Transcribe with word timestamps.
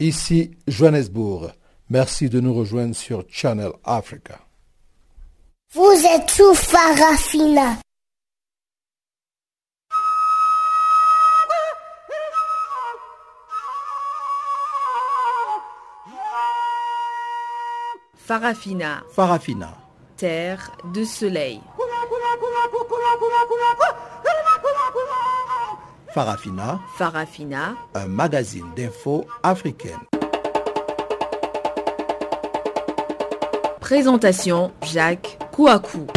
Ici 0.00 0.52
Johannesburg. 0.68 1.52
Merci 1.90 2.28
de 2.28 2.38
nous 2.38 2.54
rejoindre 2.54 2.94
sur 2.94 3.24
Channel 3.28 3.72
Africa. 3.82 4.38
Vous 5.74 5.82
êtes 5.82 6.30
sous 6.30 6.54
Farafina. 6.54 7.78
Farafina. 18.16 19.02
Farafina. 19.10 19.76
Terre 20.16 20.70
de 20.94 21.02
soleil. 21.04 21.60
Farafina. 26.18 26.80
Farafina. 26.96 27.76
Un 27.94 28.08
magazine 28.08 28.64
d'infos 28.76 29.24
africaine. 29.44 30.00
Présentation 33.78 34.72
Jacques 34.82 35.38
Kouakou. 35.52 36.08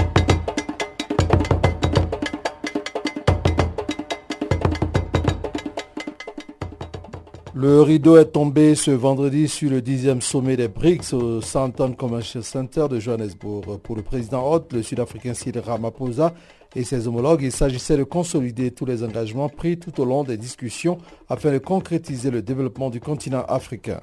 Le 7.53 7.83
rideau 7.83 8.17
est 8.17 8.25
tombé 8.25 8.73
ce 8.73 8.89
vendredi 8.89 9.47
sur 9.47 9.69
le 9.69 9.83
dixième 9.83 10.21
sommet 10.21 10.57
des 10.57 10.67
BRICS 10.67 11.13
au 11.13 11.41
Santon 11.41 11.93
Commercial 11.93 12.43
Center 12.43 12.87
de 12.89 12.99
Johannesburg. 12.99 13.77
Pour 13.83 13.95
le 13.95 14.01
président 14.01 14.51
hôte, 14.51 14.73
le 14.73 14.81
Sud-Africain 14.81 15.35
Cyril 15.35 15.61
Ramaphosa 15.63 16.33
et 16.75 16.83
ses 16.83 17.07
homologues, 17.07 17.41
il 17.43 17.51
s'agissait 17.51 17.97
de 17.97 18.03
consolider 18.03 18.71
tous 18.71 18.85
les 18.85 19.03
engagements 19.03 19.49
pris 19.49 19.77
tout 19.77 19.99
au 19.99 20.05
long 20.05 20.23
des 20.23 20.37
discussions 20.37 20.97
afin 21.29 21.51
de 21.51 21.57
concrétiser 21.57 22.31
le 22.31 22.41
développement 22.41 22.89
du 22.89 22.99
continent 22.99 23.43
africain. 23.47 23.99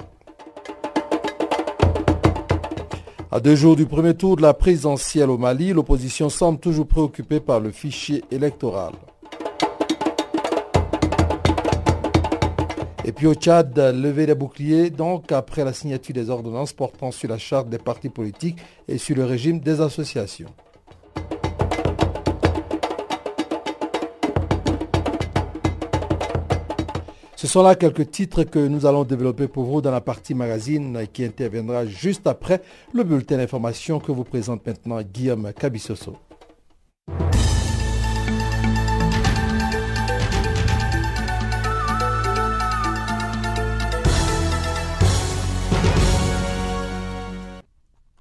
À 3.30 3.40
deux 3.40 3.56
jours 3.56 3.76
du 3.76 3.86
premier 3.86 4.14
tour 4.14 4.36
de 4.36 4.42
la 4.42 4.54
présidentielle 4.54 5.30
au 5.30 5.38
Mali, 5.38 5.72
l'opposition 5.72 6.28
semble 6.28 6.58
toujours 6.58 6.86
préoccupée 6.86 7.40
par 7.40 7.60
le 7.60 7.70
fichier 7.70 8.24
électoral. 8.30 8.92
Et 13.04 13.12
puis 13.12 13.26
au 13.26 13.34
Tchad, 13.34 13.78
lever 13.78 14.26
les 14.26 14.34
boucliers, 14.34 14.90
donc 14.90 15.32
après 15.32 15.64
la 15.64 15.72
signature 15.72 16.14
des 16.14 16.28
ordonnances 16.28 16.74
portant 16.74 17.10
sur 17.10 17.30
la 17.30 17.38
charte 17.38 17.70
des 17.70 17.78
partis 17.78 18.10
politiques 18.10 18.58
et 18.86 18.98
sur 18.98 19.16
le 19.16 19.24
régime 19.24 19.60
des 19.60 19.80
associations. 19.80 20.50
Ce 27.40 27.46
sont 27.46 27.62
là 27.62 27.76
quelques 27.76 28.10
titres 28.10 28.42
que 28.42 28.58
nous 28.58 28.84
allons 28.84 29.04
développer 29.04 29.46
pour 29.46 29.62
vous 29.62 29.80
dans 29.80 29.92
la 29.92 30.00
partie 30.00 30.34
magazine 30.34 31.06
qui 31.12 31.24
interviendra 31.24 31.86
juste 31.86 32.26
après 32.26 32.60
le 32.92 33.04
bulletin 33.04 33.36
d'information 33.36 34.00
que 34.00 34.10
vous 34.10 34.24
présente 34.24 34.66
maintenant 34.66 35.00
Guillaume 35.02 35.52
Cabissoso. 35.52 36.16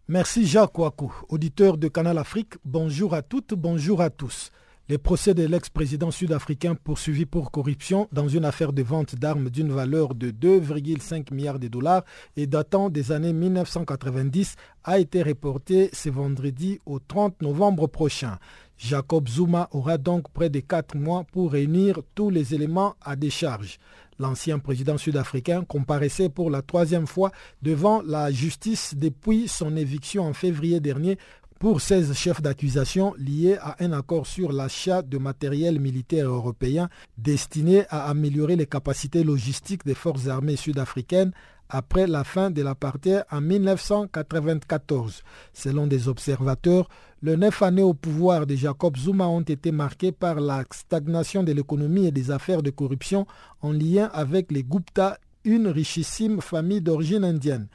Merci 0.07 0.45
Jacques 0.45 0.77
Ouakou, 0.77 1.11
auditeur 1.29 1.79
de 1.79 1.87
Canal 1.87 2.19
Afrique. 2.19 2.53
Bonjour 2.63 3.15
à 3.15 3.23
toutes, 3.23 3.55
bonjour 3.55 3.99
à 3.99 4.11
tous. 4.11 4.51
Les 4.89 4.97
procès 4.97 5.33
de 5.33 5.43
l'ex-président 5.43 6.11
sud-africain 6.11 6.73
poursuivi 6.73 7.25
pour 7.25 7.51
corruption 7.51 8.07
dans 8.13 8.29
une 8.29 8.45
affaire 8.45 8.71
de 8.71 8.81
vente 8.81 9.15
d'armes 9.15 9.49
d'une 9.49 9.69
valeur 9.69 10.15
de 10.15 10.31
2,5 10.31 11.33
milliards 11.33 11.59
de 11.59 11.67
dollars 11.67 12.05
et 12.37 12.47
datant 12.47 12.89
des 12.89 13.11
années 13.11 13.33
1990 13.33 14.55
a 14.85 14.97
été 14.97 15.23
reporté 15.23 15.89
ce 15.91 16.07
vendredi 16.07 16.79
au 16.85 16.99
30 16.99 17.41
novembre 17.41 17.87
prochain. 17.87 18.39
Jacob 18.77 19.27
Zuma 19.27 19.67
aura 19.71 19.97
donc 19.97 20.29
près 20.29 20.49
de 20.49 20.61
quatre 20.61 20.95
mois 20.95 21.25
pour 21.33 21.51
réunir 21.51 21.99
tous 22.15 22.29
les 22.29 22.55
éléments 22.55 22.95
à 23.01 23.17
décharge. 23.17 23.79
L'ancien 24.19 24.57
président 24.57 24.97
sud-africain 24.97 25.65
comparaissait 25.65 26.29
pour 26.29 26.49
la 26.49 26.61
troisième 26.61 27.07
fois 27.07 27.33
devant 27.61 28.01
la 28.03 28.31
justice 28.31 28.95
depuis 28.95 29.49
son 29.49 29.75
éviction 29.75 30.23
en 30.23 30.33
février 30.33 30.79
dernier 30.79 31.17
pour 31.59 31.81
16 31.81 32.13
chefs 32.13 32.41
d'accusation 32.41 33.13
liés 33.17 33.57
à 33.59 33.75
un 33.79 33.91
accord 33.91 34.27
sur 34.27 34.51
l'achat 34.51 35.01
de 35.01 35.17
matériel 35.17 35.79
militaire 35.79 36.27
européen 36.27 36.89
destiné 37.17 37.85
à 37.89 38.09
améliorer 38.09 38.55
les 38.55 38.67
capacités 38.67 39.23
logistiques 39.23 39.85
des 39.85 39.95
forces 39.95 40.27
armées 40.27 40.55
sud-africaines 40.55 41.31
après 41.69 42.07
la 42.07 42.23
fin 42.23 42.51
de 42.51 42.61
l'apartheid 42.61 43.25
en 43.31 43.41
1994. 43.41 45.23
Selon 45.53 45.87
des 45.87 46.07
observateurs, 46.07 46.87
les 47.21 47.35
neuf 47.35 47.61
années 47.61 47.81
au 47.81 47.93
pouvoir 47.93 48.45
de 48.45 48.55
Jacob 48.55 48.95
Zuma 48.95 49.27
ont 49.27 49.41
été 49.41 49.71
marquées 49.71 50.11
par 50.11 50.39
la 50.39 50.63
stagnation 50.71 51.43
de 51.43 51.51
l'économie 51.51 52.07
et 52.07 52.11
des 52.11 52.31
affaires 52.31 52.61
de 52.61 52.69
corruption 52.69 53.25
en 53.61 53.71
lien 53.71 54.09
avec 54.13 54.51
les 54.51 54.63
Gupta, 54.63 55.17
une 55.43 55.67
richissime 55.67 56.41
famille 56.41 56.81
d'origine 56.81 57.23
indienne. 57.23 57.67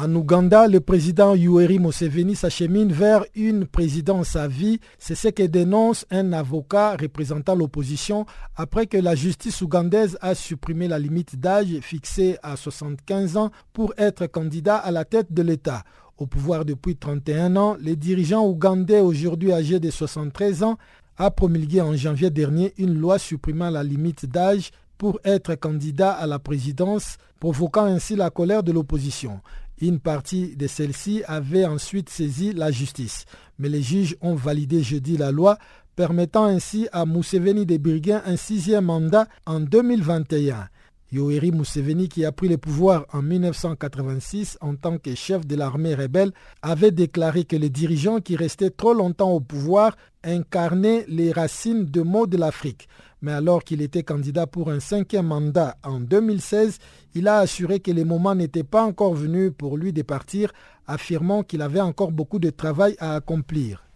En 0.00 0.14
Ouganda, 0.14 0.68
le 0.68 0.78
président 0.78 1.34
Yoweri 1.34 1.80
Museveni 1.80 2.36
s'achemine 2.36 2.92
vers 2.92 3.24
une 3.34 3.66
présidence 3.66 4.36
à 4.36 4.46
vie. 4.46 4.78
C'est 4.96 5.16
ce 5.16 5.26
que 5.26 5.42
dénonce 5.42 6.06
un 6.12 6.32
avocat 6.32 6.94
représentant 6.94 7.56
l'opposition 7.56 8.24
après 8.54 8.86
que 8.86 8.96
la 8.96 9.16
justice 9.16 9.60
ougandaise 9.60 10.16
a 10.20 10.36
supprimé 10.36 10.86
la 10.86 11.00
limite 11.00 11.40
d'âge 11.40 11.80
fixée 11.82 12.36
à 12.44 12.54
75 12.54 13.36
ans 13.36 13.50
pour 13.72 13.92
être 13.98 14.28
candidat 14.28 14.76
à 14.76 14.92
la 14.92 15.04
tête 15.04 15.32
de 15.32 15.42
l'État. 15.42 15.82
Au 16.16 16.26
pouvoir 16.26 16.64
depuis 16.64 16.94
31 16.94 17.56
ans, 17.56 17.76
le 17.84 17.96
dirigeant 17.96 18.46
ougandais, 18.46 19.00
aujourd'hui 19.00 19.52
âgé 19.52 19.80
de 19.80 19.90
73 19.90 20.62
ans, 20.62 20.78
a 21.16 21.32
promulgué 21.32 21.80
en 21.80 21.96
janvier 21.96 22.30
dernier 22.30 22.72
une 22.78 22.94
loi 22.96 23.18
supprimant 23.18 23.70
la 23.70 23.82
limite 23.82 24.26
d'âge 24.26 24.70
pour 24.96 25.18
être 25.24 25.56
candidat 25.56 26.12
à 26.12 26.28
la 26.28 26.38
présidence, 26.38 27.16
provoquant 27.40 27.86
ainsi 27.86 28.14
la 28.14 28.30
colère 28.30 28.62
de 28.62 28.70
l'opposition. 28.70 29.40
Une 29.80 30.00
partie 30.00 30.56
de 30.56 30.66
celle-ci 30.66 31.22
avait 31.26 31.64
ensuite 31.64 32.08
saisi 32.08 32.52
la 32.52 32.70
justice, 32.70 33.26
mais 33.58 33.68
les 33.68 33.82
juges 33.82 34.16
ont 34.20 34.34
validé 34.34 34.82
jeudi 34.82 35.16
la 35.16 35.30
loi 35.30 35.58
permettant 35.94 36.44
ainsi 36.44 36.88
à 36.92 37.06
Museveni 37.06 37.66
de 37.66 37.76
briguer 37.76 38.18
un 38.24 38.36
sixième 38.36 38.84
mandat 38.84 39.26
en 39.46 39.60
2021. 39.60 40.68
Yoweri 41.10 41.52
Museveni, 41.52 42.08
qui 42.08 42.26
a 42.26 42.32
pris 42.32 42.48
le 42.48 42.58
pouvoir 42.58 43.06
en 43.12 43.22
1986 43.22 44.58
en 44.60 44.76
tant 44.76 44.98
que 44.98 45.14
chef 45.14 45.46
de 45.46 45.56
l'armée 45.56 45.94
rebelle, 45.94 46.32
avait 46.60 46.90
déclaré 46.90 47.44
que 47.44 47.56
les 47.56 47.70
dirigeants 47.70 48.20
qui 48.20 48.36
restaient 48.36 48.70
trop 48.70 48.92
longtemps 48.92 49.30
au 49.30 49.40
pouvoir 49.40 49.96
incarnaient 50.22 51.06
les 51.08 51.32
racines 51.32 51.86
de 51.86 52.02
mots 52.02 52.26
de 52.26 52.36
l'Afrique. 52.36 52.88
Mais 53.22 53.32
alors 53.32 53.64
qu'il 53.64 53.80
était 53.80 54.02
candidat 54.02 54.46
pour 54.46 54.70
un 54.70 54.80
cinquième 54.80 55.26
mandat 55.26 55.76
en 55.82 55.98
2016, 55.98 56.78
il 57.14 57.26
a 57.26 57.38
assuré 57.38 57.80
que 57.80 57.90
le 57.90 58.04
moment 58.04 58.34
n'était 58.34 58.62
pas 58.62 58.82
encore 58.82 59.14
venu 59.14 59.50
pour 59.50 59.78
lui 59.78 59.94
de 59.94 60.02
partir, 60.02 60.52
affirmant 60.86 61.42
qu'il 61.42 61.62
avait 61.62 61.80
encore 61.80 62.12
beaucoup 62.12 62.38
de 62.38 62.50
travail 62.50 62.96
à 62.98 63.14
accomplir. 63.14 63.87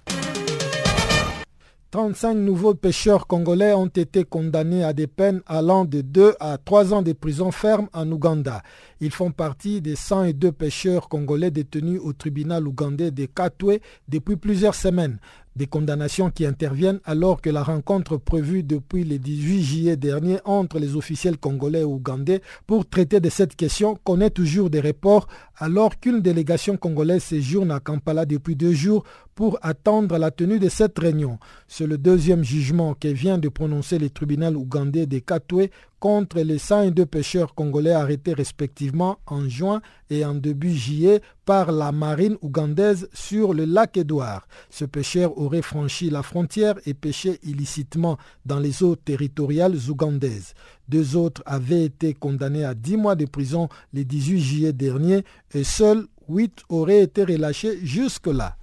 35 1.92 2.32
nouveaux 2.36 2.72
pêcheurs 2.72 3.26
congolais 3.26 3.75
ont 3.75 3.84
été 3.86 4.25
condamnés 4.25 4.82
à 4.82 4.94
des 4.94 5.06
peines 5.06 5.42
allant 5.47 5.84
de 5.84 6.00
2 6.00 6.36
à 6.41 6.56
3 6.56 6.94
ans 6.94 7.03
de 7.03 7.12
prison 7.12 7.50
ferme 7.50 7.91
en 7.92 8.10
Ouganda. 8.10 8.62
Ils 9.03 9.10
font 9.10 9.30
partie 9.30 9.82
des 9.82 9.94
102 9.94 10.52
pêcheurs 10.52 11.10
congolais 11.10 11.50
détenus 11.50 12.00
au 12.02 12.14
tribunal 12.14 12.66
ougandais 12.66 13.10
de 13.10 13.26
Katwe 13.26 13.81
depuis 14.08 14.36
plusieurs 14.36 14.75
semaines. 14.75 15.19
Des 15.54 15.66
condamnations 15.66 16.31
qui 16.31 16.47
interviennent 16.47 17.00
alors 17.04 17.42
que 17.42 17.50
la 17.50 17.62
rencontre 17.62 18.16
prévue 18.16 18.62
depuis 18.62 19.04
le 19.04 19.19
18 19.19 19.62
juillet 19.62 19.97
dernier 19.98 20.38
entre 20.47 20.78
les 20.78 20.96
officiels 20.96 21.37
congolais 21.37 21.81
et 21.81 21.84
ougandais 21.84 22.40
pour 22.67 22.88
traiter 22.88 23.20
de 23.20 23.28
cette 23.28 23.55
question 23.55 23.99
connaît 24.02 24.31
toujours 24.31 24.70
des 24.70 24.81
reports 24.81 25.26
alors 25.58 26.00
qu'une 26.00 26.22
délégation 26.22 26.78
congolaise 26.78 27.22
séjourne 27.22 27.70
à 27.70 27.81
Kampala 27.81 28.25
depuis 28.25 28.56
deux 28.56 28.72
jours 28.72 29.05
pour 29.34 29.58
attendre 29.62 30.19
la 30.19 30.31
tenue 30.31 30.58
de 30.58 30.69
cette 30.69 30.99
réunion. 30.99 31.38
C'est 31.69 31.87
le 31.87 31.99
deuxième 31.99 32.44
jugement 32.44 32.94
que 32.94 33.08
vient 33.08 33.38
de 33.38 33.49
prononcer 33.49 33.99
le 33.99 34.11
tribunal 34.11 34.56
ougandais 34.56 35.06
de 35.06 35.19
Katwe 35.19 35.70
contre 36.02 36.40
les 36.40 36.58
102 36.58 37.06
pêcheurs 37.06 37.55
congolais 37.55 37.93
arrêtés 37.93 38.34
respectivement 38.34 39.19
en 39.26 39.49
juin 39.49 39.81
et 40.11 40.25
en 40.25 40.34
début 40.34 40.75
juillet 40.75 41.20
par 41.44 41.70
la 41.70 41.93
marine 41.93 42.37
ougandaise 42.43 43.08
sur 43.12 43.55
le 43.55 43.64
lac 43.64 43.96
Édouard. 43.96 44.49
Ce 44.69 44.84
pêcheur 44.84 45.38
aurait 45.38 45.62
franchi 45.62 46.11
la 46.11 46.25
frontière 46.25 46.75
et 46.87 46.94
pêché 46.94 47.38
illicitement 47.44 48.19
dans 48.44 48.58
les 48.58 48.82
eaux 48.82 48.96
territoriales 48.96 49.76
ougandaises. 49.88 50.55
Deux 50.88 51.14
autres 51.14 51.43
avaient 51.46 51.84
été 51.84 52.14
condamnés 52.14 52.64
à 52.64 52.75
10 52.75 52.96
mois 52.96 53.14
de 53.14 53.26
prison 53.26 53.69
le 53.94 54.05
18 54.05 54.40
juillet 54.40 54.73
dernier 54.73 55.25
et 55.55 55.62
seuls 55.64 56.06
8 56.29 56.64
auraient 56.69 57.02
été 57.02 57.25
relâchés 57.25 57.79
jusque-là. 57.84 58.56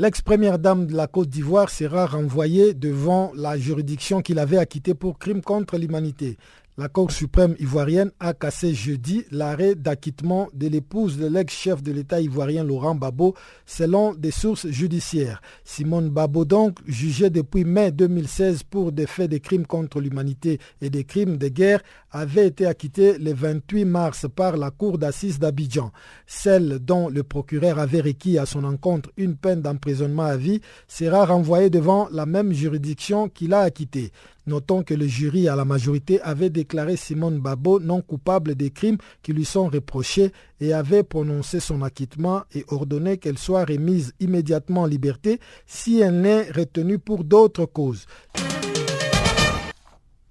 L'ex-première 0.00 0.58
dame 0.58 0.86
de 0.86 0.96
la 0.96 1.06
Côte 1.06 1.28
d'Ivoire 1.28 1.68
sera 1.68 2.06
renvoyée 2.06 2.72
devant 2.72 3.32
la 3.36 3.58
juridiction 3.58 4.22
qu'il 4.22 4.38
avait 4.38 4.56
acquittée 4.56 4.94
pour 4.94 5.18
crime 5.18 5.42
contre 5.42 5.76
l'humanité. 5.76 6.38
La 6.80 6.88
Cour 6.88 7.10
suprême 7.10 7.56
ivoirienne 7.58 8.10
a 8.20 8.32
cassé 8.32 8.72
jeudi 8.72 9.26
l'arrêt 9.30 9.74
d'acquittement 9.74 10.48
de 10.54 10.66
l'épouse 10.66 11.18
de 11.18 11.26
l'ex-chef 11.26 11.82
de 11.82 11.92
l'État 11.92 12.22
ivoirien 12.22 12.64
Laurent 12.64 12.94
Babo, 12.94 13.34
selon 13.66 14.14
des 14.14 14.30
sources 14.30 14.66
judiciaires. 14.66 15.42
Simone 15.62 16.08
Babo, 16.08 16.46
donc, 16.46 16.78
jugée 16.86 17.28
depuis 17.28 17.66
mai 17.66 17.92
2016 17.92 18.62
pour 18.62 18.92
des 18.92 19.06
faits 19.06 19.30
de 19.30 19.36
crimes 19.36 19.66
contre 19.66 20.00
l'humanité 20.00 20.58
et 20.80 20.88
des 20.88 21.04
crimes 21.04 21.36
de 21.36 21.48
guerre, 21.48 21.82
avait 22.12 22.46
été 22.46 22.64
acquittée 22.64 23.18
le 23.18 23.34
28 23.34 23.84
mars 23.84 24.26
par 24.34 24.56
la 24.56 24.70
Cour 24.70 24.96
d'assises 24.96 25.38
d'Abidjan. 25.38 25.92
Celle 26.26 26.78
dont 26.78 27.10
le 27.10 27.22
procureur 27.24 27.78
avait 27.78 28.00
requis 28.00 28.38
à 28.38 28.46
son 28.46 28.64
encontre 28.64 29.10
une 29.18 29.36
peine 29.36 29.60
d'emprisonnement 29.60 30.24
à 30.24 30.38
vie 30.38 30.62
sera 30.88 31.26
renvoyée 31.26 31.68
devant 31.68 32.08
la 32.10 32.24
même 32.24 32.54
juridiction 32.54 33.28
qui 33.28 33.48
l'a 33.48 33.60
acquittée. 33.60 34.12
Notons 34.46 34.82
que 34.82 34.94
le 34.94 35.06
jury 35.06 35.48
à 35.48 35.54
la 35.54 35.66
majorité 35.66 36.20
avait 36.22 36.48
déclaré 36.48 36.69
Simone 36.96 37.38
Babo 37.38 37.80
non 37.80 38.00
coupable 38.02 38.54
des 38.54 38.70
crimes 38.70 38.98
qui 39.22 39.32
lui 39.32 39.44
sont 39.44 39.68
reprochés 39.68 40.32
et 40.60 40.72
avait 40.72 41.02
prononcé 41.02 41.60
son 41.60 41.82
acquittement 41.82 42.42
et 42.54 42.64
ordonné 42.68 43.18
qu'elle 43.18 43.38
soit 43.38 43.64
remise 43.64 44.12
immédiatement 44.20 44.82
en 44.82 44.86
liberté 44.86 45.40
si 45.66 46.00
elle 46.00 46.20
n'est 46.20 46.50
retenue 46.50 46.98
pour 46.98 47.24
d'autres 47.24 47.66
causes. 47.66 48.06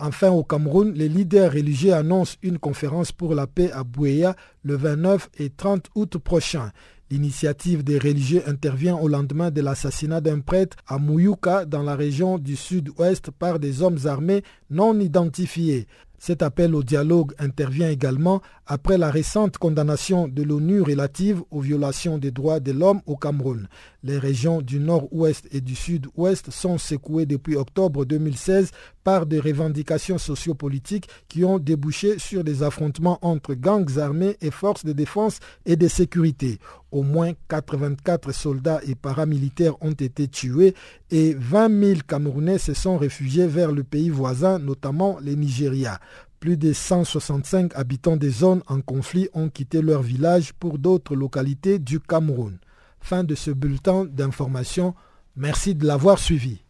Enfin, 0.01 0.29
au 0.29 0.45
Cameroun, 0.45 0.93
les 0.93 1.09
leaders 1.09 1.51
religieux 1.51 1.93
annoncent 1.93 2.37
une 2.41 2.57
conférence 2.57 3.11
pour 3.11 3.35
la 3.35 3.47
paix 3.47 3.69
à 3.73 3.83
Bouéa 3.83 4.35
le 4.63 4.77
29 4.77 5.29
et 5.39 5.49
30 5.49 5.87
août 5.93 6.17
prochain. 6.17 6.71
L'initiative 7.11 7.83
des 7.83 7.97
religieux 7.97 8.43
intervient 8.47 8.95
au 8.95 9.07
lendemain 9.07 9.51
de 9.51 9.61
l'assassinat 9.61 10.21
d'un 10.21 10.39
prêtre 10.39 10.77
à 10.87 10.99
Mouyouka 10.99 11.65
dans 11.65 11.81
la 11.81 11.95
région 11.95 12.37
du 12.37 12.55
sud-ouest 12.55 13.31
par 13.31 13.59
des 13.59 13.81
hommes 13.81 13.97
armés 14.05 14.43
non 14.69 14.97
identifiés. 14.99 15.87
Cet 16.19 16.41
appel 16.41 16.75
au 16.75 16.83
dialogue 16.83 17.33
intervient 17.39 17.89
également 17.89 18.41
après 18.67 18.97
la 18.97 19.09
récente 19.09 19.57
condamnation 19.57 20.27
de 20.27 20.43
l'ONU 20.43 20.81
relative 20.81 21.41
aux 21.49 21.61
violations 21.61 22.17
des 22.17 22.29
droits 22.31 22.59
de 22.59 22.73
l'homme 22.73 23.01
au 23.05 23.15
Cameroun. 23.15 23.67
Les 24.03 24.17
régions 24.17 24.61
du 24.61 24.79
nord-ouest 24.79 25.47
et 25.51 25.61
du 25.61 25.75
sud-ouest 25.75 26.51
sont 26.51 26.77
secouées 26.77 27.25
depuis 27.25 27.55
octobre 27.55 28.05
2016 28.05 28.71
par 29.03 29.25
des 29.25 29.39
revendications 29.39 30.17
sociopolitiques 30.17 31.07
qui 31.27 31.43
ont 31.43 31.57
débouché 31.57 32.19
sur 32.19 32.43
des 32.43 32.63
affrontements 32.63 33.17
entre 33.21 33.55
gangs 33.55 33.97
armés 33.97 34.37
et 34.41 34.51
forces 34.51 34.85
de 34.85 34.91
défense 34.93 35.39
et 35.65 35.75
de 35.77 35.87
sécurité. 35.87 36.59
Au 36.91 37.03
moins 37.03 37.33
84 37.49 38.31
soldats 38.33 38.81
et 38.87 38.95
paramilitaires 38.95 39.75
ont 39.81 39.91
été 39.91 40.27
tués 40.27 40.73
et 41.11 41.35
20 41.37 41.83
000 41.83 41.99
Camerounais 42.07 42.57
se 42.57 42.73
sont 42.73 42.97
réfugiés 42.97 43.47
vers 43.47 43.71
le 43.71 43.83
pays 43.83 44.09
voisin, 44.09 44.59
notamment 44.59 45.17
le 45.23 45.33
Nigeria. 45.33 45.99
Plus 46.39 46.55
de 46.55 46.71
165 46.71 47.75
habitants 47.75 48.15
des 48.15 48.29
zones 48.29 48.63
en 48.67 48.79
conflit 48.79 49.27
ont 49.33 49.49
quitté 49.49 49.81
leur 49.81 50.01
village 50.01 50.53
pour 50.53 50.79
d'autres 50.79 51.13
localités 51.13 51.79
du 51.79 51.99
Cameroun. 51.99 52.59
Fin 53.01 53.25
de 53.25 53.35
ce 53.35 53.51
bulletin 53.51 54.05
d'information. 54.05 54.95
Merci 55.35 55.75
de 55.75 55.85
l'avoir 55.85 56.17
suivi. 56.17 56.63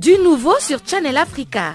Du 0.00 0.16
nouveau 0.24 0.54
sur 0.60 0.78
Channel 0.86 1.18
Africa. 1.18 1.74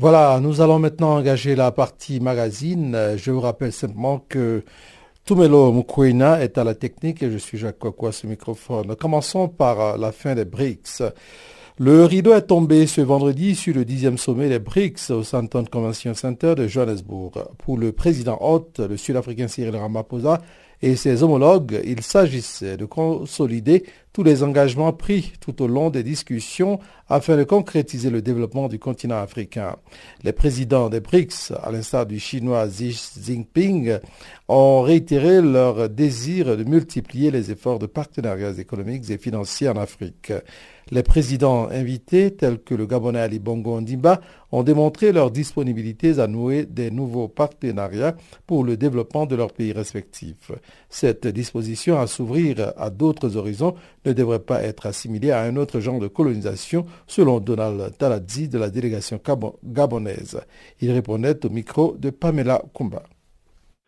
Voilà, 0.00 0.40
nous 0.40 0.62
allons 0.62 0.78
maintenant 0.78 1.18
engager 1.18 1.54
la 1.54 1.72
partie 1.72 2.20
magazine. 2.20 2.96
Je 3.18 3.30
vous 3.30 3.42
rappelle 3.42 3.70
simplement 3.70 4.24
que 4.30 4.64
Tumelo 5.26 5.72
Mukwena 5.72 6.40
est 6.40 6.56
à 6.56 6.64
la 6.64 6.74
technique 6.74 7.22
et 7.22 7.30
je 7.30 7.36
suis 7.36 7.58
Jacques 7.58 7.78
Kwakwa 7.78 8.10
ce 8.10 8.26
microphone. 8.26 8.96
Commençons 8.96 9.48
par 9.48 9.98
la 9.98 10.10
fin 10.10 10.34
des 10.34 10.46
BRICS. 10.46 11.02
Le 11.78 12.06
rideau 12.06 12.32
est 12.32 12.46
tombé 12.46 12.86
ce 12.86 13.02
vendredi 13.02 13.54
sur 13.54 13.74
le 13.74 13.84
dixième 13.84 14.16
sommet 14.16 14.48
des 14.48 14.58
BRICS 14.58 15.10
au 15.10 15.22
Santon 15.22 15.66
Convention 15.70 16.14
Center 16.14 16.54
de 16.54 16.66
Johannesburg. 16.66 17.32
Pour 17.58 17.76
le 17.76 17.92
président 17.92 18.38
hôte, 18.40 18.80
le 18.80 18.96
Sud-Africain 18.96 19.48
Cyril 19.48 19.76
Ramaphosa, 19.76 20.40
et 20.82 20.96
ses 20.96 21.22
homologues, 21.22 21.80
il 21.84 22.02
s'agissait 22.02 22.76
de 22.76 22.86
consolider 22.86 23.84
tous 24.12 24.22
les 24.22 24.42
engagements 24.42 24.92
pris 24.92 25.32
tout 25.40 25.62
au 25.62 25.68
long 25.68 25.90
des 25.90 26.02
discussions 26.02 26.80
afin 27.08 27.36
de 27.36 27.44
concrétiser 27.44 28.10
le 28.10 28.22
développement 28.22 28.68
du 28.68 28.78
continent 28.78 29.18
africain. 29.18 29.76
Les 30.24 30.32
présidents 30.32 30.88
des 30.88 31.00
BRICS, 31.00 31.52
à 31.62 31.70
l'instar 31.70 32.06
du 32.06 32.18
chinois 32.18 32.66
Xi 32.66 32.98
Jinping, 33.22 33.98
ont 34.48 34.82
réitéré 34.82 35.42
leur 35.42 35.88
désir 35.88 36.56
de 36.56 36.64
multiplier 36.64 37.30
les 37.30 37.50
efforts 37.50 37.78
de 37.78 37.86
partenariats 37.86 38.58
économiques 38.58 39.10
et 39.10 39.18
financiers 39.18 39.68
en 39.68 39.76
Afrique. 39.76 40.32
Les 40.92 41.04
présidents 41.04 41.68
invités, 41.68 42.34
tels 42.34 42.60
que 42.60 42.74
le 42.74 42.84
Gabonais 42.84 43.20
Ali 43.20 43.38
Bongo 43.38 43.76
Ondimba, 43.76 44.20
ont 44.50 44.64
démontré 44.64 45.12
leur 45.12 45.30
disponibilité 45.30 46.18
à 46.18 46.26
nouer 46.26 46.66
des 46.66 46.90
nouveaux 46.90 47.28
partenariats 47.28 48.16
pour 48.48 48.64
le 48.64 48.76
développement 48.76 49.24
de 49.24 49.36
leurs 49.36 49.52
pays 49.52 49.72
respectifs. 49.72 50.50
Cette 50.88 51.28
disposition 51.28 52.00
à 52.00 52.08
s'ouvrir 52.08 52.72
à 52.76 52.90
d'autres 52.90 53.36
horizons 53.36 53.76
ne 54.04 54.12
devrait 54.12 54.40
pas 54.40 54.64
être 54.64 54.86
assimilée 54.86 55.30
à 55.30 55.42
un 55.42 55.54
autre 55.54 55.78
genre 55.78 56.00
de 56.00 56.08
colonisation, 56.08 56.84
selon 57.06 57.38
Donald 57.38 57.96
Taladzi 57.96 58.48
de 58.48 58.58
la 58.58 58.68
délégation 58.68 59.20
gabonaise. 59.62 60.40
Il 60.80 60.90
répondait 60.90 61.46
au 61.46 61.50
micro 61.50 61.94
de 61.96 62.10
Pamela 62.10 62.62
Kumba. 62.74 63.04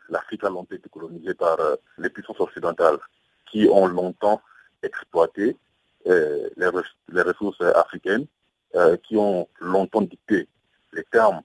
L'Afrique 0.08 0.44
a 0.44 0.50
longtemps 0.50 0.76
été 0.76 0.88
colonisée 0.88 1.34
par 1.34 1.58
euh, 1.58 1.74
les 1.98 2.10
puissances 2.10 2.38
occidentales 2.38 2.98
qui 3.50 3.66
ont 3.68 3.86
longtemps 3.86 4.40
exploité 4.84 5.56
euh, 6.08 6.48
les, 6.56 7.22
ressources 7.22 7.60
africaines 7.60 8.26
euh, 8.74 8.96
qui 8.96 9.16
ont 9.16 9.48
longtemps 9.60 10.02
dicté 10.02 10.48
les 10.92 11.04
termes 11.04 11.42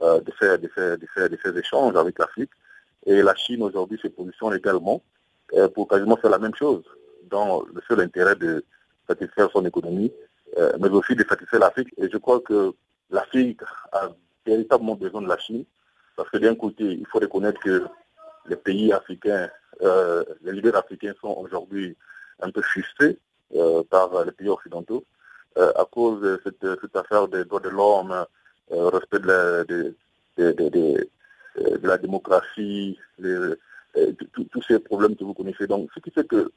euh, 0.00 0.20
de, 0.20 0.32
ces, 0.40 0.56
de, 0.56 1.58
échanges 1.58 1.96
avec 1.96 2.18
l'Afrique. 2.18 2.50
Et 3.04 3.20
la 3.22 3.34
Chine 3.34 3.62
aujourd'hui 3.62 3.98
se 4.02 4.08
positionne 4.08 4.54
également 4.54 5.02
pour 5.74 5.88
quasiment 5.88 6.16
faire 6.16 6.30
la 6.30 6.38
même 6.38 6.54
chose 6.54 6.84
dans 7.24 7.62
le 7.62 7.82
seul 7.88 8.00
intérêt 8.00 8.36
de 8.36 8.64
satisfaire 9.08 9.50
son 9.52 9.64
économie, 9.66 10.12
mais 10.78 10.88
aussi 10.90 11.16
de 11.16 11.24
satisfaire 11.28 11.60
l'Afrique. 11.60 11.92
Et 11.96 12.08
je 12.08 12.16
crois 12.18 12.40
que 12.40 12.72
l'Afrique 13.10 13.60
a 13.92 14.10
véritablement 14.46 14.94
besoin 14.94 15.22
de 15.22 15.28
la 15.28 15.38
Chine, 15.38 15.64
parce 16.14 16.30
que 16.30 16.36
d'un 16.36 16.54
côté, 16.54 16.84
il 16.84 17.06
faut 17.06 17.18
reconnaître 17.18 17.58
que 17.60 17.84
les 18.46 18.56
pays 18.56 18.92
africains, 18.92 19.48
les 19.80 20.52
leaders 20.52 20.76
africains 20.76 21.14
sont 21.20 21.34
aujourd'hui 21.38 21.96
un 22.40 22.50
peu 22.50 22.62
frustrés 22.62 23.18
euh, 23.18 23.29
par 23.90 24.24
les 24.24 24.32
pays 24.32 24.48
occidentaux 24.48 25.04
euh, 25.58 25.72
à 25.76 25.84
cause 25.84 26.20
de 26.20 26.40
cette, 26.44 26.96
affaire 26.96 27.26
des 27.26 27.44
droits 27.44 27.60
de 27.60 27.70
l'homme, 27.70 28.24
euh, 28.72 28.88
respect 28.88 29.18
de 29.18 29.26
la, 29.26 29.64
de, 29.64 31.08
la 31.82 31.98
démocratie, 31.98 32.98
tous 34.32 34.62
ces 34.68 34.78
problèmes 34.78 35.16
que 35.16 35.24
vous 35.24 35.34
connaissez. 35.34 35.66
Donc, 35.66 35.90
ce 35.94 36.00
qui 36.00 36.10
fait 36.10 36.26
que 36.26 36.52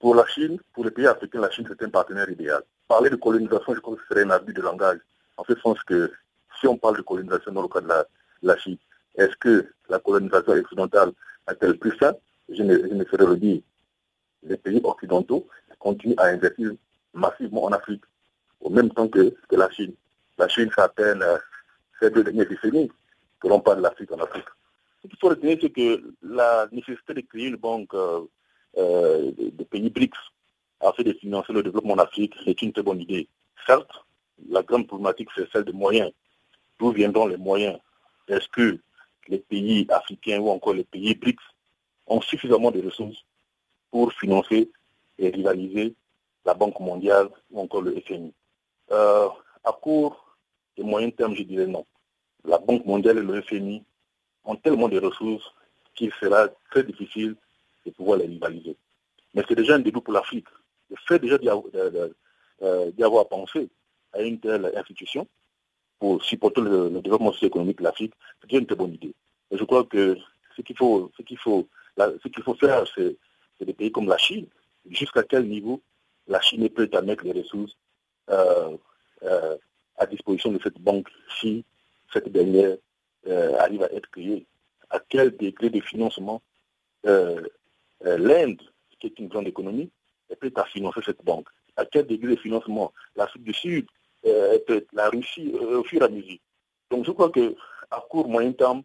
pour 0.00 0.14
la 0.14 0.26
Chine, 0.26 0.58
pour 0.74 0.84
les 0.84 0.90
pays 0.90 1.06
africains, 1.06 1.40
la 1.40 1.50
Chine 1.50 1.66
c'est 1.68 1.84
un 1.84 1.90
partenaire 1.90 2.28
idéal. 2.28 2.62
Parler 2.88 3.10
de 3.10 3.16
colonisation, 3.16 3.74
je 3.74 3.80
crois 3.80 3.94
que 3.94 4.02
ce 4.02 4.08
serait 4.08 4.24
un 4.24 4.30
abus 4.30 4.52
de 4.52 4.62
langage. 4.62 4.98
En 5.36 5.44
ce 5.44 5.54
sens 5.60 5.80
que 5.84 6.12
si 6.60 6.66
on 6.66 6.76
parle 6.76 6.96
de 6.96 7.02
colonisation 7.02 7.52
dans 7.52 7.62
le 7.62 7.68
cas 7.68 7.80
de 7.80 7.88
la, 8.42 8.56
Chine, 8.58 8.78
est-ce 9.16 9.36
que 9.36 9.66
la 9.88 10.00
colonisation 10.00 10.52
occidentale 10.52 11.12
a-t-elle 11.46 11.78
plus 11.78 11.96
ça 11.98 12.14
je 12.48 12.62
ne, 12.62 12.76
je 12.78 12.94
ne 12.94 13.04
saurais 13.04 13.26
le 13.26 13.36
dire. 13.36 13.60
Les 14.42 14.56
pays 14.56 14.80
occidentaux 14.84 15.46
continue 15.78 16.14
à 16.18 16.26
investir 16.26 16.72
massivement 17.14 17.64
en 17.64 17.72
Afrique, 17.72 18.02
au 18.60 18.70
même 18.70 18.90
temps 18.90 19.08
que, 19.08 19.34
la 19.50 19.70
Chine. 19.70 19.94
La 20.38 20.48
Chine, 20.48 20.70
ça 20.74 20.88
peine 20.88 21.22
euh, 21.22 21.38
ces 22.00 22.10
deux 22.10 22.24
dernières 22.24 22.48
décennies 22.48 22.90
que 23.40 23.48
l'on 23.48 23.60
parle 23.60 23.78
de 23.78 23.82
l'Afrique 23.82 24.12
en 24.12 24.18
Afrique. 24.18 24.44
Ce 25.02 25.08
qu'il 25.08 25.18
faut 25.18 25.28
retenir, 25.28 25.58
c'est 25.60 25.70
que 25.70 26.14
la 26.22 26.68
nécessité 26.72 27.14
de 27.14 27.20
créer 27.20 27.46
une 27.46 27.56
banque 27.56 27.94
euh, 27.94 28.22
euh, 28.76 29.32
des 29.36 29.64
pays 29.64 29.90
BRICS 29.90 30.18
afin 30.80 31.02
de 31.02 31.12
financer 31.12 31.52
le 31.52 31.62
développement 31.62 31.94
en 31.94 31.98
Afrique 31.98 32.34
est 32.46 32.62
une 32.62 32.72
très 32.72 32.82
bonne 32.82 33.00
idée. 33.00 33.28
Certes, 33.66 33.90
la 34.48 34.62
grande 34.62 34.86
problématique, 34.86 35.28
c'est 35.34 35.50
celle 35.50 35.64
des 35.64 35.72
moyens. 35.72 36.12
D'où 36.78 36.92
viendront 36.92 37.26
les 37.26 37.36
moyens? 37.36 37.78
Est-ce 38.28 38.48
que 38.48 38.78
les 39.28 39.38
pays 39.38 39.86
africains 39.90 40.38
ou 40.38 40.50
encore 40.50 40.74
les 40.74 40.84
pays 40.84 41.14
BRICS 41.14 41.42
ont 42.06 42.20
suffisamment 42.20 42.70
de 42.70 42.80
ressources 42.80 43.24
pour 43.90 44.12
financer 44.12 44.70
et 45.18 45.30
rivaliser 45.30 45.94
la 46.44 46.54
Banque 46.54 46.80
mondiale 46.80 47.28
ou 47.50 47.60
encore 47.60 47.82
le 47.82 48.00
FMI 48.00 48.32
euh, 48.90 49.28
À 49.64 49.72
court 49.72 50.36
et 50.76 50.82
moyen 50.82 51.10
terme, 51.10 51.34
je 51.34 51.42
dirais 51.42 51.66
non. 51.66 51.84
La 52.44 52.58
Banque 52.58 52.86
mondiale 52.86 53.18
et 53.18 53.22
le 53.22 53.42
FMI 53.42 53.82
ont 54.44 54.56
tellement 54.56 54.88
de 54.88 54.98
ressources 54.98 55.52
qu'il 55.94 56.12
sera 56.14 56.48
très 56.70 56.84
difficile 56.84 57.36
de 57.84 57.90
pouvoir 57.90 58.18
les 58.18 58.26
rivaliser. 58.26 58.76
Mais 59.34 59.42
c'est 59.46 59.56
déjà 59.56 59.74
un 59.74 59.80
débat 59.80 60.00
pour 60.00 60.14
l'Afrique. 60.14 60.46
Le 60.90 60.96
fait 61.06 61.18
déjà 61.18 61.36
d'y 61.38 61.48
avoir, 61.48 63.28
pensé 63.28 63.68
à 64.12 64.22
une 64.22 64.40
telle 64.40 64.72
institution 64.76 65.26
pour 65.98 66.24
supporter 66.24 66.60
le, 66.60 67.00
développement 67.02 67.32
socio-économique 67.32 67.78
de 67.78 67.84
l'Afrique, 67.84 68.14
c'est 68.40 68.56
une 68.56 68.66
très 68.66 68.76
bonne 68.76 68.94
idée. 68.94 69.14
Et 69.50 69.58
je 69.58 69.64
crois 69.64 69.84
que 69.84 70.16
ce 70.56 70.62
qu'il 70.62 70.76
faut, 70.76 71.10
faut, 71.42 71.68
ce 71.96 72.28
qu'il 72.28 72.42
faut 72.42 72.54
faire, 72.54 72.84
c'est, 72.94 73.16
des 73.64 73.72
pays 73.72 73.92
comme 73.92 74.08
la 74.08 74.18
Chine. 74.18 74.46
Jusqu'à 74.90 75.22
quel 75.22 75.46
niveau 75.46 75.82
la 76.26 76.40
Chine 76.40 76.68
à 76.92 77.02
mettre 77.02 77.24
les 77.24 77.32
ressources 77.32 77.76
euh, 78.30 78.76
euh, 79.22 79.56
à 79.96 80.06
disposition 80.06 80.52
de 80.52 80.60
cette 80.62 80.78
banque 80.80 81.08
si 81.40 81.64
cette 82.12 82.28
dernière 82.30 82.76
euh, 83.26 83.58
arrive 83.58 83.82
à 83.82 83.92
être 83.92 84.10
créée? 84.10 84.46
À 84.90 85.00
quel 85.00 85.36
degré 85.36 85.70
de 85.70 85.80
financement 85.80 86.40
l'Inde, 87.04 88.60
qui 88.98 89.06
est 89.06 89.18
une 89.18 89.28
grande 89.28 89.48
économie, 89.48 89.90
est 90.30 90.36
prête 90.36 90.56
à 90.58 90.64
financer 90.64 91.00
cette 91.04 91.24
banque? 91.24 91.48
À 91.76 91.84
quel 91.84 92.06
degré 92.06 92.36
de 92.36 92.40
financement? 92.40 92.92
l'Afrique 93.16 93.44
du 93.44 93.52
Sud, 93.52 93.86
la 94.24 95.08
Russie, 95.10 95.52
au 95.52 95.84
fur 95.84 96.00
et 96.02 96.04
à 96.04 96.08
mesure. 96.08 96.38
Donc 96.90 97.04
je 97.04 97.10
crois 97.10 97.30
qu'à 97.30 98.00
court, 98.08 98.28
moyen 98.28 98.52
terme, 98.52 98.82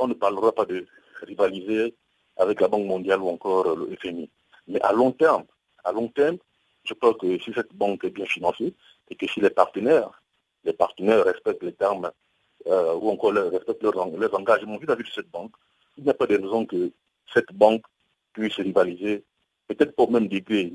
on 0.00 0.06
ne 0.06 0.14
parlera 0.14 0.52
pas 0.52 0.66
de 0.66 0.86
rivaliser 1.22 1.94
avec 2.36 2.60
la 2.60 2.68
Banque 2.68 2.86
mondiale 2.86 3.20
ou 3.20 3.28
encore 3.28 3.76
le 3.76 3.94
FMI. 3.96 4.28
Mais 4.68 4.80
à 4.80 4.92
long 4.92 5.12
terme, 5.12 5.44
à 5.84 5.92
long 5.92 6.08
terme, 6.08 6.38
je 6.84 6.94
crois 6.94 7.14
que 7.14 7.38
si 7.38 7.52
cette 7.54 7.74
banque 7.74 8.04
est 8.04 8.10
bien 8.10 8.26
financée 8.26 8.74
et 9.10 9.14
que 9.14 9.26
si 9.26 9.40
les 9.40 9.50
partenaires, 9.50 10.22
les 10.64 10.72
partenaires 10.72 11.24
respectent 11.24 11.62
les 11.62 11.72
termes 11.72 12.10
euh, 12.66 12.94
ou 12.94 13.10
encore 13.10 13.32
respectent 13.32 13.82
leurs, 13.82 14.34
engagements 14.34 14.78
vis-à-vis 14.78 15.04
de 15.04 15.14
cette 15.14 15.30
banque, 15.30 15.52
il 15.96 16.04
n'y 16.04 16.10
a 16.10 16.14
pas 16.14 16.26
de 16.26 16.36
raison 16.36 16.66
que 16.66 16.90
cette 17.32 17.52
banque 17.52 17.84
puisse 18.32 18.56
rivaliser, 18.56 19.22
peut-être 19.68 19.94
au 19.98 20.06
même 20.08 20.28
degré, 20.28 20.72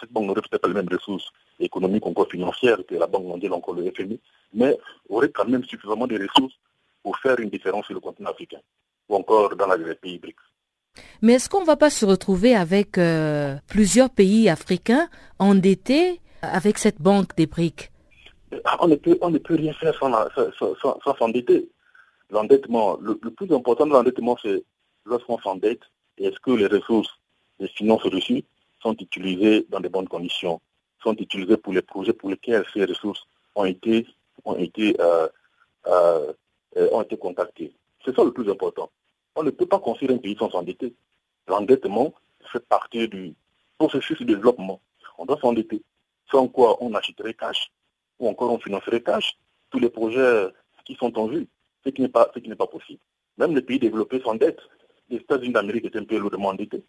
cette 0.00 0.12
banque 0.12 0.26
n'aurait 0.26 0.42
peut-être 0.42 0.62
pas 0.62 0.68
les 0.68 0.74
mêmes 0.74 0.88
ressources 0.90 1.30
économiques 1.60 2.06
encore 2.06 2.28
financières 2.30 2.84
que 2.86 2.94
la 2.94 3.06
Banque 3.06 3.24
mondiale 3.24 3.52
ou 3.52 3.56
encore 3.56 3.74
le 3.74 3.90
FMI, 3.90 4.20
mais 4.54 4.76
aurait 5.08 5.30
quand 5.30 5.46
même 5.46 5.64
suffisamment 5.64 6.06
de 6.06 6.18
ressources 6.18 6.54
pour 7.02 7.18
faire 7.18 7.38
une 7.40 7.50
différence 7.50 7.86
sur 7.86 7.94
le 7.94 8.00
continent 8.00 8.30
africain 8.30 8.60
ou 9.08 9.16
encore 9.16 9.54
dans 9.56 9.72
les 9.74 9.94
pays 9.94 10.18
BRICS. 10.18 10.36
Mais 11.22 11.34
est-ce 11.34 11.48
qu'on 11.48 11.60
ne 11.60 11.66
va 11.66 11.76
pas 11.76 11.90
se 11.90 12.06
retrouver 12.06 12.54
avec 12.54 12.98
euh, 12.98 13.56
plusieurs 13.68 14.10
pays 14.10 14.48
africains 14.48 15.08
endettés 15.38 16.20
avec 16.42 16.78
cette 16.78 17.00
banque 17.00 17.34
des 17.36 17.46
BRICS 17.46 17.90
ah, 18.64 18.78
on 18.80 18.88
ne, 18.88 18.94
peut, 18.94 19.18
on 19.20 19.30
ne 19.30 19.38
peut 19.38 19.56
rien 19.56 19.74
faire 19.74 19.94
sans 19.98 20.10
s'endetter. 21.18 21.68
L'endettement, 22.30 22.98
le, 23.00 23.14
plus 23.14 23.54
important 23.54 23.86
de 23.86 23.92
l'endettement, 23.92 24.36
c'est 24.40 24.64
lorsqu'on 25.04 25.38
s'endette, 25.38 25.82
est-ce 26.18 26.38
que 26.40 26.52
les 26.52 26.66
ressources, 26.66 27.10
les 27.58 27.68
finances 27.68 28.04
reçues 28.04 28.44
sont 28.82 28.94
utilisées 28.94 29.66
dans 29.68 29.80
de 29.80 29.88
bonnes 29.88 30.08
conditions, 30.08 30.60
sont 31.02 31.14
utilisées 31.16 31.56
pour 31.56 31.72
les 31.72 31.82
projets 31.82 32.12
pour 32.12 32.30
lesquels 32.30 32.64
ces 32.72 32.84
ressources 32.84 33.22
ont 33.54 33.64
été, 33.64 34.06
ont 34.44 34.56
été, 34.56 34.96
euh, 35.00 35.28
euh, 35.86 36.32
ont 36.92 37.02
été 37.02 37.16
contactées. 37.16 37.72
C'est 38.04 38.14
ça 38.14 38.24
le 38.24 38.32
plus 38.32 38.50
important. 38.50 38.90
On 39.40 39.44
ne 39.44 39.50
peut 39.50 39.66
pas 39.66 39.78
construire 39.78 40.10
un 40.10 40.18
pays 40.18 40.36
sans 40.36 40.50
s'endetter. 40.50 40.92
L'endettement 41.46 42.12
fait 42.50 42.58
partie 42.58 43.06
du 43.06 43.36
processus 43.78 44.18
de 44.18 44.24
développement. 44.24 44.80
On 45.16 45.26
doit 45.26 45.38
s'endetter. 45.40 45.80
Sans 46.28 46.48
quoi 46.48 46.76
on 46.82 46.92
achèterait 46.94 47.34
cash 47.34 47.70
ou 48.18 48.28
encore 48.28 48.50
on 48.50 48.58
financerait 48.58 49.00
cash 49.00 49.38
tous 49.70 49.78
les 49.78 49.90
projets 49.90 50.48
qui 50.84 50.96
sont 50.96 51.16
en 51.16 51.28
vue, 51.28 51.46
ce 51.84 51.90
qui 51.90 52.02
n'est 52.02 52.08
pas, 52.08 52.26
possible. 52.66 52.98
Même 53.36 53.54
les 53.54 53.62
pays 53.62 53.78
développés 53.78 54.20
s'endettent. 54.22 54.58
Les 55.08 55.18
États-Unis 55.18 55.52
d'Amérique 55.52 55.84
est 55.84 55.96
un 55.96 56.04
peu 56.04 56.18
lourdement 56.18 56.48
endettés 56.48 56.82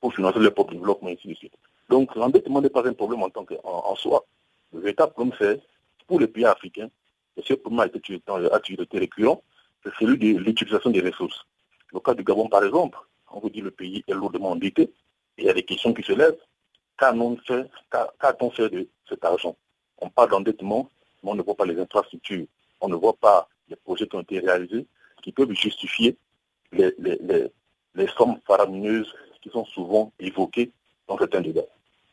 pour 0.00 0.12
financer 0.12 0.40
leur 0.40 0.54
propre 0.54 0.72
développement, 0.72 1.08
ainsi 1.08 1.28
de 1.28 1.34
suite. 1.34 1.54
Donc 1.88 2.16
l'endettement 2.16 2.60
n'est 2.60 2.68
pas 2.68 2.84
un 2.84 2.94
problème 2.94 3.22
en, 3.22 3.30
tant 3.30 3.44
que, 3.44 3.54
en, 3.62 3.94
soi. 3.94 4.26
Le 4.72 4.80
véritable 4.80 5.12
problème, 5.12 5.36
c'est 5.38 5.60
pour 6.08 6.18
les 6.18 6.26
pays 6.26 6.46
africains, 6.46 6.90
et 7.36 7.42
ce 7.42 7.54
problème 7.54 7.78
a 7.78 7.84
a 7.84 8.58
été 8.58 8.98
récurrent, 8.98 9.40
c'est 9.84 9.94
celui 10.00 10.18
de 10.18 10.40
l'utilisation 10.40 10.90
des 10.90 11.00
ressources. 11.00 11.46
Le 11.92 12.00
cas 12.00 12.14
du 12.14 12.24
Gabon, 12.24 12.48
par 12.48 12.64
exemple, 12.64 12.98
on 13.30 13.40
vous 13.40 13.50
dit 13.50 13.60
le 13.60 13.70
pays 13.70 14.04
est 14.06 14.14
lourdement 14.14 14.50
endetté, 14.50 14.82
et 14.82 15.42
il 15.42 15.44
y 15.44 15.50
a 15.50 15.54
des 15.54 15.62
questions 15.62 15.92
qui 15.92 16.02
se 16.02 16.12
lèvent. 16.12 16.38
Qu'a-t-on 16.96 17.36
fait, 18.50 18.68
de 18.68 18.88
cet 19.08 19.24
argent? 19.24 19.56
On 19.98 20.08
parle 20.08 20.30
d'endettement, 20.30 20.90
mais 21.22 21.30
on 21.30 21.34
ne 21.34 21.42
voit 21.42 21.54
pas 21.54 21.66
les 21.66 21.78
infrastructures, 21.78 22.46
on 22.80 22.88
ne 22.88 22.96
voit 22.96 23.16
pas 23.16 23.48
les 23.68 23.76
projets 23.76 24.06
qui 24.06 24.16
ont 24.16 24.20
été 24.20 24.38
réalisés, 24.40 24.86
qui 25.22 25.32
peuvent 25.32 25.52
justifier 25.52 26.16
les, 26.72 26.94
les 27.94 28.08
sommes 28.08 28.38
faramineuses 28.46 29.12
qui 29.40 29.50
sont 29.50 29.64
souvent 29.66 30.12
évoquées 30.18 30.70
dans 31.08 31.18
certains 31.18 31.40
débats. 31.40 31.60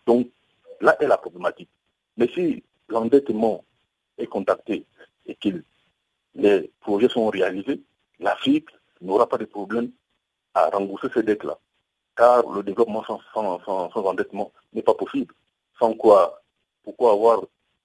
Donc, 0.06 0.28
là 0.82 0.96
est 1.00 1.08
la 1.08 1.18
problématique. 1.18 1.70
Mais 2.18 2.28
si 2.34 2.64
l'endettement 2.88 3.64
est 4.18 4.28
contacté 4.28 4.86
et 5.26 5.36
que 5.36 5.64
les 6.36 6.72
projets 6.82 7.10
sont 7.10 7.28
réalisés, 7.28 7.82
l'Afrique 8.20 8.70
n'aura 9.02 9.28
pas 9.28 9.38
de 9.38 9.46
problème 9.46 9.92
à 10.54 10.70
rembourser 10.70 11.08
ces 11.14 11.24
dettes-là. 11.24 11.58
Car 12.16 12.50
le 12.50 12.64
développement 12.64 13.04
sans, 13.34 13.90
endettement 13.96 14.52
n'est 14.74 14.82
pas 14.82 14.94
possible. 14.94 15.34
Sans 15.80 15.94
quoi, 15.94 16.42
pourquoi 16.84 17.14
avoir 17.14 17.42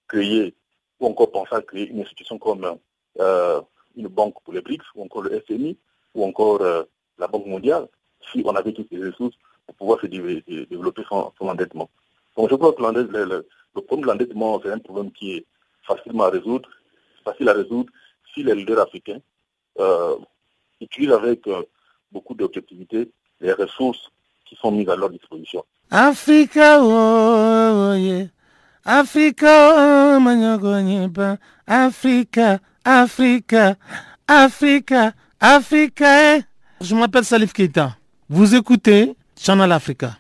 créé 0.08 0.54
ou 1.00 1.06
encore 1.06 1.30
pensé 1.30 1.54
à 1.54 1.62
créer 1.62 1.88
une 1.88 2.00
institution 2.00 2.38
comme 2.38 2.78
euh, 3.20 3.60
une 3.96 4.08
banque 4.08 4.42
pour 4.42 4.52
les 4.52 4.60
BRICS 4.60 4.84
ou 4.94 5.04
encore 5.04 5.22
le 5.22 5.40
FMI 5.40 5.76
ou 6.14 6.24
encore 6.24 6.60
euh, 6.62 6.82
la 7.18 7.28
Banque 7.28 7.46
mondiale 7.46 7.88
si 8.32 8.42
on 8.44 8.56
avait 8.56 8.72
toutes 8.72 8.90
les 8.90 9.06
ressources 9.06 9.36
pour 9.66 9.76
pouvoir 9.76 10.00
se 10.00 10.06
développer 10.06 11.02
sans, 11.08 11.32
endettement. 11.40 11.88
Donc 12.36 12.50
je 12.50 12.54
crois 12.56 12.72
que 12.72 12.82
le, 12.82 13.46
le 13.74 13.80
problème 13.82 14.02
de 14.02 14.06
l'endettement, 14.12 14.60
c'est 14.62 14.70
un 14.70 14.78
problème 14.78 15.12
qui 15.12 15.36
est 15.36 15.46
facilement 15.82 16.24
à 16.24 16.30
résoudre, 16.30 16.68
facile 17.24 17.48
à 17.48 17.52
résoudre 17.52 17.92
si 18.32 18.42
les 18.42 18.54
leaders 18.54 18.80
africains 18.80 19.20
euh, 19.78 20.16
avec 21.12 21.46
euh, 21.46 21.62
beaucoup 22.12 22.34
d'objectivité 22.34 23.10
les 23.40 23.52
ressources 23.52 24.10
qui 24.46 24.56
sont 24.56 24.72
mises 24.72 24.88
à 24.88 24.96
leur 24.96 25.10
disposition. 25.10 25.64
Africa, 25.90 26.80
oh, 26.80 27.90
oh 27.90 27.94
yeah. 27.94 28.26
Africa, 28.84 30.16
oh, 30.16 31.36
Africa, 31.66 32.58
Africa, 32.84 33.76
Africa, 34.26 35.12
Africa. 35.40 36.36
Eh. 36.36 36.42
Je 36.80 36.94
m'appelle 36.94 37.24
Salif 37.24 37.52
Keita. 37.52 37.96
Vous 38.28 38.54
écoutez 38.54 39.14
Channel 39.38 39.72
Africa. 39.72 40.18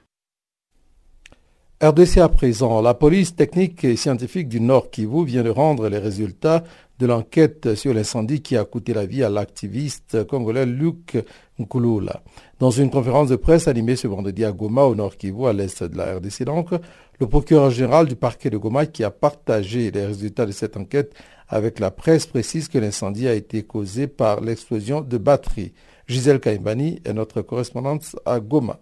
RDC 1.82 2.18
à 2.18 2.28
présent, 2.28 2.80
la 2.80 2.94
police 2.94 3.34
technique 3.34 3.82
et 3.82 3.96
scientifique 3.96 4.48
du 4.48 4.60
Nord 4.60 4.90
Kivu 4.90 5.24
vient 5.24 5.42
de 5.42 5.50
rendre 5.50 5.88
les 5.88 5.98
résultats 5.98 6.62
de 7.00 7.06
l'enquête 7.06 7.74
sur 7.74 7.92
l'incendie 7.92 8.42
qui 8.42 8.56
a 8.56 8.64
coûté 8.64 8.94
la 8.94 9.06
vie 9.06 9.24
à 9.24 9.28
l'activiste 9.28 10.24
congolais 10.28 10.66
Luc 10.66 11.18
Nkulula. 11.58 12.22
Dans 12.60 12.70
une 12.70 12.90
conférence 12.90 13.28
de 13.28 13.34
presse 13.34 13.66
animée 13.66 13.96
ce 13.96 14.06
vendredi 14.06 14.44
à 14.44 14.52
Goma, 14.52 14.84
au 14.84 14.94
Nord 14.94 15.16
Kivu, 15.16 15.46
à 15.46 15.52
l'est 15.52 15.82
de 15.82 15.98
la 15.98 16.14
RDC 16.14 16.44
donc, 16.44 16.70
le 17.18 17.26
procureur 17.26 17.70
général 17.70 18.06
du 18.06 18.14
parquet 18.14 18.50
de 18.50 18.56
Goma 18.56 18.86
qui 18.86 19.02
a 19.02 19.10
partagé 19.10 19.90
les 19.90 20.06
résultats 20.06 20.46
de 20.46 20.52
cette 20.52 20.76
enquête 20.76 21.12
avec 21.48 21.80
la 21.80 21.90
presse 21.90 22.26
précise 22.26 22.68
que 22.68 22.78
l'incendie 22.78 23.26
a 23.26 23.34
été 23.34 23.64
causé 23.64 24.06
par 24.06 24.40
l'explosion 24.40 25.00
de 25.00 25.18
batterie. 25.18 25.72
Gisèle 26.06 26.38
Kaimbani 26.38 27.00
est 27.04 27.12
notre 27.12 27.42
correspondante 27.42 28.14
à 28.24 28.38
Goma. 28.38 28.78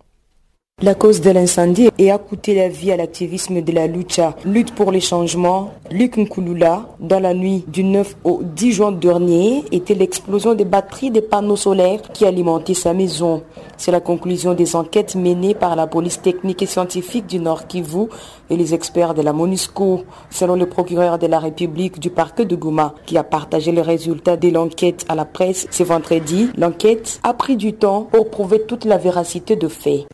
La 0.85 0.97
cause 0.97 1.21
de 1.21 1.31
l'incendie 1.31 1.91
et 1.97 2.11
a 2.11 2.19
coûté 2.19 2.57
la 2.57 2.69
vie 2.69 2.91
à 2.91 2.97
l'activisme 2.97 3.62
de 3.62 3.71
la 3.71 3.87
lucha, 3.87 4.35
lutte 4.45 4.75
pour 4.75 4.91
les 4.91 5.01
changements, 5.01 5.71
Luc 5.93 6.17
Nkulula, 6.17 6.89
dans 6.99 7.21
la 7.21 7.35
nuit 7.35 7.65
du 7.69 7.85
9 7.85 8.17
au 8.25 8.41
10 8.43 8.73
juin 8.73 8.91
dernier, 8.91 9.62
était 9.71 9.95
l'explosion 9.95 10.55
des 10.55 10.65
batteries 10.65 11.12
des 11.12 11.21
panneaux 11.21 11.55
solaires 11.55 12.03
qui 12.12 12.27
alimentaient 12.27 12.75
sa 12.75 12.95
maison. 12.95 13.45
C'est 13.77 13.93
la 13.93 14.01
conclusion 14.01 14.55
des 14.55 14.75
enquêtes 14.75 15.15
menées 15.15 15.55
par 15.55 15.77
la 15.77 15.87
police 15.87 16.21
technique 16.21 16.62
et 16.62 16.67
scientifique 16.67 17.27
du 17.27 17.39
Nord 17.39 17.69
Kivu 17.69 18.07
et 18.51 18.57
les 18.57 18.75
experts 18.75 19.15
de 19.15 19.23
la 19.23 19.33
MONUSCO, 19.33 20.03
selon 20.31 20.57
le 20.57 20.67
procureur 20.67 21.19
de 21.19 21.29
la 21.29 21.39
République 21.39 22.01
du 22.01 22.11
parc 22.11 22.43
de 22.43 22.57
Gouma, 22.57 22.95
qui 23.07 23.17
a 23.17 23.23
partagé 23.23 23.71
les 23.71 23.83
résultats 23.83 24.37
de 24.37 24.49
l'enquête 24.49 25.05
à 25.09 25.15
la 25.15 25.27
presse 25.27 25.69
ce 25.71 25.85
vendredi. 25.85 26.49
L'enquête 26.57 27.21
a 27.23 27.35
pris 27.35 27.57
du 27.57 27.73
temps 27.73 28.09
pour 28.11 28.31
prouver 28.31 28.62
toute 28.62 28.85
la 28.85 28.97
véracité 28.97 29.55
de 29.55 29.69
faits. 29.69 30.07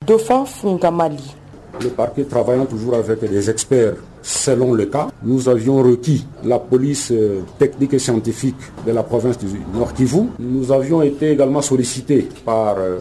Le 1.83 1.91
parquet 1.91 2.25
travaillant 2.25 2.67
toujours 2.67 2.95
avec 2.95 3.21
des 3.21 3.49
experts 3.51 3.95
selon 4.23 4.73
le 4.75 4.87
cas. 4.87 5.09
Nous 5.23 5.49
avions 5.49 5.77
requis 5.83 6.27
la 6.45 6.59
police 6.59 7.11
euh, 7.13 7.41
technique 7.59 7.95
et 7.95 7.99
scientifique 7.99 8.57
de 8.87 8.93
la 8.93 9.03
province 9.03 9.39
du 9.39 9.47
Nord 9.73 9.93
Kivu. 9.95 10.23
Nous 10.39 10.73
avions 10.73 11.03
été 11.03 11.31
également 11.31 11.63
sollicités 11.63 12.29
par 12.45 12.77
euh, 12.79 12.99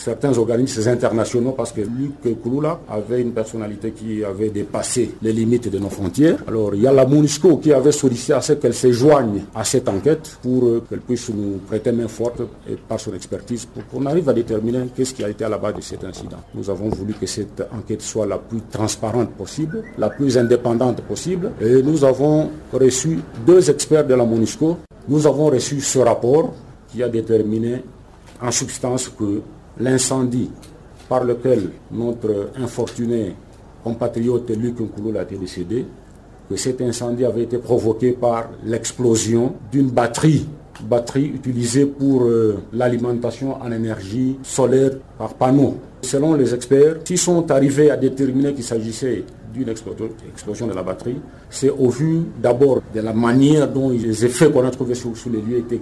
certains 0.00 0.36
organismes 0.38 0.88
internationaux 0.88 1.52
parce 1.52 1.72
que 1.72 1.82
Luc 1.82 2.40
Kouloula 2.42 2.80
avait 2.88 3.20
une 3.20 3.32
personnalité 3.32 3.92
qui 3.92 4.24
avait 4.24 4.48
dépassé 4.48 5.14
les 5.22 5.32
limites 5.32 5.68
de 5.70 5.78
nos 5.78 5.90
frontières. 5.90 6.38
Alors 6.48 6.74
il 6.74 6.82
y 6.82 6.86
a 6.86 6.92
la 6.92 7.04
MONUSCO 7.04 7.58
qui 7.58 7.72
avait 7.72 7.92
sollicité 7.92 8.32
à 8.32 8.40
ce 8.40 8.54
qu'elle 8.54 8.74
se 8.74 8.90
joigne 8.92 9.42
à 9.54 9.62
cette 9.64 9.88
enquête 9.88 10.38
pour 10.42 10.64
euh, 10.64 10.82
qu'elle 10.88 11.00
puisse 11.00 11.28
nous 11.30 11.58
prêter 11.66 11.92
main 11.92 12.08
forte 12.08 12.40
et 12.68 12.76
par 12.76 12.98
son 12.98 13.12
expertise 13.14 13.66
pour 13.66 13.86
qu'on 13.88 14.06
arrive 14.06 14.28
à 14.28 14.32
déterminer 14.32 14.86
qu'est-ce 14.96 15.12
qui 15.12 15.22
a 15.22 15.28
été 15.28 15.44
à 15.44 15.48
la 15.48 15.58
base 15.58 15.74
de 15.74 15.82
cet 15.82 16.02
incident. 16.04 16.38
Nous 16.54 16.70
avons 16.70 16.88
voulu 16.88 17.12
que 17.14 17.26
cette 17.26 17.62
enquête 17.72 18.02
soit 18.02 18.26
la 18.26 18.38
plus 18.38 18.62
transparente 18.70 19.30
possible, 19.32 19.82
la 19.98 20.08
plus 20.08 20.38
indépendante 20.38 21.02
possible 21.02 21.52
et 21.60 21.82
nous 21.82 22.04
avons 22.04 22.50
reçu 22.72 23.18
deux 23.46 23.68
experts 23.70 24.06
de 24.06 24.14
la 24.14 24.24
MONUSCO. 24.24 24.78
Nous 25.08 25.26
avons 25.26 25.46
reçu 25.46 25.80
ce 25.80 25.98
rapport 25.98 26.54
qui 26.88 27.02
a 27.02 27.08
déterminé 27.08 27.82
en 28.42 28.50
substance 28.50 29.08
que 29.08 29.42
l'incendie 29.80 30.50
par 31.08 31.24
lequel 31.24 31.70
notre 31.90 32.50
infortuné 32.56 33.34
compatriote 33.82 34.50
Luc 34.50 34.78
Nkouloul 34.80 35.16
a 35.16 35.22
été 35.22 35.36
décédé, 35.36 35.84
que 36.48 36.56
cet 36.56 36.80
incendie 36.80 37.24
avait 37.24 37.44
été 37.44 37.58
provoqué 37.58 38.12
par 38.12 38.50
l'explosion 38.64 39.54
d'une 39.72 39.88
batterie, 39.90 40.46
batterie 40.82 41.26
utilisée 41.26 41.86
pour 41.86 42.24
euh, 42.24 42.58
l'alimentation 42.72 43.60
en 43.60 43.70
énergie 43.70 44.36
solaire 44.42 44.92
par 45.18 45.34
panneau. 45.34 45.76
Selon 46.02 46.34
les 46.34 46.54
experts, 46.54 46.96
s'ils 47.04 47.18
sont 47.18 47.50
arrivés 47.50 47.90
à 47.90 47.96
déterminer 47.96 48.54
qu'il 48.54 48.64
s'agissait 48.64 49.24
d'une 49.52 49.68
explosion 49.68 50.66
de 50.66 50.72
la 50.72 50.82
batterie, 50.82 51.18
c'est 51.48 51.70
au 51.70 51.88
vu 51.88 52.22
d'abord 52.40 52.80
de 52.94 53.00
la 53.00 53.12
manière 53.12 53.68
dont 53.68 53.90
les 53.90 54.24
effets 54.24 54.50
qu'on 54.50 54.64
a 54.64 54.70
trouvés 54.70 54.94
sur, 54.94 55.16
sur 55.16 55.30
les 55.30 55.40
lieux 55.40 55.58
étaient 55.58 55.80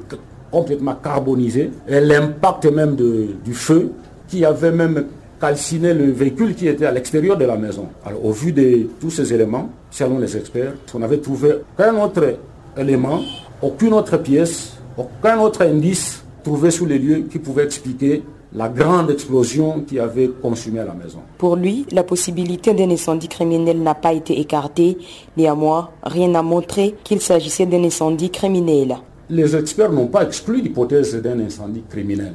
complètement 0.50 0.94
carbonisé 0.94 1.70
et 1.88 2.00
l'impact 2.00 2.66
même 2.66 2.96
du 2.96 3.54
feu 3.54 3.92
qui 4.28 4.44
avait 4.44 4.72
même 4.72 5.06
calciné 5.40 5.94
le 5.94 6.10
véhicule 6.10 6.54
qui 6.54 6.68
était 6.68 6.86
à 6.86 6.92
l'extérieur 6.92 7.36
de 7.36 7.44
la 7.44 7.56
maison. 7.56 7.86
Alors 8.04 8.24
au 8.24 8.32
vu 8.32 8.52
de 8.52 8.88
tous 9.00 9.10
ces 9.10 9.32
éléments, 9.32 9.70
selon 9.90 10.18
les 10.18 10.36
experts, 10.36 10.74
on 10.94 11.02
avait 11.02 11.18
trouvé 11.18 11.54
aucun 11.74 11.96
autre 12.02 12.38
élément, 12.76 13.20
aucune 13.62 13.94
autre 13.94 14.16
pièce, 14.18 14.76
aucun 14.96 15.38
autre 15.40 15.62
indice 15.62 16.24
trouvé 16.42 16.70
sous 16.70 16.86
les 16.86 16.98
lieux 16.98 17.26
qui 17.30 17.38
pouvait 17.38 17.64
expliquer 17.64 18.22
la 18.54 18.68
grande 18.68 19.10
explosion 19.10 19.82
qui 19.86 19.98
avait 19.98 20.28
consumé 20.40 20.78
la 20.78 20.94
maison. 20.94 21.18
Pour 21.36 21.56
lui, 21.56 21.84
la 21.92 22.02
possibilité 22.02 22.72
d'un 22.72 22.90
incendie 22.90 23.28
criminel 23.28 23.82
n'a 23.82 23.94
pas 23.94 24.14
été 24.14 24.40
écartée. 24.40 24.96
Néanmoins, 25.36 25.90
rien 26.02 26.28
n'a 26.28 26.42
montré 26.42 26.94
qu'il 27.04 27.20
s'agissait 27.20 27.66
d'un 27.66 27.84
incendie 27.84 28.30
criminel 28.30 28.96
les 29.30 29.56
experts 29.56 29.92
n'ont 29.92 30.06
pas 30.06 30.24
exclu 30.24 30.60
l'hypothèse 30.60 31.14
d'un 31.16 31.38
incendie 31.40 31.82
criminel. 31.88 32.32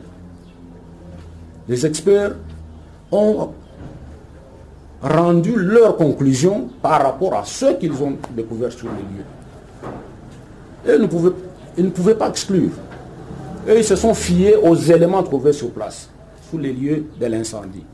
Les 1.67 1.85
experts 1.85 2.35
ont 3.11 3.49
rendu 5.01 5.55
leurs 5.55 5.97
conclusions 5.97 6.69
par 6.81 7.01
rapport 7.01 7.33
à 7.35 7.43
ce 7.45 7.73
qu'ils 7.73 7.93
ont 8.01 8.17
découvert 8.35 8.71
sur 8.71 8.87
les 8.87 9.01
lieux. 9.01 9.25
Et 10.85 10.95
ils 10.95 11.01
ne 11.01 11.07
pouvaient, 11.07 11.35
ils 11.77 11.85
ne 11.85 11.89
pouvaient 11.89 12.15
pas 12.15 12.29
exclure. 12.29 12.71
Et 13.67 13.77
ils 13.77 13.83
se 13.83 13.95
sont 13.95 14.13
fiés 14.13 14.55
aux 14.55 14.75
éléments 14.75 15.23
trouvés 15.23 15.53
sur 15.53 15.71
place, 15.71 16.09
sur 16.49 16.59
les 16.59 16.73
lieux 16.73 17.05
de 17.19 17.25
l'incendie. 17.25 17.85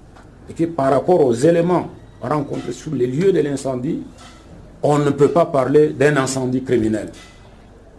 Et 0.49 0.53
que 0.53 0.65
par 0.65 0.91
rapport 0.91 1.23
aux 1.23 1.33
éléments 1.33 1.89
rencontrés 2.21 2.73
sur 2.73 2.93
les 2.93 3.07
lieux 3.07 3.31
de 3.31 3.39
l'incendie, 3.39 4.01
on 4.81 4.97
ne 4.97 5.09
peut 5.11 5.29
pas 5.29 5.45
parler 5.45 5.89
d'un 5.89 6.17
incendie 6.17 6.63
criminel. 6.63 7.09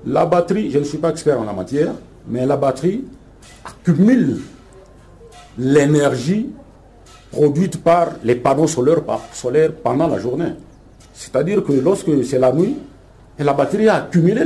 La 0.07 0.27
batterie, 0.27 0.71
je 0.71 0.79
ne 0.79 0.85
suis 0.85 0.99
pas 0.99 1.11
expert 1.11 1.39
en 1.41 1.45
la 1.45 1.53
matière, 1.53 1.93
mais 2.27 2.47
la 2.47 2.57
batterie 2.57 3.05
accumule 3.65 4.39
l'énergie 5.59 6.51
produite 7.31 7.83
par 7.83 8.13
les 8.25 8.35
panneaux 8.35 8.67
solaires, 8.67 9.03
pendant 9.83 10.09
la 10.09 10.19
journée. 10.19 10.53
C'est-à-dire 11.13 11.63
que 11.63 11.73
lorsque 11.73 12.25
c'est 12.25 12.39
la 12.39 12.53
nuit, 12.53 12.77
la 13.39 13.53
batterie 13.53 13.89
a 13.89 13.97
accumulé 13.97 14.43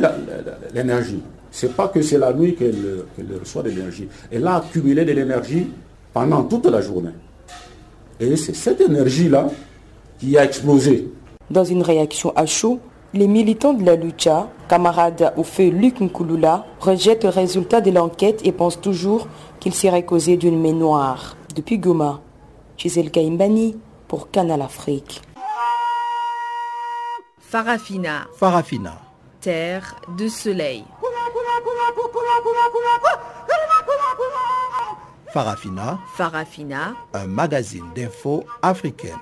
l'énergie. 0.72 1.22
Ce 1.50 1.66
n'est 1.66 1.72
pas 1.72 1.88
que 1.88 2.02
c'est 2.02 2.18
la 2.18 2.32
nuit 2.32 2.56
qu'elle 2.56 3.06
reçoit 3.38 3.62
de 3.62 3.70
l'énergie. 3.70 4.08
Elle 4.30 4.46
a 4.46 4.56
accumulé 4.56 5.04
de 5.04 5.12
l'énergie 5.12 5.68
pendant 6.12 6.42
toute 6.44 6.66
la 6.66 6.80
journée. 6.80 7.10
Et 8.18 8.36
c'est 8.36 8.54
cette 8.54 8.80
énergie-là 8.80 9.48
qui 10.18 10.36
a 10.36 10.44
explosé. 10.44 11.08
Dans 11.50 11.64
une 11.64 11.82
réaction 11.82 12.32
à 12.36 12.46
chaud, 12.46 12.80
les 13.14 13.28
militants 13.28 13.72
de 13.74 13.84
la 13.84 13.94
lucha, 13.94 14.48
camarades 14.68 15.32
au 15.36 15.44
feu 15.44 15.68
Luc 15.68 16.00
Nkulula, 16.00 16.66
rejettent 16.80 17.22
le 17.22 17.30
résultat 17.30 17.80
de 17.80 17.92
l'enquête 17.92 18.40
et 18.44 18.50
pensent 18.50 18.80
toujours 18.80 19.28
qu'il 19.60 19.72
serait 19.72 20.04
causé 20.04 20.36
d'une 20.36 20.60
main 20.60 20.72
noire. 20.72 21.36
Depuis 21.54 21.78
Goma, 21.78 22.20
Gisèle 22.76 23.12
Kaimbani 23.12 23.76
pour 24.08 24.30
Canal 24.30 24.60
Afrique. 24.62 25.22
Farafina. 27.38 28.26
Farafina. 28.36 29.00
Terre 29.40 29.94
de 30.18 30.26
soleil. 30.26 30.84
Farafina. 35.32 35.98
Farafina. 36.16 36.94
Un 37.12 37.26
magazine 37.26 37.84
d'infos 37.94 38.42
africaine. 38.60 39.18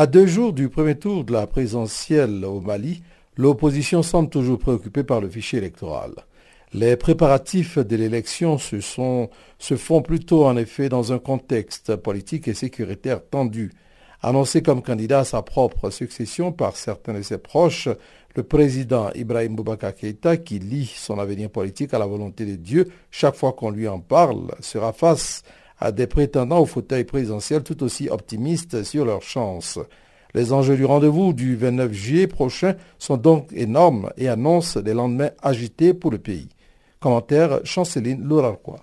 À 0.00 0.06
deux 0.06 0.26
jours 0.26 0.52
du 0.52 0.68
premier 0.68 0.96
tour 0.96 1.24
de 1.24 1.32
la 1.32 1.48
présidentielle 1.48 2.44
au 2.44 2.60
Mali, 2.60 3.02
l'opposition 3.36 4.04
semble 4.04 4.30
toujours 4.30 4.60
préoccupée 4.60 5.02
par 5.02 5.20
le 5.20 5.28
fichier 5.28 5.58
électoral. 5.58 6.12
Les 6.72 6.96
préparatifs 6.96 7.78
de 7.78 7.96
l'élection 7.96 8.58
se, 8.58 8.78
font 8.78 10.02
plutôt 10.02 10.46
en 10.46 10.56
effet 10.56 10.88
dans 10.88 11.12
un 11.12 11.18
contexte 11.18 11.96
politique 11.96 12.46
et 12.46 12.54
sécuritaire 12.54 13.28
tendu. 13.28 13.72
Annoncé 14.22 14.62
comme 14.62 14.82
candidat 14.82 15.20
à 15.20 15.24
sa 15.24 15.42
propre 15.42 15.90
succession 15.90 16.52
par 16.52 16.76
certains 16.76 17.14
de 17.14 17.22
ses 17.22 17.38
proches, 17.38 17.88
le 18.36 18.44
président 18.44 19.10
Ibrahim 19.16 19.56
Boubacar 19.56 19.96
Keïta, 19.96 20.36
qui 20.36 20.60
lie 20.60 20.86
son 20.86 21.18
avenir 21.18 21.50
politique 21.50 21.92
à 21.92 21.98
la 21.98 22.06
volonté 22.06 22.46
de 22.46 22.54
Dieu 22.54 22.86
chaque 23.10 23.34
fois 23.34 23.52
qu'on 23.52 23.70
lui 23.70 23.88
en 23.88 23.98
parle, 23.98 24.54
sera 24.60 24.92
face 24.92 25.42
à 25.80 25.92
des 25.92 26.06
prétendants 26.06 26.60
au 26.60 26.66
fauteuil 26.66 27.04
présidentiel 27.04 27.62
tout 27.62 27.82
aussi 27.82 28.08
optimistes 28.08 28.82
sur 28.82 29.04
leurs 29.04 29.22
chances. 29.22 29.78
Les 30.34 30.52
enjeux 30.52 30.76
du 30.76 30.84
rendez-vous 30.84 31.32
du 31.32 31.56
29 31.56 31.92
juillet 31.92 32.26
prochain 32.26 32.74
sont 32.98 33.16
donc 33.16 33.48
énormes 33.52 34.10
et 34.16 34.28
annoncent 34.28 34.80
des 34.80 34.94
lendemains 34.94 35.30
agités 35.42 35.94
pour 35.94 36.10
le 36.10 36.18
pays. 36.18 36.48
Commentaire 37.00 37.60
Chanceline 37.64 38.22
Lourarquois. 38.22 38.82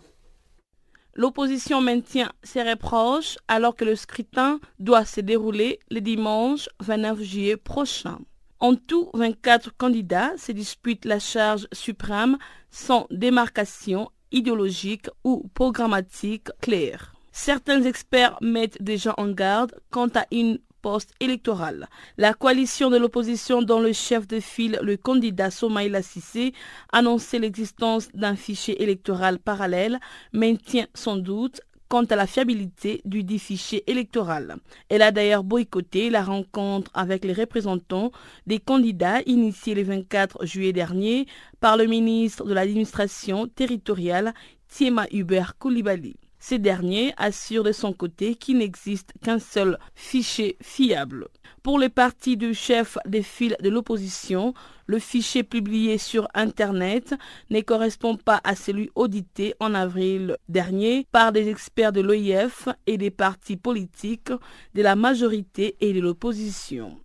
L'opposition 1.13 1.81
maintient 1.81 2.31
ses 2.43 2.61
reproches 2.61 3.37
alors 3.47 3.75
que 3.75 3.85
le 3.85 3.95
scrutin 3.95 4.59
doit 4.79 5.05
se 5.05 5.21
dérouler 5.21 5.79
le 5.89 6.01
dimanche 6.01 6.67
29 6.81 7.21
juillet 7.21 7.57
prochain. 7.57 8.19
En 8.59 8.75
tout, 8.75 9.09
24 9.13 9.77
candidats 9.77 10.33
se 10.37 10.51
disputent 10.51 11.05
la 11.05 11.19
charge 11.19 11.67
suprême 11.71 12.37
sans 12.69 13.07
démarcation 13.11 14.09
idéologique 14.35 15.07
ou 15.23 15.49
programmatique 15.55 16.49
claire. 16.61 17.13
Certains 17.31 17.81
experts 17.83 18.37
mettent 18.41 18.81
déjà 18.81 19.13
en 19.17 19.31
garde 19.31 19.73
quant 19.89 20.09
à 20.13 20.25
une 20.31 20.59
post-électorale. 20.83 21.87
La 22.17 22.35
coalition 22.35 22.91
de 22.91 22.97
l'opposition 22.97 23.63
dont 23.63 23.79
le 23.79 23.91
chef 23.91 24.27
de 24.27 24.39
file, 24.39 24.77
le 24.83 24.97
candidat 24.97 25.49
Somaïla 25.49 26.03
Sissé, 26.03 26.53
annonçait 26.93 27.39
l'existence 27.39 28.09
d'un 28.13 28.35
fichier 28.35 28.83
électoral 28.83 29.39
parallèle, 29.39 29.99
maintient 30.31 30.85
sans 30.93 31.17
doute 31.17 31.61
quant 31.87 32.03
à 32.05 32.15
la 32.15 32.27
fiabilité 32.27 33.01
du 33.05 33.23
dit 33.23 33.41
électoral. 33.87 34.57
Elle 34.89 35.01
a 35.01 35.11
d'ailleurs 35.11 35.43
boycotté 35.43 36.09
la 36.09 36.23
rencontre 36.23 36.91
avec 36.93 37.23
les 37.25 37.33
représentants 37.33 38.11
des 38.47 38.59
candidats 38.59 39.21
initiée 39.25 39.75
le 39.75 39.83
24 39.83 40.45
juillet 40.45 40.73
dernier 40.73 41.27
par 41.59 41.77
le 41.77 41.85
ministre 41.85 42.45
de 42.45 42.53
l'administration 42.53 43.47
territoriale 43.47 44.33
Tiema 44.67 45.05
Hubert 45.11 45.57
Koulibaly. 45.57 46.15
Ces 46.47 46.59
derniers 46.59 47.11
assurent 47.17 47.63
de 47.63 47.71
son 47.71 47.91
côté 47.91 48.35
qu'il 48.35 48.59
n'existe 48.59 49.13
qu'un 49.23 49.39
seul 49.39 49.79
fichier 49.95 50.57
fiable. 50.61 51.27
Pour 51.63 51.79
les 51.79 51.89
partis 51.89 52.37
du 52.37 52.53
chef 52.53 52.99
des 53.07 53.23
files 53.23 53.57
de 53.63 53.69
l'opposition, 53.69 54.53
le 54.85 54.99
fichier 54.99 55.41
publié 55.41 55.97
sur 55.97 56.27
Internet 56.35 57.15
ne 57.49 57.61
correspond 57.61 58.15
pas 58.15 58.41
à 58.43 58.55
celui 58.55 58.91
audité 58.93 59.55
en 59.59 59.73
avril 59.73 60.37
dernier 60.47 61.07
par 61.11 61.31
des 61.31 61.49
experts 61.49 61.91
de 61.91 62.01
l'OIF 62.01 62.69
et 62.85 62.99
des 62.99 63.09
partis 63.09 63.57
politiques 63.57 64.31
de 64.75 64.83
la 64.83 64.95
majorité 64.95 65.75
et 65.81 65.93
de 65.93 65.99
l'opposition. 65.99 66.99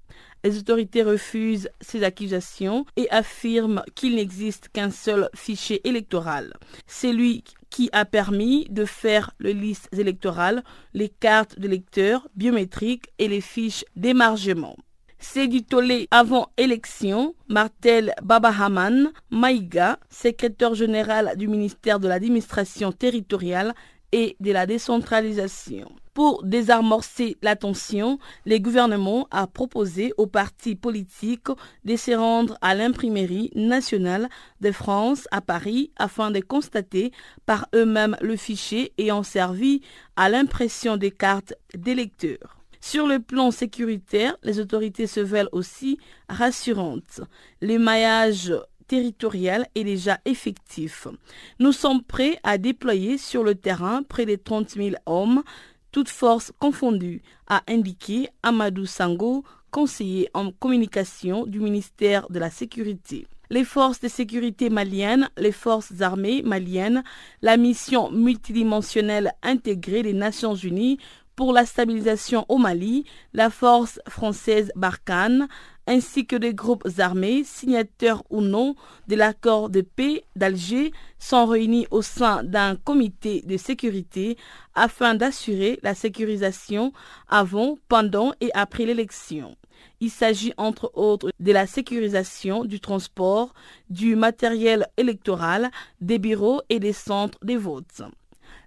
Les 0.45 0.59
autorités 0.59 1.03
refusent 1.03 1.71
ces 1.81 2.05
accusations 2.05 2.85
et 2.97 3.09
affirment 3.11 3.83
qu'il 3.95 4.17
n'existe 4.17 4.69
qu'un 4.69 4.91
seul 4.91 5.31
fichier 5.35 5.87
électoral. 5.89 6.53
Celui 6.87 7.43
qui 7.71 7.89
a 7.93 8.05
permis 8.05 8.67
de 8.69 8.85
faire 8.85 9.31
les 9.41 9.55
listes 9.55 9.89
électorales, 9.97 10.63
les 10.93 11.09
cartes 11.09 11.59
de 11.59 11.69
lecteurs 11.69 12.29
biométriques 12.35 13.09
et 13.19 13.29
les 13.29 13.41
fiches 13.41 13.85
d'émargement. 13.97 14.77
C'est 15.23 15.49
du 15.49 15.63
tollé 15.63 16.09
avant 16.11 16.49
élection, 16.57 17.35
Martel 17.49 18.15
Babahaman 18.23 19.11
Maïga, 19.31 19.99
secrétaire 20.09 20.75
général 20.75 21.35
du 21.37 21.47
ministère 21.47 22.01
de 22.01 22.09
l'administration 22.09 22.91
territoriale 22.91 23.75
et 24.13 24.37
de 24.41 24.53
la 24.53 24.67
décentralisation. 24.67 25.91
Pour 26.15 26.43
désamorcer 26.43 27.37
la 27.41 27.55
tension, 27.55 28.19
le 28.45 28.59
gouvernement 28.59 29.29
a 29.31 29.47
proposé 29.47 30.13
aux 30.17 30.27
partis 30.27 30.75
politiques 30.75 31.49
de 31.85 31.97
se 31.97 32.11
rendre 32.11 32.59
à 32.61 32.75
l'imprimerie 32.75 33.51
nationale 33.55 34.29
de 34.61 34.73
France 34.73 35.29
à 35.31 35.41
Paris 35.41 35.93
afin 35.97 36.31
de 36.31 36.41
constater 36.41 37.13
par 37.47 37.69
eux-mêmes 37.75 38.17
le 38.21 38.37
fichier 38.37 38.93
ayant 38.99 39.23
servi 39.23 39.83
à 40.17 40.29
l'impression 40.29 40.97
des 40.97 41.13
cartes 41.13 41.55
d'électeurs. 41.75 42.61
Sur 42.81 43.07
le 43.07 43.21
plan 43.21 43.51
sécuritaire, 43.51 44.37
les 44.43 44.59
autorités 44.59 45.07
se 45.07 45.21
veulent 45.21 45.51
aussi 45.53 45.99
rassurantes. 46.29 47.21
Le 47.61 47.79
maillage 47.79 48.55
territorial 48.91 49.69
est 49.77 49.85
déjà 49.85 50.19
effectif. 50.25 51.07
Nous 51.61 51.71
sommes 51.71 52.03
prêts 52.03 52.41
à 52.43 52.59
déployer 52.59 53.19
sur 53.19 53.45
le 53.45 53.55
terrain 53.55 54.03
près 54.03 54.27
de 54.27 54.35
30 54.35 54.71
000 54.71 54.97
hommes, 55.07 55.45
toutes 55.93 56.09
forces 56.09 56.53
confondues, 56.59 57.23
a 57.47 57.63
indiqué 57.69 58.29
Amadou 58.43 58.87
Sango, 58.87 59.45
conseiller 59.71 60.29
en 60.35 60.51
communication 60.51 61.47
du 61.47 61.61
ministère 61.61 62.29
de 62.31 62.41
la 62.41 62.51
Sécurité 62.51 63.29
les 63.53 63.65
forces 63.65 63.99
de 63.99 64.07
sécurité 64.07 64.71
maliennes, 64.71 65.29
les 65.37 65.51
forces 65.51 66.01
armées 66.03 66.41
maliennes, 66.43 67.03
la 67.43 67.57
mission 67.57 68.09
multidimensionnelle 68.13 69.33
intégrée 69.43 70.05
des 70.05 70.13
Nations 70.13 70.55
Unies 70.55 70.99
pour 71.35 71.53
la 71.53 71.67
stabilisation 71.67 72.45
au 72.49 72.59
Mali, 72.59 73.07
la 73.33 73.51
force 73.51 73.99
française 74.07 74.71
Barkhane, 74.77 75.49
ainsi 75.91 76.25
que 76.25 76.37
des 76.37 76.55
groupes 76.55 76.87
armés, 76.99 77.43
signataires 77.43 78.23
ou 78.31 78.41
non 78.41 78.77
de 79.09 79.17
l'accord 79.17 79.71
de 79.71 79.81
paix 79.81 80.23
d'Alger, 80.37 80.93
sont 81.19 81.47
réunis 81.47 81.89
au 81.91 82.01
sein 82.01 82.45
d'un 82.45 82.77
comité 82.77 83.43
de 83.45 83.57
sécurité 83.57 84.37
afin 84.77 85.17
d'assurer 85.17 85.81
la 85.83 85.97
sécurisation 85.97 86.93
avant, 87.29 87.77
pendant 87.89 88.33
et 88.41 88.53
après 88.55 88.85
l'élection. 88.87 89.57
Il 89.99 90.11
s'agit 90.11 90.53
entre 90.59 90.93
autres 90.95 91.33
de 91.41 91.53
la 91.53 91.67
sécurisation 91.67 92.65
du 92.65 92.79
transport, 92.79 93.53
du 93.89 94.15
matériel 94.15 94.87
électoral, 94.97 95.71
des 96.01 96.21
bureaux 96.21 96.63
et 96.69 96.79
des 96.79 96.93
centres 96.93 97.39
de 97.43 97.55
vote. 97.55 98.03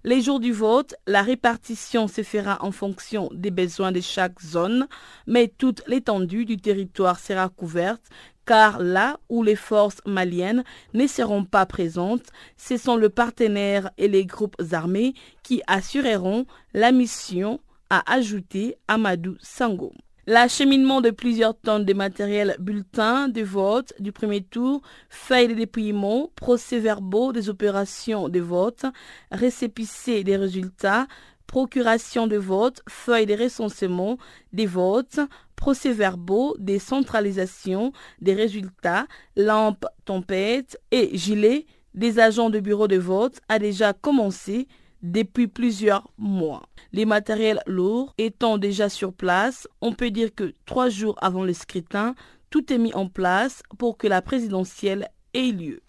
Les 0.03 0.21
jours 0.21 0.39
du 0.39 0.51
vote, 0.51 0.95
la 1.07 1.21
répartition 1.21 2.07
se 2.07 2.23
fera 2.23 2.57
en 2.61 2.71
fonction 2.71 3.29
des 3.33 3.51
besoins 3.51 3.91
de 3.91 4.01
chaque 4.01 4.41
zone, 4.41 4.87
mais 5.27 5.47
toute 5.57 5.81
l'étendue 5.87 6.45
du 6.45 6.57
territoire 6.57 7.19
sera 7.19 7.49
couverte 7.49 8.03
car 8.45 8.79
là 8.79 9.19
où 9.29 9.43
les 9.43 9.55
forces 9.55 10.01
maliennes 10.05 10.63
ne 10.93 11.07
seront 11.07 11.45
pas 11.45 11.65
présentes, 11.65 12.27
ce 12.57 12.77
sont 12.77 12.95
le 12.95 13.09
partenaire 13.09 13.89
et 13.97 14.07
les 14.07 14.25
groupes 14.25 14.61
armés 14.71 15.13
qui 15.43 15.61
assureront 15.67 16.45
la 16.73 16.91
mission, 16.91 17.59
a 17.89 18.03
ajouté 18.11 18.75
Amadou 18.87 19.35
Sango. 19.39 19.93
L'acheminement 20.25 21.01
de 21.01 21.09
plusieurs 21.09 21.53
tonnes 21.53 21.83
de 21.83 21.93
matériel 21.93 22.55
bulletin 22.57 23.27
de 23.27 23.41
vote 23.41 23.91
du 23.99 24.13
premier 24.13 24.41
tour, 24.41 24.81
feuilles 25.09 25.49
de 25.49 25.53
dépouillement, 25.53 26.31
procès-verbaux 26.37 27.33
des 27.33 27.49
opérations 27.49 28.29
de 28.29 28.39
vote, 28.39 28.85
récépissés 29.31 30.23
des 30.23 30.37
résultats, 30.37 31.07
procuration 31.45 32.25
de 32.27 32.37
vote, 32.37 32.81
feuilles 32.87 33.25
de 33.25 33.35
recensement 33.35 34.17
des 34.53 34.65
votes, 34.65 35.19
procès-verbaux 35.57 36.55
des 36.57 36.79
centralisations 36.79 37.91
des 38.21 38.33
résultats, 38.33 39.07
lampes 39.35 39.85
tempête 40.05 40.79
et 40.91 41.17
gilets. 41.17 41.65
Des 41.95 42.19
agents 42.19 42.49
de 42.49 42.61
bureau 42.61 42.87
de 42.87 42.97
vote 42.97 43.41
a 43.49 43.59
déjà 43.59 43.91
commencé 43.91 44.69
depuis 45.03 45.47
plusieurs 45.47 46.09
mois. 46.17 46.63
Les 46.93 47.05
matériels 47.05 47.61
lourds 47.67 48.13
étant 48.17 48.57
déjà 48.57 48.89
sur 48.89 49.13
place, 49.13 49.67
on 49.81 49.93
peut 49.93 50.09
dire 50.09 50.33
que 50.33 50.53
trois 50.65 50.89
jours 50.89 51.15
avant 51.21 51.43
le 51.43 51.53
scrutin, 51.53 52.15
tout 52.49 52.71
est 52.73 52.77
mis 52.77 52.93
en 52.93 53.07
place 53.07 53.61
pour 53.77 53.97
que 53.97 54.07
la 54.07 54.21
présidentielle 54.21 55.09
ait 55.33 55.51
lieu. 55.51 55.81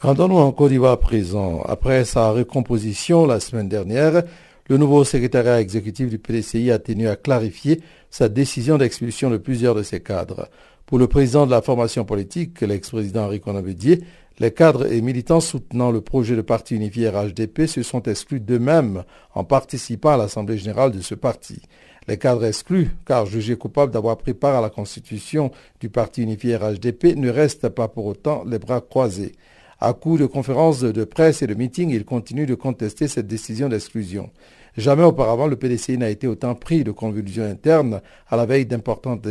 Rendons-nous 0.00 0.38
en 0.38 0.50
Côte 0.52 0.70
d'Ivoire 0.70 0.98
présent. 0.98 1.60
Après 1.62 2.06
sa 2.06 2.30
recomposition 2.30 3.26
la 3.26 3.38
semaine 3.38 3.68
dernière, 3.68 4.22
le 4.70 4.78
nouveau 4.78 5.04
secrétariat 5.04 5.60
exécutif 5.60 6.08
du 6.08 6.18
PDCI 6.18 6.70
a 6.70 6.78
tenu 6.78 7.08
à 7.08 7.16
clarifier 7.16 7.82
sa 8.08 8.28
décision 8.28 8.78
d'expulsion 8.78 9.28
de 9.28 9.36
plusieurs 9.36 9.74
de 9.74 9.82
ses 9.82 10.00
cadres. 10.00 10.48
Pour 10.90 10.98
le 10.98 11.06
président 11.06 11.46
de 11.46 11.52
la 11.52 11.62
formation 11.62 12.04
politique, 12.04 12.62
l'ex-président 12.62 13.26
Henri 13.26 13.38
Conabedier, 13.38 14.00
les 14.40 14.50
cadres 14.50 14.92
et 14.92 15.00
militants 15.00 15.38
soutenant 15.38 15.92
le 15.92 16.00
projet 16.00 16.34
de 16.34 16.40
parti 16.40 16.74
unifié 16.74 17.08
RHDP 17.08 17.66
se 17.66 17.84
sont 17.84 18.02
exclus 18.02 18.40
d'eux-mêmes 18.40 19.04
en 19.36 19.44
participant 19.44 20.10
à 20.10 20.16
l'Assemblée 20.16 20.58
générale 20.58 20.90
de 20.90 21.00
ce 21.00 21.14
parti. 21.14 21.62
Les 22.08 22.18
cadres 22.18 22.44
exclus, 22.44 22.90
car 23.06 23.24
jugés 23.24 23.54
coupables 23.54 23.92
d'avoir 23.92 24.16
pris 24.16 24.34
part 24.34 24.56
à 24.56 24.60
la 24.60 24.68
constitution 24.68 25.52
du 25.78 25.90
parti 25.90 26.24
unifié 26.24 26.56
RHDP, 26.56 27.14
ne 27.14 27.30
restent 27.30 27.68
pas 27.68 27.86
pour 27.86 28.06
autant 28.06 28.42
les 28.44 28.58
bras 28.58 28.80
croisés. 28.80 29.36
À 29.78 29.92
coup 29.92 30.18
de 30.18 30.26
conférences 30.26 30.80
de 30.80 31.04
presse 31.04 31.40
et 31.42 31.46
de 31.46 31.54
meetings, 31.54 31.90
ils 31.90 32.04
continuent 32.04 32.46
de 32.46 32.56
contester 32.56 33.06
cette 33.06 33.28
décision 33.28 33.68
d'exclusion. 33.68 34.30
Jamais 34.76 35.04
auparavant, 35.04 35.46
le 35.46 35.54
PDCI 35.54 35.98
n'a 35.98 36.10
été 36.10 36.26
autant 36.26 36.56
pris 36.56 36.82
de 36.82 36.90
convulsions 36.90 37.44
internes 37.44 38.00
à 38.28 38.36
la 38.36 38.44
veille 38.44 38.66
d'importantes 38.66 39.22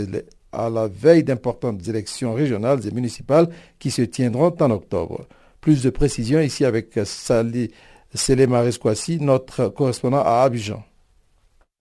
à 0.52 0.70
la 0.70 0.88
veille 0.88 1.24
d'importantes 1.24 1.88
élections 1.88 2.34
régionales 2.34 2.86
et 2.88 2.92
municipales 2.92 3.50
qui 3.80 3.92
se 3.92 4.02
tiendront 4.02 4.56
en 4.60 4.72
octobre. 4.72 5.26
Plus 5.62 5.84
de 5.84 5.90
précisions 5.90 6.40
ici 6.40 6.66
avec 6.66 7.00
Sali 7.04 7.72
Selemaresquasi, 8.14 9.20
notre 9.20 9.68
correspondant 9.68 10.24
à 10.24 10.42
Abidjan. 10.42 10.84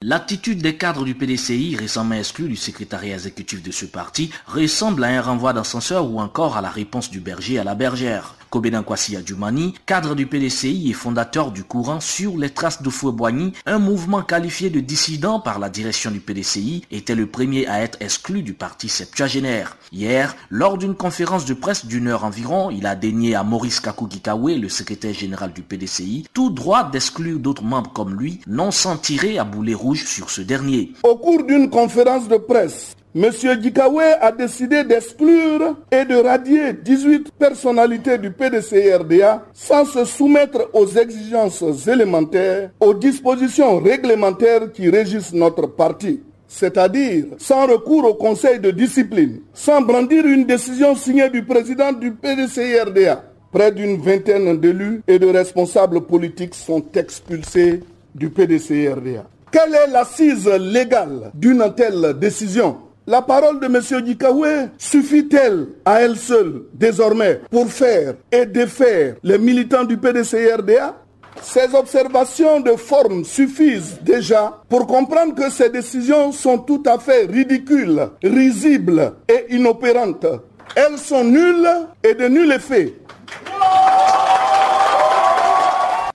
L'attitude 0.01 0.63
des 0.63 0.77
cadres 0.77 1.05
du 1.05 1.17
PDCI, 1.17 1.75
récemment 1.75 2.15
exclus 2.15 2.49
du 2.49 2.55
secrétariat 2.55 3.15
exécutif 3.15 3.63
de 3.63 3.73
ce 3.73 3.85
parti, 3.85 4.31
ressemble 4.47 5.03
à 5.03 5.09
un 5.09 5.21
renvoi 5.21 5.53
d'ascenseur 5.53 6.09
ou 6.09 6.21
encore 6.21 6.57
à 6.57 6.61
la 6.61 6.71
réponse 6.71 7.11
du 7.11 7.19
berger 7.19 7.59
à 7.59 7.65
la 7.65 7.75
bergère. 7.75 8.38
Kobedan 8.51 8.83
Kwasi 8.83 9.17
Adjumani, 9.17 9.75
cadre 9.87 10.15
du 10.15 10.27
PDCI 10.27 10.91
et 10.91 10.93
fondateur 10.93 11.53
du 11.53 11.65
courant 11.65 12.01
Sur 12.01 12.37
les 12.37 12.51
traces 12.51 12.83
de 12.83 12.91
Fouet-Boigny, 12.91 13.53
un 13.67 13.79
mouvement 13.79 14.23
qualifié 14.23 14.71
de 14.71 14.81
dissident 14.81 15.41
par 15.41 15.59
la 15.59 15.69
direction 15.69 16.11
du 16.11 16.21
PDCI, 16.21 16.85
était 16.91 17.15
le 17.15 17.27
premier 17.27 17.67
à 17.67 17.81
être 17.83 17.99
exclu 18.01 18.43
du 18.43 18.55
parti 18.55 18.89
septuagénaire. 18.89 19.77
Hier, 19.93 20.37
lors 20.51 20.79
d'une 20.79 20.95
conférence 20.95 21.45
de 21.45 21.55
presse 21.55 21.87
d'une 21.87 22.09
heure 22.09 22.25
environ, 22.25 22.71
il 22.71 22.87
a 22.87 22.95
dénié 22.95 23.35
à 23.35 23.43
Maurice 23.43 23.81
Kakugikawe, 23.81 24.59
le 24.59 24.69
secrétaire 24.69 25.15
général 25.15 25.53
du 25.53 25.63
PDCI, 25.63 26.27
tout 26.33 26.51
droit 26.51 26.91
d'exclure 26.91 27.39
d'autres 27.39 27.65
membres 27.65 27.93
comme 27.93 28.15
lui, 28.15 28.41
non 28.47 28.71
sans 28.71 28.97
tirer 28.97 29.39
à 29.39 29.45
boulet 29.45 29.75
rouge 29.75 30.05
sur 30.07 30.31
ce 30.31 30.41
dernier. 30.41 30.93
Au 31.03 31.17
cours 31.17 31.45
d'une 31.45 31.71
conférence 31.71 32.29
de 32.29 32.37
presse, 32.37 32.97
M. 33.15 33.31
Dikawe 33.61 34.19
a 34.21 34.31
décidé 34.33 34.85
d'exclure 34.85 35.77
et 35.91 36.05
de 36.05 36.17
radier 36.17 36.75
18 36.75 37.33
personnalités 37.39 38.19
du 38.19 38.31
PDCRDA 38.31 39.45
sans 39.55 39.87
se 39.87 40.05
soumettre 40.05 40.69
aux 40.75 40.87
exigences 40.87 41.65
élémentaires, 41.87 42.71
aux 42.81 42.93
dispositions 42.93 43.79
réglementaires 43.81 44.73
qui 44.73 44.91
régissent 44.91 45.33
notre 45.33 45.67
parti 45.67 46.21
c'est-à-dire 46.49 47.27
sans 47.37 47.67
recours 47.67 48.07
au 48.07 48.15
conseil 48.15 48.59
de 48.59 48.71
discipline, 48.71 49.41
sans 49.53 49.83
brandir 49.83 50.25
une 50.25 50.47
décision 50.47 50.97
signée 50.97 51.29
du 51.29 51.45
président 51.45 51.93
du 51.93 52.13
PDCRDA. 52.13 53.23
Près 53.53 53.71
d'une 53.71 53.99
vingtaine 54.01 54.59
d'élus 54.59 55.03
et 55.07 55.19
de 55.19 55.27
responsables 55.27 56.01
politiques 56.03 56.55
sont 56.55 56.85
expulsés 56.95 57.81
du 58.15 58.31
PDCRDA. 58.31 59.27
Quelle 59.51 59.75
est 59.75 59.91
l'assise 59.91 60.49
légale 60.49 61.31
d'une 61.35 61.65
telle 61.77 62.19
décision? 62.19 62.77
La 63.09 63.23
parole 63.23 63.59
de 63.59 63.65
M. 63.65 64.03
Dikawe 64.05 64.69
suffit-elle 64.77 65.69
à 65.83 66.03
elle 66.03 66.17
seule 66.17 66.65
désormais 66.75 67.41
pour 67.51 67.67
faire 67.73 68.17
et 68.31 68.45
défaire 68.45 69.15
les 69.23 69.39
militants 69.39 69.85
du 69.85 69.97
PDCRDA 69.97 70.95
ces 71.41 71.75
observations 71.75 72.61
de 72.61 72.73
forme 72.73 73.25
suffisent 73.25 73.99
déjà 74.03 74.61
pour 74.69 74.87
comprendre 74.87 75.35
que 75.35 75.49
ces 75.51 75.71
décisions 75.71 76.33
sont 76.33 76.59
tout 76.59 76.83
à 76.85 76.99
fait 76.99 77.25
ridicules, 77.25 78.11
risibles 78.23 79.15
et 79.27 79.55
inopérantes. 79.55 80.27
Elles 80.77 80.99
sont 80.99 81.25
nulles 81.25 81.87
et 82.05 82.13
de 82.13 82.29
nul 82.29 82.53
effet. 82.53 82.93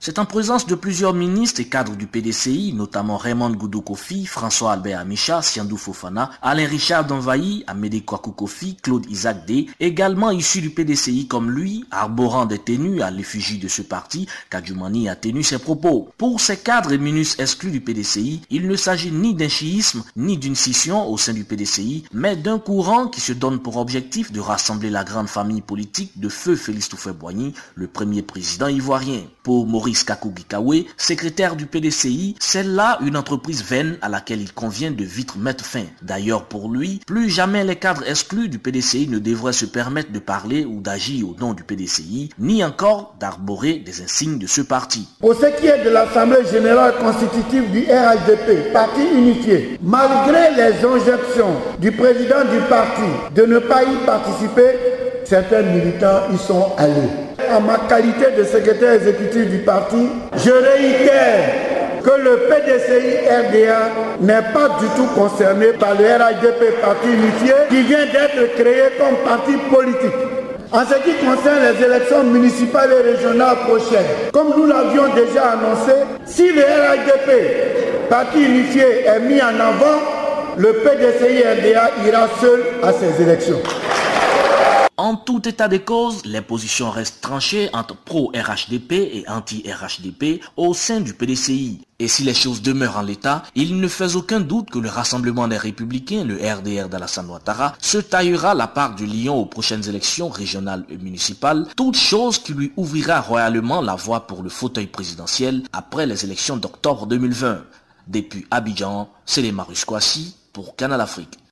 C'est 0.06 0.18
en 0.18 0.26
présence 0.26 0.66
de 0.66 0.74
plusieurs 0.74 1.14
ministres 1.14 1.62
et 1.62 1.64
cadres 1.64 1.96
du 1.96 2.06
PDCI, 2.06 2.74
notamment 2.74 3.16
Raymond 3.16 3.52
Goudou 3.52 3.80
Kofi, 3.80 4.26
François 4.26 4.72
Albert 4.72 5.00
Amicha, 5.00 5.40
Siandou 5.40 5.78
Fofana, 5.78 6.30
Alain 6.42 6.66
Richard 6.66 7.06
Donvaï, 7.06 7.64
Amédée 7.66 8.02
Kwaku 8.02 8.32
Kofi, 8.32 8.76
Claude 8.82 9.06
Isaac 9.10 9.46
D, 9.46 9.66
également 9.80 10.30
issus 10.30 10.60
du 10.60 10.68
PDCI 10.68 11.26
comme 11.26 11.50
lui, 11.50 11.86
arborant 11.90 12.44
des 12.44 12.58
tenues 12.58 13.00
à 13.00 13.10
l'effigie 13.10 13.56
de 13.56 13.66
ce 13.66 13.80
parti, 13.80 14.28
Kadjoumani 14.50 15.08
a 15.08 15.16
tenu 15.16 15.42
ses 15.42 15.58
propos. 15.58 16.10
Pour 16.18 16.38
ces 16.38 16.58
cadres 16.58 16.92
et 16.92 16.98
ministres 16.98 17.40
exclus 17.40 17.70
du 17.70 17.80
PDCI, 17.80 18.42
il 18.50 18.68
ne 18.68 18.76
s'agit 18.76 19.10
ni 19.10 19.34
d'un 19.34 19.48
chiisme, 19.48 20.04
ni 20.16 20.36
d'une 20.36 20.54
scission 20.54 21.08
au 21.08 21.16
sein 21.16 21.32
du 21.32 21.44
PDCI, 21.44 22.04
mais 22.12 22.36
d'un 22.36 22.58
courant 22.58 23.08
qui 23.08 23.22
se 23.22 23.32
donne 23.32 23.58
pour 23.58 23.78
objectif 23.78 24.32
de 24.32 24.40
rassembler 24.40 24.90
la 24.90 25.02
grande 25.02 25.28
famille 25.28 25.62
politique 25.62 26.20
de 26.20 26.28
feu 26.28 26.56
Félix 26.56 26.90
Toufé-Boigny, 26.90 27.54
le 27.74 27.86
premier 27.86 28.20
président 28.20 28.68
ivoirien. 28.68 29.22
Pour 29.42 29.66
Maurice 29.66 29.93
Kakugikawe, 30.02 30.84
secrétaire 30.96 31.54
du 31.54 31.66
PDCI, 31.66 32.34
c'est 32.40 32.64
là 32.64 32.98
une 33.04 33.16
entreprise 33.16 33.62
vaine 33.62 33.98
à 34.02 34.08
laquelle 34.08 34.40
il 34.40 34.52
convient 34.52 34.90
de 34.90 35.04
vite 35.04 35.36
mettre 35.36 35.64
fin. 35.64 35.84
D'ailleurs, 36.02 36.46
pour 36.46 36.70
lui, 36.70 37.00
plus 37.06 37.28
jamais 37.28 37.62
les 37.64 37.76
cadres 37.76 38.08
exclus 38.08 38.48
du 38.48 38.58
PDCI 38.58 39.08
ne 39.08 39.18
devraient 39.18 39.52
se 39.52 39.66
permettre 39.66 40.10
de 40.10 40.18
parler 40.18 40.64
ou 40.64 40.80
d'agir 40.80 41.28
au 41.28 41.36
nom 41.38 41.54
du 41.54 41.62
PDCI, 41.62 42.30
ni 42.38 42.64
encore 42.64 43.14
d'arborer 43.20 43.74
des 43.78 44.02
insignes 44.02 44.38
de 44.38 44.46
ce 44.46 44.62
parti. 44.62 45.06
Pour 45.20 45.34
ce 45.34 45.46
qui 45.58 45.66
est 45.66 45.84
de 45.84 45.90
l'Assemblée 45.90 46.44
générale 46.50 46.94
constitutive 46.98 47.70
du 47.70 47.80
RHDP, 47.84 48.72
parti 48.72 49.02
unifié, 49.14 49.78
malgré 49.82 50.54
les 50.56 50.84
injonctions 50.84 51.54
du 51.78 51.92
président 51.92 52.44
du 52.50 52.58
parti 52.68 53.02
de 53.34 53.42
ne 53.42 53.58
pas 53.58 53.84
y 53.84 53.96
participer, 54.04 54.78
certains 55.24 55.62
militants 55.62 56.22
y 56.32 56.38
sont 56.38 56.72
allés. 56.76 57.23
En 57.52 57.60
ma 57.60 57.78
qualité 57.88 58.26
de 58.36 58.44
secrétaire 58.44 58.94
exécutif 58.94 59.46
du 59.48 59.58
parti, 59.58 60.08
je 60.36 60.50
réitère 60.50 61.74
que 62.02 62.10
le 62.10 62.48
PDCI 62.48 63.28
RDA 63.28 63.90
n'est 64.20 64.52
pas 64.52 64.68
du 64.80 64.86
tout 64.96 65.06
concerné 65.14 65.66
par 65.78 65.94
le 65.94 66.04
RHDP 66.04 66.80
Parti 66.80 67.08
Unifié 67.08 67.54
qui 67.68 67.82
vient 67.82 68.06
d'être 68.06 68.54
créé 68.56 68.82
comme 68.98 69.16
parti 69.24 69.52
politique. 69.70 70.14
En 70.72 70.84
ce 70.84 70.94
qui 71.04 71.14
concerne 71.24 71.60
les 71.72 71.84
élections 71.84 72.24
municipales 72.24 72.90
et 72.92 73.12
régionales 73.12 73.56
prochaines, 73.68 74.30
comme 74.32 74.48
nous 74.56 74.66
l'avions 74.66 75.14
déjà 75.14 75.52
annoncé, 75.52 75.92
si 76.26 76.50
le 76.52 76.62
RHDP 76.62 78.08
Parti 78.10 78.42
Unifié 78.42 79.06
est 79.06 79.20
mis 79.20 79.40
en 79.40 79.54
avant, 79.60 80.00
le 80.56 80.72
PDCI 80.72 81.42
RDA 81.42 81.90
ira 82.06 82.28
seul 82.40 82.60
à 82.82 82.92
ces 82.92 83.22
élections. 83.22 83.60
En 85.04 85.16
tout 85.16 85.46
état 85.46 85.68
de 85.68 85.76
cause, 85.76 86.24
les 86.24 86.40
positions 86.40 86.90
restent 86.90 87.20
tranchées 87.20 87.68
entre 87.74 87.94
pro-RHDP 87.94 88.92
et 88.92 89.24
anti-RHDP 89.28 90.40
au 90.56 90.72
sein 90.72 91.02
du 91.02 91.12
PDCI. 91.12 91.82
Et 91.98 92.08
si 92.08 92.22
les 92.22 92.32
choses 92.32 92.62
demeurent 92.62 92.96
en 92.96 93.02
l'état, 93.02 93.42
il 93.54 93.78
ne 93.78 93.86
fait 93.86 94.16
aucun 94.16 94.40
doute 94.40 94.70
que 94.70 94.78
le 94.78 94.88
Rassemblement 94.88 95.46
des 95.46 95.58
Républicains, 95.58 96.24
le 96.24 96.36
RDR 96.36 96.88
d'Alassane 96.88 97.28
Ouattara, 97.28 97.74
se 97.80 97.98
taillera 97.98 98.54
la 98.54 98.66
part 98.66 98.94
du 98.94 99.04
lion 99.04 99.36
aux 99.36 99.44
prochaines 99.44 99.86
élections 99.86 100.30
régionales 100.30 100.86
et 100.88 100.96
municipales, 100.96 101.66
toute 101.76 101.98
chose 101.98 102.38
qui 102.38 102.54
lui 102.54 102.72
ouvrira 102.78 103.20
royalement 103.20 103.82
la 103.82 103.96
voie 103.96 104.26
pour 104.26 104.42
le 104.42 104.48
fauteuil 104.48 104.86
présidentiel 104.86 105.64
après 105.74 106.06
les 106.06 106.24
élections 106.24 106.56
d'octobre 106.56 107.06
2020. 107.06 107.58
Depuis 108.06 108.46
Abidjan, 108.50 109.10
c'est 109.26 109.42
les 109.42 109.52
Marus 109.52 109.84
pour 110.54 110.76
Canal 110.76 111.02
Afrique. 111.02 111.43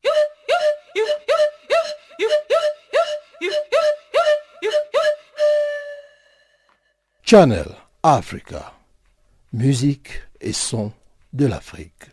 Channel 7.32 7.64
Africa, 8.02 8.74
musique 9.54 10.20
et 10.42 10.52
son 10.52 10.92
de 11.32 11.46
l'Afrique. 11.46 12.10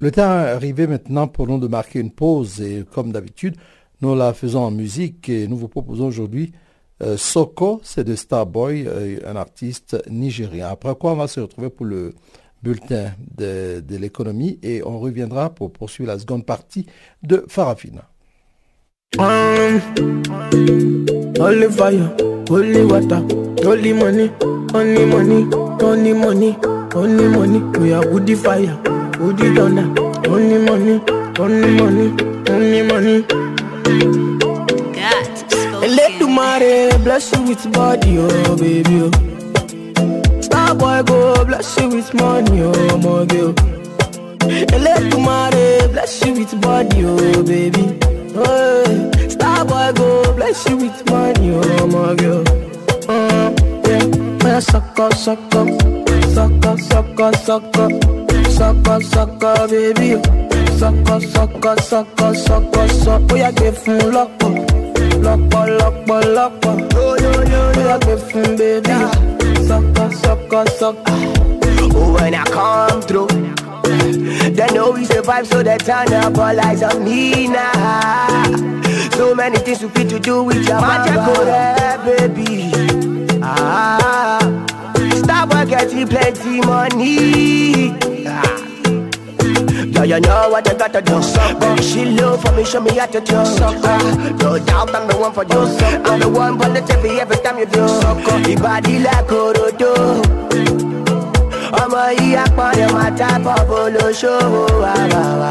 Le 0.00 0.10
temps 0.10 0.22
est 0.22 0.50
arrivé 0.50 0.88
maintenant 0.88 1.28
pour 1.28 1.46
nous 1.46 1.60
de 1.60 1.68
marquer 1.68 2.00
une 2.00 2.10
pause 2.10 2.60
et 2.60 2.84
comme 2.92 3.12
d'habitude, 3.12 3.54
nous 4.00 4.16
la 4.16 4.34
faisons 4.34 4.64
en 4.64 4.72
musique 4.72 5.28
et 5.28 5.46
nous 5.46 5.56
vous 5.56 5.68
proposons 5.68 6.08
aujourd'hui 6.08 6.50
euh, 7.04 7.16
Soko, 7.16 7.80
c'est 7.84 8.02
de 8.02 8.16
Starboy, 8.16 8.84
euh, 8.88 9.20
un 9.24 9.36
artiste 9.36 10.02
nigérien. 10.10 10.70
Après 10.70 10.96
quoi, 10.96 11.12
on 11.12 11.16
va 11.18 11.28
se 11.28 11.38
retrouver 11.38 11.70
pour 11.70 11.86
le 11.86 12.14
bulletin 12.64 13.12
de, 13.36 13.78
de 13.78 13.96
l'économie 13.96 14.58
et 14.64 14.82
on 14.84 14.98
reviendra 14.98 15.50
pour 15.50 15.72
poursuivre 15.72 16.08
la 16.08 16.18
seconde 16.18 16.46
partie 16.46 16.84
de 17.22 17.44
Farafina. 17.46 18.11
Um, 19.18 19.80
holy 21.36 21.68
fire, 21.70 22.08
holy 22.48 22.84
water, 22.84 23.20
holy 23.62 23.92
money, 23.92 24.30
only 24.74 25.04
money, 25.04 25.46
only 25.82 26.12
money, 26.14 26.56
only 26.94 27.28
money. 27.28 27.60
We 27.78 27.92
are 27.92 28.06
woody 28.08 28.34
fire, 28.34 28.74
woody 29.20 29.54
thunder, 29.54 29.86
only 30.28 30.58
money, 30.64 31.02
only 31.38 31.70
money, 31.76 32.08
only 32.50 32.82
money. 32.82 33.22
God, 34.92 35.90
let 35.90 36.18
the 36.18 36.26
money 36.28 37.04
bless 37.04 37.32
you 37.32 37.42
with 37.42 37.70
body, 37.72 38.16
oh 38.18 38.56
baby. 38.56 39.02
Oh. 39.02 40.40
Star 40.40 40.74
boy 40.74 41.02
go 41.02 41.44
bless 41.44 41.78
you 41.78 41.88
with 41.90 42.12
money, 42.14 42.62
oh 42.62 42.96
my 42.98 43.26
girl. 43.26 43.54
Let 44.80 45.10
the 45.10 45.18
money 45.18 45.92
bless 45.92 46.24
you 46.24 46.32
with 46.32 46.60
body, 46.62 47.04
oh 47.04 47.42
baby. 47.44 47.98
Star 48.32 49.64
boy 49.66 49.92
go 49.94 50.34
bless 50.34 50.68
you 50.68 50.76
with 50.78 51.10
money, 51.10 51.50
oh 51.52 51.86
my 51.86 52.14
girl. 52.14 52.42
Uh, 53.08 53.52
yeah, 53.86 54.06
man, 54.42 54.60
suck 54.62 54.98
up, 54.98 55.12
suck 55.12 55.38
up, 55.54 55.68
suck 59.02 59.44
up, 59.44 59.70
baby. 59.70 60.22
Suck 60.78 61.10
up, 61.10 61.22
suck 61.22 61.64
up, 61.66 61.78
suck 61.80 62.08
up. 62.08 63.32
Oh, 63.32 63.52
give 63.52 63.86
me 63.86 63.98
luck 64.10 64.30
oh. 64.42 64.48
luck 65.20 65.40
oh, 65.54 65.66
luck 65.78 65.94
oh, 66.08 66.20
luck 66.32 66.52
oh. 66.64 66.88
Oh, 66.94 67.16
yeah, 67.20 67.98
give 67.98 68.34
me 68.34 68.56
baby. 68.56 69.64
Suck 69.66 69.98
up, 70.52 70.68
suck. 70.68 70.96
Oh, 71.06 72.16
when 72.18 72.34
I 72.34 72.44
come 72.44 73.02
through. 73.02 73.71
They 73.82 74.66
know 74.74 74.90
we 74.92 75.04
survive, 75.04 75.46
so 75.46 75.62
they 75.62 75.78
turn 75.78 76.12
up 76.12 76.36
all 76.38 76.60
eyes 76.60 76.82
on 76.82 77.04
me 77.04 77.48
now. 77.48 78.44
So 79.12 79.34
many 79.34 79.58
things 79.58 79.82
we 79.82 79.88
fit 79.90 80.08
to 80.10 80.18
do 80.18 80.42
with 80.44 80.66
your 80.68 80.80
magical 80.80 81.44
baby. 82.04 82.70
Ah, 83.42 84.38
stop 85.16 85.50
getting 85.68 86.06
plenty 86.08 86.60
money. 86.60 87.94
Ah. 88.26 88.58
Yeah, 89.94 90.04
you 90.04 90.20
know 90.20 90.48
what 90.50 90.68
I 90.68 90.74
gotta 90.74 91.02
do. 91.02 91.20
Baby, 91.60 91.82
she 91.82 92.04
love 92.04 92.42
for 92.42 92.52
me, 92.52 92.64
show 92.64 92.80
me 92.80 92.96
how 92.96 93.06
to 93.06 93.20
do. 93.20 93.34
Ah, 93.36 94.34
no 94.40 94.58
doubt 94.58 94.94
I'm 94.94 95.08
the 95.08 95.16
one 95.16 95.32
for 95.32 95.44
you. 95.44 95.60
I'm 96.04 96.20
the 96.20 96.28
one 96.28 96.58
for 96.58 96.68
the 96.68 96.80
TV 96.80 97.18
every 97.18 97.36
time 97.36 97.58
you 97.58 97.66
do. 97.66 97.80
Your 98.50 98.60
body 98.60 98.98
like 99.00 99.26
Orodo. 99.26 100.91
Ọmọ 101.80 102.02
yìí 102.18 102.34
apọ̀dé 102.44 102.84
máa 102.94 103.10
tábọ̀ 103.18 103.58
bolóṣòwò 103.68 104.62
àbàwà. 105.00 105.50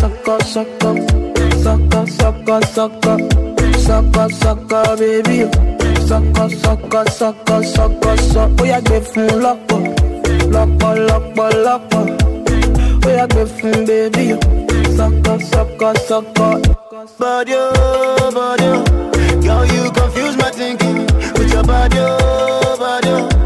Sọkọ 0.00 0.34
sọkọ 0.52 0.90
sọkọ 1.64 2.00
sọkọ 2.18 2.56
sọkọ 2.74 3.12
sọkọ 3.86 4.22
sọkọ 4.40 4.80
bébí 5.00 5.38
sọkọ 6.08 6.44
sọkọ 6.62 7.00
sọkọ 7.18 7.56
sọkọ 7.74 8.10
sọ 8.32 8.42
ó 8.60 8.64
yà 8.72 8.78
gbé 8.86 8.96
fún 9.10 9.28
lọ́pọ̀ 9.44 9.80
lọ́pọ̀ 10.54 10.90
lọ́pọ̀ 11.08 11.48
lọ́pọ̀ 11.66 12.02
ó 13.06 13.10
yà 13.18 13.24
gbé 13.32 13.42
fún 13.56 13.76
bébí 13.88 14.24
sọkọ 14.96 15.32
sọkọ 15.50 15.88
sọkọ. 16.08 16.48
Body 17.20 17.54
oh, 17.54 18.30
body 18.36 18.66
oh, 18.76 18.84
girl 19.42 19.64
you 19.72 19.90
confuse 19.96 20.36
my 20.36 20.50
thinking 20.58 20.98
with 21.36 21.52
your 21.52 21.64
body 21.64 21.98
oh, 21.98 22.76
body. 22.80 23.10
Oh. 23.10 23.37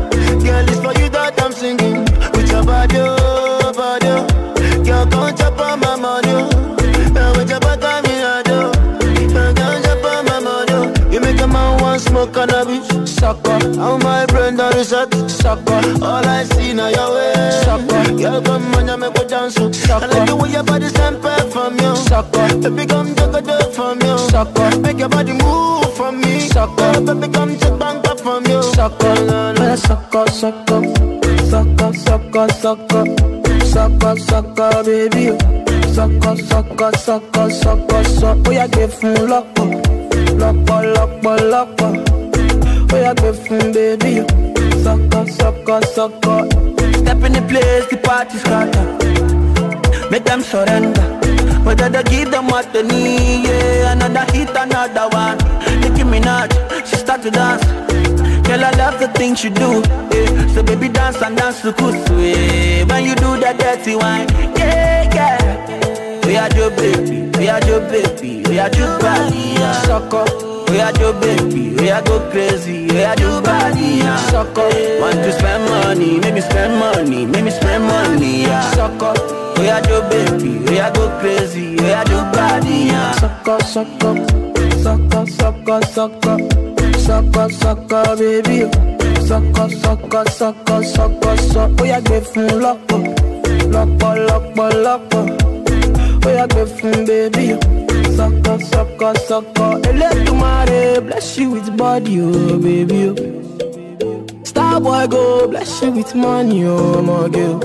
Smoke 12.23 12.35
cannabis, 12.35 13.15
sucker. 13.15 13.59
How 13.77 13.97
my 13.99 14.27
brain 14.27 14.57
done 14.57 14.75
reset, 14.75 15.13
sucker. 15.31 15.81
All 16.03 16.27
I 16.27 16.45
see 16.45 16.73
now 16.73 16.89
your 16.89 17.15
way, 17.15 17.51
sucker. 17.65 18.17
Girl, 18.17 18.43
come 18.43 18.75
on, 18.75 18.89
you 18.89 18.97
make 18.97 19.15
me 19.15 19.25
dance. 19.29 19.59
I 19.59 20.07
like 20.07 20.29
the 20.29 20.37
way 20.37 20.51
your 20.51 20.63
body 20.63 20.89
semper 20.89 21.51
from 21.51 21.79
you. 21.79 21.97
Sucker. 21.97 22.59
Baby, 22.61 22.87
come 22.87 23.15
take 23.15 23.35
a 23.35 23.43
dip 23.43 23.73
from 23.73 24.01
you. 24.01 24.19
Sucker. 24.19 24.79
Make 24.81 24.99
your 24.99 25.09
body 25.09 25.33
move 25.33 25.95
from 25.97 26.21
me. 26.21 26.41
Sucker. 26.41 27.01
Baby, 27.01 27.33
come 27.33 27.57
take 27.57 27.79
bank 27.79 28.07
up 28.09 28.21
from 28.21 28.47
you. 28.47 28.63
Sucker. 28.63 29.17
Sucker, 29.77 30.27
sucker. 30.31 30.83
Sucker, 31.51 31.93
sucker, 31.95 32.49
sucker. 32.63 33.05
Sucker, 33.73 34.17
sucker, 34.19 34.85
baby. 34.85 35.39
Sucker, 35.93 36.37
sucker, 36.37 36.93
sucker, 36.97 37.51
sucker, 37.51 38.05
sucker. 38.05 38.49
Oh, 38.49 38.51
yeah, 38.51 38.67
give 38.69 39.03
me 39.03 39.11
him 39.11 39.29
locker. 39.29 39.93
Locker, 40.39 40.93
locker, 40.95 41.45
locker. 41.45 42.12
Oh, 42.95 42.99
yeah, 43.01 43.15
give 43.15 43.47
him, 43.47 43.73
baby. 43.73 44.21
Sucker, 44.83 45.27
sucker, 45.31 45.81
sucker. 45.87 46.47
Step 47.01 47.23
in 47.25 47.33
the 47.33 47.45
place, 47.49 47.87
the 47.87 47.97
party 48.03 48.39
scatter. 48.39 48.87
Make 50.11 50.25
them 50.25 50.43
surrender. 50.43 51.01
Whether 51.65 51.89
they 51.89 52.03
give 52.05 52.31
them 52.31 52.49
what 52.49 52.73
they 52.73 52.83
need, 52.83 53.47
yeah. 53.47 53.93
Another 53.93 54.31
hit, 54.33 54.51
another 54.51 55.09
one. 55.17 55.39
Nicki 55.81 56.03
Minaj, 56.03 56.51
she 56.87 56.97
start 56.97 57.23
to 57.23 57.31
dance. 57.31 57.65
Girl, 58.47 58.65
I 58.65 58.71
love 58.73 59.01
the 59.01 59.09
things 59.15 59.43
you 59.45 59.51
do, 59.51 59.83
yeah. 60.13 60.49
So 60.55 60.63
baby, 60.63 60.89
dance 60.89 61.23
and 61.23 61.37
dance 61.37 61.63
to 61.63 61.73
kusu, 61.73 62.17
yeah. 62.21 62.85
When 62.85 63.05
you 63.05 63.15
do 63.15 63.39
that 63.41 63.57
dirty 63.59 63.95
wine, 63.95 64.29
yeah, 64.59 65.15
yeah. 65.15 66.27
We 66.27 66.37
are 66.37 66.51
your 66.55 66.71
baby, 66.71 67.31
we 67.39 67.49
are 67.49 67.65
your 67.67 67.81
baby, 67.89 68.43
we 68.49 68.59
are 68.59 68.69
your 68.77 68.99
body, 68.99 69.39
yeah. 69.55 69.83
Sucker. 69.83 70.52
We 70.73 70.79
yeah, 70.79 70.91
do 70.91 71.13
baby, 71.21 71.77
we 71.77 71.87
yeah, 71.87 72.01
go 72.01 72.19
crazy, 72.31 72.87
we 72.87 72.95
yeah, 72.97 73.15
do 73.15 73.43
body, 73.43 74.01
yeah. 74.01 74.17
Suck 74.31 74.57
up, 74.57 74.73
want 75.01 75.17
to 75.17 75.33
spend 75.33 75.69
money, 75.69 76.19
make 76.19 76.33
me 76.33 76.41
spend 76.41 76.79
money, 76.81 77.27
make 77.27 77.45
me 77.45 77.51
spend 77.51 77.85
money, 77.85 78.45
yeah. 78.45 78.71
Suck 78.71 79.03
up, 79.03 79.59
we 79.59 79.67
yeah, 79.67 79.83
do 79.83 80.01
baby, 80.09 80.61
we 80.65 80.77
yeah, 80.77 80.91
go 80.95 81.11
crazy, 81.21 81.77
we 81.77 81.77
yeah, 81.77 82.05
do 82.05 82.17
body, 82.33 82.87
yeah. 82.89 83.13
Suck 83.13 83.49
up, 83.49 83.63
suck 83.63 83.87
up, 84.03 84.17
suck 84.81 85.15
up, 85.15 85.29
suck 85.29 85.69
up, 85.69 85.85
suck 85.85 86.27
up, 86.27 86.41
suck 86.97 87.37
up, 87.37 87.53
suck 87.53 87.93
up, 87.93 88.19
baby. 88.19 88.71
Suck 89.27 89.59
up, 89.59 89.71
suck 89.71 90.15
up, 90.15 90.29
suck 90.31 90.71
up, 90.71 90.85
suck 90.85 91.27
up, 91.27 91.39
suck 91.39 91.71
up, 91.71 91.81
oh 91.81 91.85
yeah, 91.85 92.01
give 92.01 92.35
me 92.35 92.49
lock 92.49 92.81
up, 92.91 93.05
lock 93.69 94.03
up, 94.03 94.17
lock 94.31 94.59
up, 94.59 94.75
lock 94.75 95.15
up. 95.17 95.42
We 96.25 96.33
are 96.37 96.47
give 96.47 96.79
from 96.79 97.05
baby. 97.05 97.49
Sucker, 98.17 98.59
sucker, 98.61 99.15
sucker. 99.27 99.73
Electumare, 99.91 101.05
bless 101.07 101.39
you 101.39 101.51
with 101.51 101.77
body, 101.77 102.21
oh 102.21 102.59
baby. 102.59 103.09
Oh. 103.09 104.45
Star 104.45 104.81
boy 104.81 105.07
go, 105.09 105.49
bless 105.49 105.83
you 105.83 105.91
with 105.91 106.15
money, 106.15 106.65
oh 106.65 107.03
my 107.03 107.29
girl. 107.29 107.61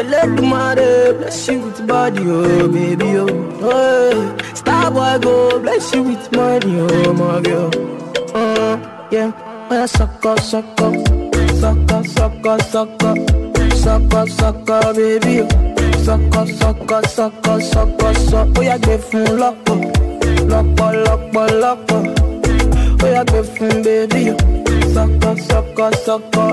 Electumare, 0.00 1.18
bless 1.18 1.48
you 1.48 1.60
with 1.60 1.86
body, 1.86 2.22
oh 2.26 2.68
baby, 2.68 3.16
oh. 3.16 3.28
Hey. 3.64 4.54
Star 4.54 4.90
boy 4.90 5.18
go, 5.20 5.60
bless 5.60 5.94
you 5.94 6.02
with 6.02 6.32
money, 6.32 6.78
oh 6.80 7.12
my 7.12 7.40
girl. 7.42 7.70
Uh, 8.34 9.08
yeah, 9.10 9.68
oh, 9.70 9.86
sucker, 9.86 10.36
sucker, 10.40 10.92
sucker, 11.60 12.04
sucker, 12.04 12.58
sucker, 12.72 13.16
sucker, 13.74 14.26
sucker, 14.28 14.94
baby 14.94 15.63
sọkọ 16.04 16.40
sọkọ 16.60 16.98
sọkọ 17.16 17.52
sọkọ 17.72 18.08
sọ. 18.28 18.38
Ó 18.58 18.60
yá 18.68 18.76
gbé 18.84 18.94
fún 19.08 19.26
lọ́pọ̀ 19.40 19.76
lọ́pọ̀ 20.50 20.88
lọ́pọ̀ 21.06 21.44
lọ́pọ̀. 21.62 22.00
Ó 23.04 23.06
yá 23.14 23.22
gbé 23.28 23.40
fún 23.52 23.72
bébí 23.84 24.22
sọkọ. 24.94 25.28
Sọkọ 25.48 25.86
sọkọ. 26.06 26.44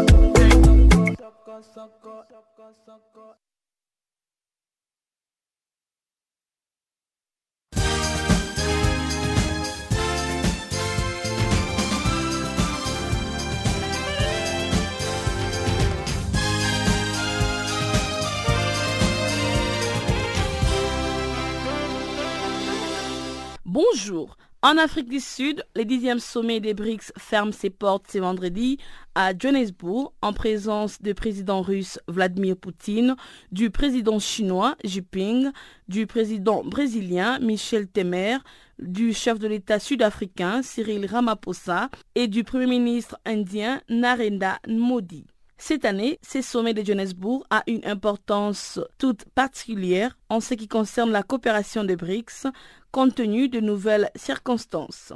Bonjour. 23.81 24.37
En 24.61 24.77
Afrique 24.77 25.09
du 25.09 25.19
Sud, 25.19 25.63
le 25.75 25.85
dixième 25.85 26.19
sommet 26.19 26.59
des 26.59 26.75
BRICS 26.75 27.13
ferme 27.17 27.51
ses 27.51 27.71
portes 27.71 28.05
ce 28.11 28.19
vendredi 28.19 28.77
à 29.15 29.31
Johannesburg 29.35 30.13
en 30.21 30.33
présence 30.33 31.01
du 31.01 31.15
président 31.15 31.63
russe 31.63 31.99
Vladimir 32.07 32.55
Poutine, 32.57 33.15
du 33.51 33.71
président 33.71 34.19
chinois 34.19 34.75
Xi 34.83 34.95
Jinping, 34.95 35.51
du 35.87 36.05
président 36.05 36.63
brésilien 36.63 37.39
Michel 37.39 37.87
Temer, 37.87 38.37
du 38.77 39.13
chef 39.13 39.39
de 39.39 39.47
l'État 39.47 39.79
sud-africain 39.79 40.61
Cyril 40.61 41.07
Ramaphosa 41.07 41.89
et 42.13 42.27
du 42.27 42.43
premier 42.43 42.67
ministre 42.67 43.17
indien 43.25 43.81
Narendra 43.89 44.59
Modi. 44.67 45.25
Cette 45.63 45.85
année, 45.85 46.17
ce 46.27 46.41
sommet 46.41 46.73
de 46.73 46.83
Johannesburg 46.83 47.43
a 47.51 47.61
une 47.67 47.85
importance 47.85 48.79
toute 48.97 49.25
particulière 49.25 50.17
en 50.27 50.39
ce 50.39 50.55
qui 50.55 50.67
concerne 50.67 51.11
la 51.11 51.21
coopération 51.21 51.83
des 51.83 51.95
BRICS 51.95 52.47
compte 52.89 53.13
tenu 53.13 53.47
de 53.47 53.59
nouvelles 53.59 54.09
circonstances. 54.15 55.13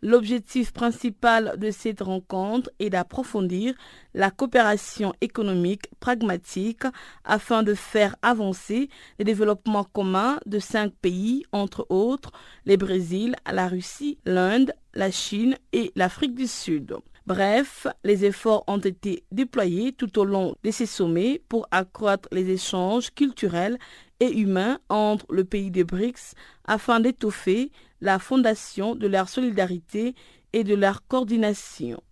L'objectif 0.00 0.72
principal 0.72 1.54
de 1.58 1.72
cette 1.72 2.00
rencontre 2.00 2.70
est 2.78 2.90
d'approfondir 2.90 3.74
la 4.14 4.30
coopération 4.30 5.14
économique 5.20 5.90
pragmatique 5.98 6.84
afin 7.24 7.64
de 7.64 7.74
faire 7.74 8.14
avancer 8.22 8.90
les 9.18 9.24
développements 9.24 9.82
communs 9.82 10.38
de 10.46 10.60
cinq 10.60 10.92
pays, 11.02 11.42
entre 11.50 11.84
autres 11.88 12.30
le 12.66 12.76
Brésil, 12.76 13.34
la 13.52 13.66
Russie, 13.66 14.18
l'Inde, 14.24 14.72
la 14.94 15.10
Chine 15.10 15.56
et 15.72 15.90
l'Afrique 15.96 16.36
du 16.36 16.46
Sud. 16.46 16.94
Bref, 17.28 17.86
les 18.04 18.24
efforts 18.24 18.64
ont 18.68 18.78
été 18.78 19.22
déployés 19.32 19.92
tout 19.92 20.18
au 20.18 20.24
long 20.24 20.54
de 20.64 20.70
ces 20.70 20.86
sommets 20.86 21.42
pour 21.50 21.68
accroître 21.70 22.26
les 22.32 22.48
échanges 22.48 23.10
culturels 23.10 23.78
et 24.18 24.32
humains 24.32 24.78
entre 24.88 25.26
le 25.28 25.44
pays 25.44 25.70
des 25.70 25.84
BRICS 25.84 26.32
afin 26.64 27.00
d'étoffer 27.00 27.70
la 28.00 28.18
fondation 28.18 28.94
de 28.94 29.06
leur 29.06 29.28
solidarité 29.28 30.14
et 30.54 30.64
de 30.64 30.74
leur 30.74 31.06
coordination. 31.06 32.02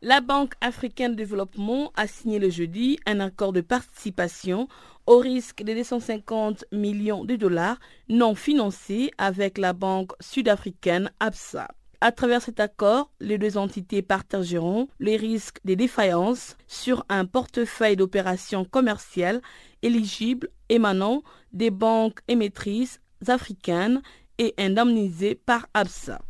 La 0.00 0.22
Banque 0.22 0.54
africaine 0.62 1.10
de 1.10 1.16
développement 1.16 1.92
a 1.94 2.06
signé 2.06 2.38
le 2.38 2.48
jeudi 2.48 2.98
un 3.04 3.20
accord 3.20 3.52
de 3.52 3.60
participation 3.60 4.66
au 5.04 5.18
risque 5.18 5.62
de 5.62 5.74
250 5.74 6.64
millions 6.72 7.26
de 7.26 7.36
dollars 7.36 7.78
non 8.08 8.34
financés 8.34 9.10
avec 9.18 9.58
la 9.58 9.74
banque 9.74 10.12
sud-africaine 10.20 11.10
ABSA. 11.20 11.68
À 12.00 12.12
travers 12.12 12.42
cet 12.42 12.60
accord, 12.60 13.10
les 13.18 13.38
deux 13.38 13.58
entités 13.58 14.02
partageront 14.02 14.86
les 15.00 15.16
risques 15.16 15.58
des 15.64 15.74
défaillances 15.74 16.56
sur 16.68 17.04
un 17.08 17.24
portefeuille 17.24 17.96
d'opérations 17.96 18.64
commerciales 18.64 19.42
éligibles 19.82 20.48
émanant 20.68 21.24
des 21.52 21.70
banques 21.70 22.20
émettrices 22.28 23.00
africaines 23.26 24.00
et 24.38 24.54
indemnisées 24.58 25.34
par 25.34 25.66
ABSA. 25.74 26.20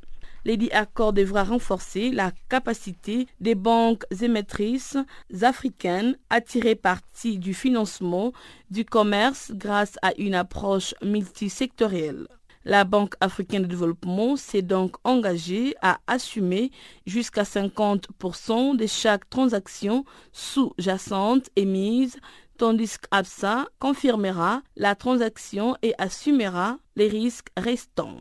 L'édit 0.47 0.71
accord 0.71 1.13
devra 1.13 1.45
renforcer 1.45 2.13
la 2.13 2.33
capacité 2.49 3.27
des 3.41 3.55
banques 3.55 4.05
émettrices 4.23 4.97
africaines 5.43 6.17
à 6.31 6.41
tirer 6.41 6.77
parti 6.77 7.39
du 7.39 7.53
financement 7.53 8.33
du 8.71 8.87
commerce 8.87 9.53
grâce 9.55 9.99
à 10.01 10.15
une 10.17 10.35
approche 10.35 10.95
multisectorielle. 11.03 12.27
La 12.69 12.85
Banque 12.85 13.15
africaine 13.23 13.63
de 13.63 13.67
développement 13.67 14.37
s'est 14.37 14.61
donc 14.61 14.97
engagée 15.03 15.75
à 15.81 16.01
assumer 16.07 16.71
jusqu'à 17.07 17.45
50% 17.45 18.77
de 18.77 18.87
chaque 18.87 19.31
transaction 19.31 20.05
sous-jacente 20.33 21.49
émise, 21.57 22.19
tandis 22.59 22.99
qu'ABSA 22.99 23.69
confirmera 23.79 24.61
la 24.77 24.95
transaction 24.95 25.77
et 25.81 25.95
assumera 25.97 26.77
les 26.95 27.09
risques 27.09 27.49
restants. 27.57 28.21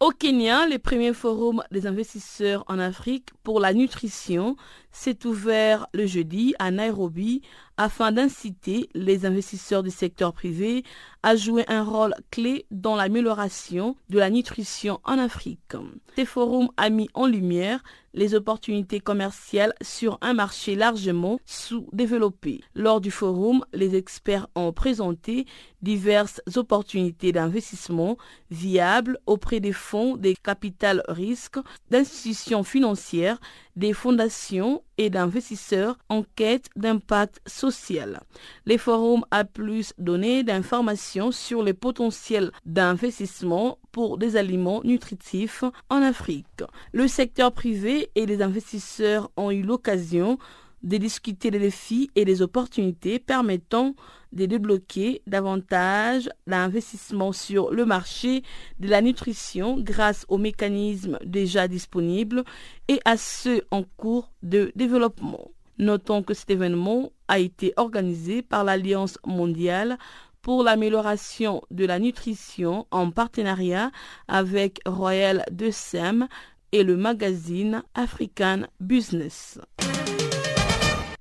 Au 0.00 0.10
Kenya, 0.10 0.66
le 0.68 0.78
premier 0.78 1.14
forum 1.14 1.62
des 1.70 1.86
investisseurs 1.86 2.64
en 2.68 2.78
Afrique 2.78 3.30
pour 3.42 3.60
la 3.60 3.72
nutrition 3.72 4.56
s'est 4.98 5.26
ouvert 5.26 5.86
le 5.94 6.06
jeudi 6.06 6.54
à 6.58 6.72
Nairobi 6.72 7.40
afin 7.76 8.10
d'inciter 8.10 8.88
les 8.94 9.24
investisseurs 9.24 9.84
du 9.84 9.90
secteur 9.90 10.32
privé 10.32 10.82
à 11.22 11.36
jouer 11.36 11.64
un 11.68 11.84
rôle 11.84 12.14
clé 12.32 12.66
dans 12.72 12.96
l'amélioration 12.96 13.96
de 14.08 14.18
la 14.18 14.30
nutrition 14.30 15.00
en 15.04 15.18
Afrique. 15.18 15.76
Ce 16.16 16.24
forum 16.24 16.68
a 16.76 16.90
mis 16.90 17.08
en 17.14 17.26
lumière 17.26 17.82
les 18.14 18.34
opportunités 18.34 18.98
commerciales 18.98 19.74
sur 19.80 20.18
un 20.20 20.32
marché 20.32 20.74
largement 20.74 21.38
sous-développé. 21.46 22.60
Lors 22.74 23.00
du 23.00 23.12
forum, 23.12 23.64
les 23.72 23.94
experts 23.94 24.48
ont 24.56 24.72
présenté 24.72 25.46
diverses 25.82 26.40
opportunités 26.56 27.30
d'investissement 27.30 28.16
viables 28.50 29.18
auprès 29.26 29.60
des 29.60 29.72
fonds 29.72 30.16
des 30.16 30.34
capital 30.34 31.04
risques, 31.06 31.58
d'institutions 31.90 32.64
financières, 32.64 33.38
des 33.78 33.92
fondations 33.92 34.82
et 34.98 35.08
d'investisseurs 35.08 35.98
en 36.08 36.24
quête 36.34 36.68
d'impact 36.74 37.40
social. 37.46 38.20
Les 38.66 38.76
forums 38.76 39.24
a 39.30 39.44
plus 39.44 39.94
donné 39.98 40.42
d'informations 40.42 41.30
sur 41.30 41.62
le 41.62 41.74
potentiel 41.74 42.50
d'investissement 42.66 43.78
pour 43.92 44.18
des 44.18 44.36
aliments 44.36 44.80
nutritifs 44.82 45.62
en 45.90 46.02
Afrique. 46.02 46.64
Le 46.92 47.06
secteur 47.06 47.52
privé 47.52 48.10
et 48.16 48.26
les 48.26 48.42
investisseurs 48.42 49.30
ont 49.36 49.52
eu 49.52 49.62
l'occasion 49.62 50.38
de 50.82 50.96
discuter 50.96 51.52
des 51.52 51.60
défis 51.60 52.10
et 52.16 52.24
des 52.24 52.42
opportunités 52.42 53.20
permettant 53.20 53.94
de 54.32 54.46
débloquer 54.46 55.22
davantage 55.26 56.28
l'investissement 56.46 57.32
sur 57.32 57.70
le 57.70 57.84
marché 57.84 58.42
de 58.80 58.88
la 58.88 59.00
nutrition 59.00 59.78
grâce 59.78 60.24
aux 60.28 60.38
mécanismes 60.38 61.18
déjà 61.24 61.68
disponibles 61.68 62.44
et 62.88 63.00
à 63.04 63.16
ceux 63.16 63.62
en 63.70 63.82
cours 63.82 64.30
de 64.42 64.72
développement. 64.76 65.50
Notons 65.78 66.22
que 66.22 66.34
cet 66.34 66.50
événement 66.50 67.12
a 67.28 67.38
été 67.38 67.72
organisé 67.76 68.42
par 68.42 68.64
l'Alliance 68.64 69.18
mondiale 69.24 69.96
pour 70.42 70.62
l'amélioration 70.62 71.62
de 71.70 71.84
la 71.84 71.98
nutrition 71.98 72.86
en 72.90 73.10
partenariat 73.10 73.90
avec 74.26 74.80
Royal 74.86 75.44
de 75.52 75.70
Sem 75.70 76.26
et 76.72 76.82
le 76.82 76.96
magazine 76.96 77.82
African 77.94 78.62
Business. 78.80 79.60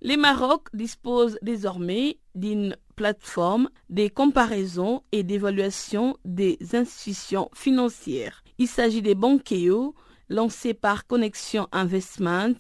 Les 0.02 0.18
Maroc 0.18 0.68
disposent 0.74 1.40
désormais 1.42 2.18
d'une 2.36 2.78
plateforme 2.98 3.70
des 3.90 4.10
comparaisons 4.10 5.04
et 5.14 5.24
d'évaluation 5.24 6.18
des 6.26 6.58
institutions 6.74 7.50
financières. 7.54 8.44
Il 8.58 8.68
s'agit 8.68 9.04
des 9.04 9.16
Banqueo, 9.16 9.96
lancés 10.28 10.74
par 10.74 11.08
Connexion 11.08 11.68
Investment, 11.72 12.58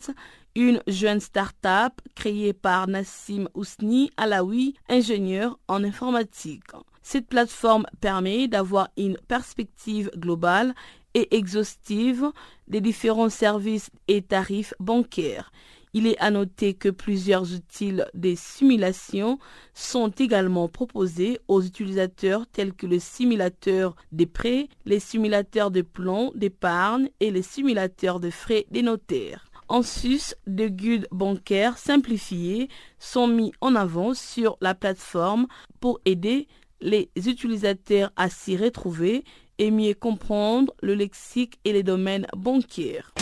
une 0.55 0.81
jeune 0.88 1.19
start-up 1.19 1.93
créée 2.15 2.53
par 2.53 2.88
Nassim 2.88 3.49
Ousni 3.55 4.09
Alaoui, 4.15 4.75
ingénieur 4.88 5.59
en 5.67 5.83
informatique. 5.83 6.71
Cette 7.01 7.27
plateforme 7.27 7.85
permet 7.99 8.47
d'avoir 8.47 8.89
une 8.95 9.17
perspective 9.27 10.11
globale 10.15 10.73
et 11.13 11.35
exhaustive 11.35 12.31
des 12.67 12.81
différents 12.81 13.29
services 13.29 13.89
et 14.07 14.21
tarifs 14.21 14.73
bancaires. 14.79 15.51
Il 15.97 16.05
est 16.05 16.19
à 16.19 16.29
noter 16.29 16.75
que 16.75 16.89
plusieurs 16.89 17.55
outils 17.55 17.99
des 18.13 18.35
simulations 18.35 19.39
sont 19.73 20.09
également 20.09 20.67
proposés 20.67 21.39
aux 21.47 21.63
utilisateurs 21.63 22.45
tels 22.45 22.73
que 22.73 22.85
le 22.85 22.99
simulateur 22.99 23.95
des 24.11 24.27
prêts, 24.27 24.69
les 24.85 24.99
simulateurs 24.99 25.71
de 25.71 25.81
plans 25.81 26.31
d'épargne 26.35 27.09
et 27.19 27.31
les 27.31 27.41
simulateurs 27.41 28.19
de 28.19 28.29
frais 28.29 28.67
des 28.69 28.83
notaires. 28.83 29.47
En 29.69 29.81
sus, 29.81 30.35
des 30.45 30.69
guides 30.69 31.07
bancaires 31.09 31.79
simplifiés 31.79 32.69
sont 32.99 33.27
mis 33.27 33.51
en 33.59 33.73
avant 33.73 34.13
sur 34.13 34.55
la 34.61 34.75
plateforme 34.75 35.47
pour 35.79 35.99
aider 36.05 36.47
les 36.79 37.09
utilisateurs 37.15 38.11
à 38.17 38.29
s'y 38.29 38.55
retrouver 38.55 39.23
et 39.57 39.71
mieux 39.71 39.95
comprendre 39.95 40.75
le 40.83 40.93
lexique 40.93 41.57
et 41.65 41.73
les 41.73 41.81
domaines 41.81 42.27
bancaires. 42.37 43.15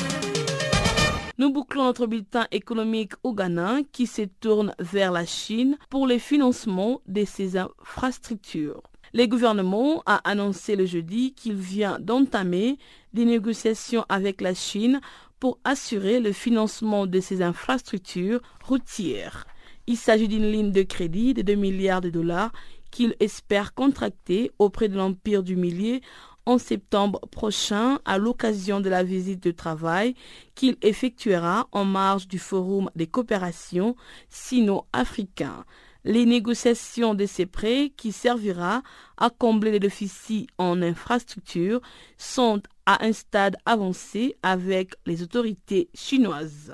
Nous 1.38 1.52
bouclons 1.52 1.84
notre 1.84 2.08
bulletin 2.08 2.48
économique 2.52 3.12
au 3.24 3.34
Ghana 3.34 3.80
qui 3.92 4.08
se 4.08 4.22
tourne 4.22 4.74
vers 4.80 5.12
la 5.12 5.26
Chine 5.26 5.78
pour 5.90 6.08
le 6.08 6.18
financement 6.18 7.02
de 7.08 7.26
ses 7.26 7.58
infrastructures. 7.58 8.82
Le 9.14 9.26
gouvernement 9.26 10.02
a 10.06 10.16
annoncé 10.30 10.78
le 10.78 10.86
jeudi 10.86 11.34
qu'il 11.34 11.56
vient 11.56 12.00
d'entamer 12.00 12.78
des 13.12 13.26
négociations 13.26 14.06
avec 14.08 14.40
la 14.40 14.54
Chine 14.54 15.02
pour 15.42 15.60
assurer 15.66 16.22
le 16.22 16.32
financement 16.32 17.06
de 17.06 17.20
ses 17.20 17.42
infrastructures 17.42 18.42
routières. 18.64 19.46
Il 19.88 19.98
s'agit 19.98 20.30
d'une 20.30 20.50
ligne 20.50 20.72
de 20.72 20.84
crédit 20.84 21.34
de 21.34 21.42
2 21.42 21.56
milliards 21.56 22.02
de 22.02 22.10
dollars 22.10 22.54
qu'il 22.92 23.14
espère 23.20 23.74
contracter 23.74 24.52
auprès 24.58 24.88
de 24.88 24.96
l'Empire 24.96 25.44
du 25.44 25.58
Millier 25.58 26.02
en 26.46 26.58
septembre 26.58 27.20
prochain 27.32 28.00
à 28.06 28.18
l'occasion 28.18 28.82
de 28.82 28.90
la 28.90 29.04
visite 29.04 29.44
de 29.44 29.52
travail 29.52 30.16
qu'il 30.54 30.78
effectuera 30.82 31.68
en 31.72 31.86
marge 31.86 32.28
du 32.28 32.40
Forum 32.40 32.90
des 32.96 33.08
coopérations 33.08 33.96
sino-africains. 34.30 35.66
Les 36.04 36.26
négociations 36.28 37.16
de 37.16 37.26
ces 37.26 37.48
prêts 37.48 37.92
qui 37.98 38.12
servira 38.12 38.84
à 39.18 39.32
combler 39.32 39.72
les 39.72 39.80
déficits 39.80 40.48
en 40.60 40.82
infrastructures 40.84 41.82
sont 42.18 42.62
à 42.86 43.04
un 43.04 43.12
stade 43.12 43.58
avancé 43.66 44.36
avec 44.44 44.94
les 45.08 45.24
autorités 45.24 45.90
chinoises. 45.96 46.74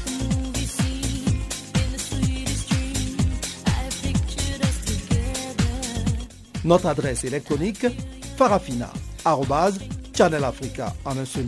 Notre 6.63 6.87
adresse 6.87 7.23
électronique 7.23 7.87
farafina.channelafrica 8.37 10.93
en 11.05 11.17
un 11.17 11.25
seul 11.25 11.47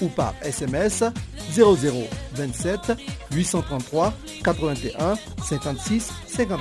ou 0.00 0.08
par 0.08 0.34
SMS 0.42 1.04
0027 1.52 2.94
833 3.32 4.12
81 4.42 5.14
56 5.42 6.12
59. 6.26 6.60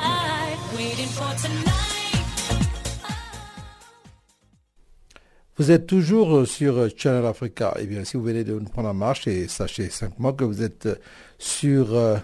Vous 5.57 5.69
êtes 5.69 5.85
toujours 5.85 6.47
sur 6.47 6.89
Channel 6.97 7.27
Africa. 7.27 7.75
Eh 7.79 7.85
bien, 7.85 8.03
si 8.03 8.17
vous 8.17 8.23
venez 8.23 8.43
de 8.43 8.53
nous 8.53 8.69
prendre 8.69 8.89
en 8.89 8.95
marche, 8.95 9.27
et 9.27 9.47
sachez 9.47 9.91
simplement 9.91 10.33
que 10.33 10.43
vous 10.43 10.63
êtes 10.63 10.89
sur 11.37 11.93
euh, 11.93 12.17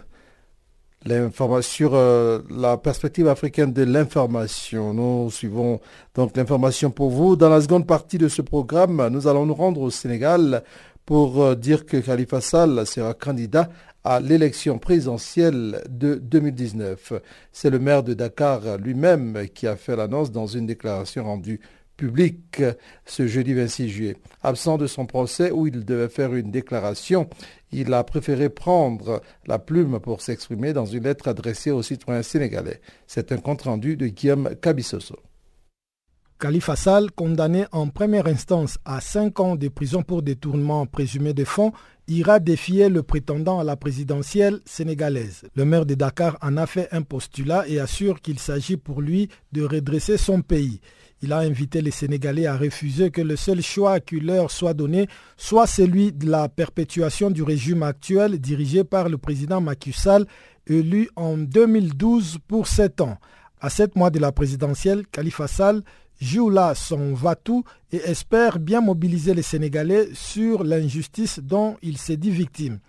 sur 1.61 1.95
euh, 1.95 2.39
la 2.49 2.77
perspective 2.77 3.27
africaine 3.27 3.71
de 3.71 3.83
l'information. 3.83 4.93
Nous 4.93 5.31
suivons 5.31 5.79
donc 6.15 6.35
l'information 6.35 6.91
pour 6.91 7.09
vous. 7.09 7.35
Dans 7.35 7.49
la 7.49 7.61
seconde 7.61 7.87
partie 7.87 8.17
de 8.17 8.27
ce 8.27 8.41
programme, 8.41 9.07
nous 9.09 9.27
allons 9.27 9.45
nous 9.45 9.53
rendre 9.53 9.81
au 9.81 9.89
Sénégal 9.89 10.63
pour 11.05 11.41
euh, 11.41 11.55
dire 11.55 11.85
que 11.85 11.97
Khalifa 11.97 12.41
Sall 12.41 12.85
sera 12.85 13.13
candidat 13.13 13.69
à 14.03 14.19
l'élection 14.19 14.77
présidentielle 14.77 15.81
de 15.89 16.15
2019. 16.15 17.13
C'est 17.51 17.69
le 17.69 17.79
maire 17.79 18.03
de 18.03 18.13
Dakar 18.13 18.77
lui-même 18.77 19.47
qui 19.53 19.67
a 19.67 19.75
fait 19.75 19.95
l'annonce 19.95 20.31
dans 20.31 20.47
une 20.47 20.65
déclaration 20.65 21.23
rendue 21.23 21.59
publique 21.99 22.63
ce 23.05 23.27
jeudi 23.27 23.53
26 23.53 23.89
juillet. 23.89 24.15
Absent 24.41 24.77
de 24.77 24.87
son 24.87 25.05
procès 25.05 25.51
où 25.51 25.67
il 25.67 25.83
devait 25.83 26.07
faire 26.07 26.33
une 26.33 26.49
déclaration, 26.49 27.29
il 27.73 27.93
a 27.93 28.05
préféré 28.05 28.47
prendre 28.47 29.21
la 29.45 29.59
plume 29.59 29.99
pour 29.99 30.21
s'exprimer 30.21 30.71
dans 30.71 30.85
une 30.85 31.03
lettre 31.03 31.27
adressée 31.27 31.71
aux 31.71 31.83
citoyens 31.83 32.23
sénégalais. 32.23 32.79
C'est 33.05 33.33
un 33.33 33.37
compte-rendu 33.37 33.97
de 33.97 34.07
Guillaume 34.07 34.55
Cabissoso. 34.61 35.17
Khalifa 36.39 36.77
Sall, 36.77 37.11
condamné 37.11 37.65
en 37.73 37.89
première 37.89 38.27
instance 38.27 38.77
à 38.85 39.01
cinq 39.01 39.41
ans 39.41 39.57
de 39.57 39.67
prison 39.67 40.01
pour 40.01 40.21
détournement 40.21 40.85
présumé 40.85 41.33
de 41.33 41.43
fonds, 41.43 41.73
ira 42.07 42.39
défier 42.39 42.87
le 42.87 43.03
prétendant 43.03 43.59
à 43.59 43.65
la 43.65 43.75
présidentielle 43.75 44.61
sénégalaise. 44.63 45.41
Le 45.53 45.65
maire 45.65 45.85
de 45.85 45.95
Dakar 45.95 46.37
en 46.41 46.55
a 46.55 46.65
fait 46.65 46.87
un 46.93 47.01
postulat 47.01 47.67
et 47.67 47.77
assure 47.77 48.21
qu'il 48.21 48.39
s'agit 48.39 48.77
pour 48.77 49.01
lui 49.01 49.27
de 49.51 49.63
redresser 49.63 50.15
son 50.15 50.41
pays. 50.41 50.79
Il 51.21 51.33
a 51.33 51.39
invité 51.39 51.81
les 51.81 51.91
Sénégalais 51.91 52.45
à 52.45 52.55
refuser 52.57 53.11
que 53.11 53.21
le 53.21 53.35
seul 53.35 53.61
choix 53.61 53.99
qui 53.99 54.21
leur 54.21 54.51
soit 54.51 54.73
donné 54.73 55.07
soit 55.35 55.67
celui 55.67 56.13
de 56.13 56.29
la 56.29 56.47
perpétuation 56.47 57.29
du 57.29 57.43
régime 57.43 57.83
actuel 57.83 58.39
dirigé 58.39 58.85
par 58.85 59.09
le 59.09 59.17
président 59.17 59.59
Macky 59.59 59.91
Sall, 59.91 60.25
élu 60.65 61.09
en 61.17 61.37
2012 61.37 62.37
pour 62.47 62.67
sept 62.67 63.01
ans. 63.01 63.17
À 63.59 63.69
sept 63.69 63.97
mois 63.97 64.09
de 64.11 64.19
la 64.19 64.31
présidentielle, 64.31 65.05
Khalifa 65.11 65.47
Sall 65.47 65.83
joue 66.21 66.49
là 66.49 66.73
son 66.75 67.13
va-tout 67.13 67.63
et 67.91 67.97
espère 67.97 68.59
bien 68.59 68.79
mobiliser 68.79 69.33
les 69.33 69.41
Sénégalais 69.41 70.07
sur 70.13 70.63
l'injustice 70.63 71.39
dont 71.39 71.75
il 71.81 71.97
s'est 71.97 72.17
dit 72.17 72.31
victime. 72.31 72.79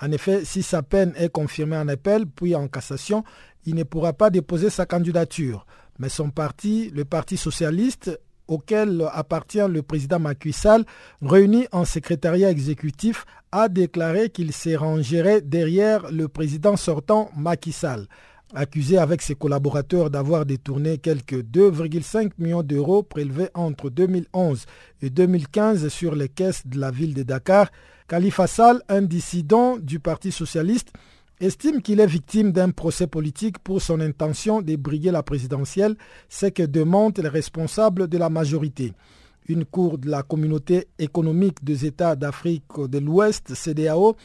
En 0.00 0.10
effet, 0.10 0.44
si 0.44 0.62
sa 0.62 0.82
peine 0.82 1.12
est 1.16 1.28
confirmée 1.30 1.76
en 1.76 1.88
appel 1.88 2.26
puis 2.26 2.54
en 2.54 2.66
cassation, 2.68 3.24
il 3.66 3.74
ne 3.74 3.84
pourra 3.84 4.12
pas 4.14 4.30
déposer 4.30 4.70
sa 4.70 4.86
candidature. 4.86 5.66
Mais 5.98 6.08
son 6.08 6.30
parti, 6.30 6.90
le 6.90 7.04
Parti 7.04 7.36
socialiste, 7.36 8.18
auquel 8.48 9.06
appartient 9.12 9.66
le 9.68 9.82
président 9.82 10.18
Macky 10.18 10.52
Sall, 10.52 10.84
réuni 11.22 11.66
en 11.72 11.84
secrétariat 11.84 12.50
exécutif, 12.50 13.24
a 13.52 13.68
déclaré 13.68 14.30
qu'il 14.30 14.52
se 14.52 14.76
rangerait 14.76 15.40
derrière 15.40 16.10
le 16.10 16.28
président 16.28 16.76
sortant 16.76 17.30
Macky 17.36 17.72
Sall. 17.72 18.06
Accusé 18.54 18.98
avec 18.98 19.22
ses 19.22 19.34
collaborateurs 19.34 20.10
d'avoir 20.10 20.46
détourné 20.46 20.98
quelques 20.98 21.42
2,5 21.42 22.32
millions 22.38 22.62
d'euros 22.62 23.02
prélevés 23.02 23.48
entre 23.54 23.90
2011 23.90 24.64
et 25.02 25.10
2015 25.10 25.88
sur 25.88 26.14
les 26.14 26.28
caisses 26.28 26.66
de 26.66 26.78
la 26.78 26.90
ville 26.90 27.14
de 27.14 27.22
Dakar, 27.22 27.68
Khalifa 28.06 28.46
Sall, 28.46 28.82
un 28.88 29.02
dissident 29.02 29.78
du 29.78 29.98
Parti 29.98 30.30
socialiste, 30.30 30.92
estime 31.40 31.82
qu'il 31.82 32.00
est 32.00 32.06
victime 32.06 32.52
d'un 32.52 32.70
procès 32.70 33.06
politique 33.06 33.58
pour 33.58 33.82
son 33.82 34.00
intention 34.00 34.62
de 34.62 34.76
briguer 34.76 35.10
la 35.10 35.22
présidentielle, 35.22 35.96
ce 36.28 36.46
que 36.46 36.62
demandent 36.62 37.18
les 37.18 37.28
responsables 37.28 38.08
de 38.08 38.18
la 38.18 38.30
majorité. 38.30 38.92
Une 39.48 39.64
cour 39.64 39.98
de 39.98 40.08
la 40.08 40.22
communauté 40.22 40.88
économique 40.98 41.62
des 41.62 41.84
États 41.84 42.16
d'Afrique 42.16 42.64
de 42.78 42.98
l'Ouest, 42.98 43.54
CDAO, 43.54 44.16